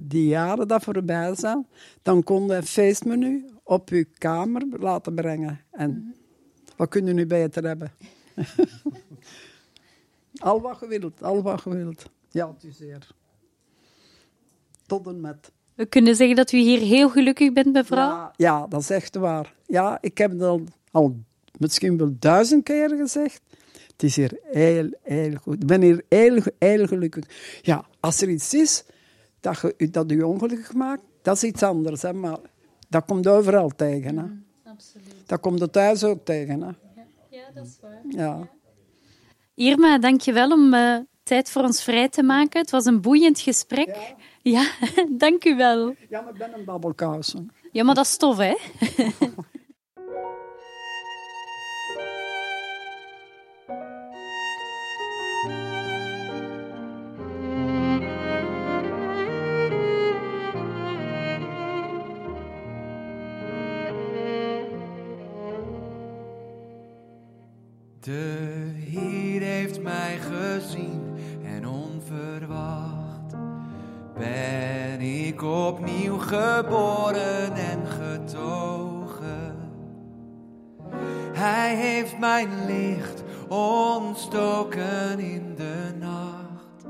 [0.00, 1.66] die jaren dat voorbij zijn,
[2.02, 5.60] dan kon je een feestmenu op uw kamer laten brengen.
[5.70, 6.14] En -hmm.
[6.76, 7.92] wat kunnen nu beter hebben?
[10.42, 12.10] al wat gewild, al wat gewild.
[12.30, 13.06] Ja, het is zeer.
[14.86, 15.52] Tot en met.
[15.74, 18.08] We kunnen zeggen dat u hier heel gelukkig bent, mevrouw?
[18.08, 19.54] Ja, ja dat is echt waar.
[19.66, 21.16] Ja, ik heb het al, al
[21.58, 23.40] misschien wel duizend keer gezegd.
[23.92, 25.54] Het is hier heel, heel goed.
[25.54, 27.24] Ik ben hier heel, heel gelukkig.
[27.62, 28.84] Ja, als er iets is
[29.40, 32.02] dat, je, dat u ongelukkig maakt, dat is iets anders.
[32.02, 32.38] Hè, maar
[32.88, 34.16] dat komt overal tegen.
[34.16, 34.24] Hè.
[34.24, 35.14] Mm, absoluut.
[35.26, 36.60] Dat komt er thuis ook tegen.
[36.60, 36.66] Hè.
[36.66, 38.02] Ja, ja dat is waar.
[38.08, 38.48] Ja.
[39.54, 42.60] Irma, dankjewel om uh, tijd voor ons vrij te maken.
[42.60, 44.14] Het was een boeiend gesprek.
[44.42, 45.94] Ja, ja dank u wel.
[46.08, 47.34] Ja, maar ik ben een babbelkous.
[47.72, 48.54] Ja, maar dat is tof, hè?
[68.00, 69.01] De
[69.82, 73.36] mij gezien en onverwacht
[74.18, 79.56] ben ik opnieuw geboren en getogen.
[81.32, 86.86] Hij heeft mijn licht ontstoken in de nacht,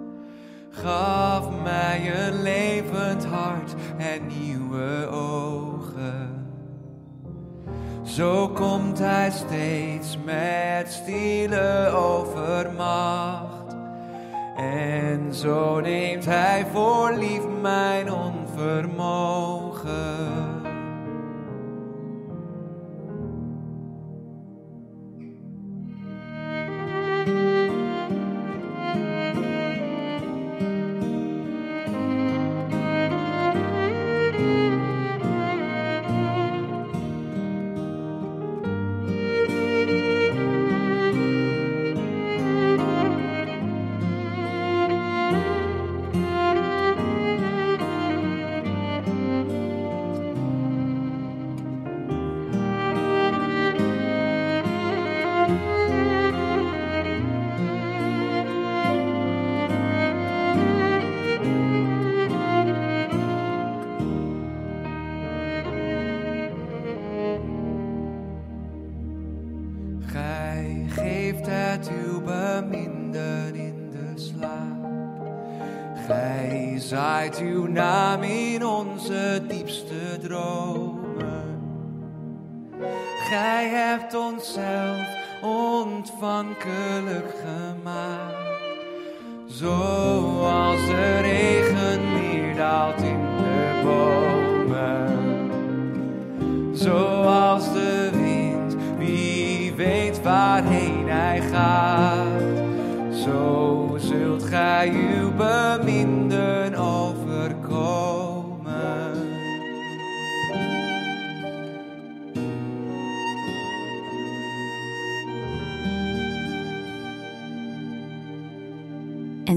[0.70, 5.61] gaf mij een levend hart en nieuwe ogen.
[8.16, 13.76] Zo komt hij steeds met stille overmacht.
[14.56, 19.41] En zo neemt hij voor lief mijn onvermogen.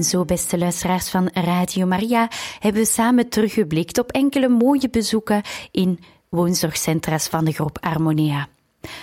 [0.06, 2.28] Zo, beste luisteraars van Radio Maria,
[2.58, 8.48] hebben we samen teruggeblikt op enkele mooie bezoeken in woonzorgcentra's van de groep Harmonia.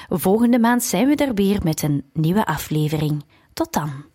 [0.10, 3.24] Volgende maand zijn we er weer met een nieuwe aflevering.
[3.54, 4.13] Tot dan.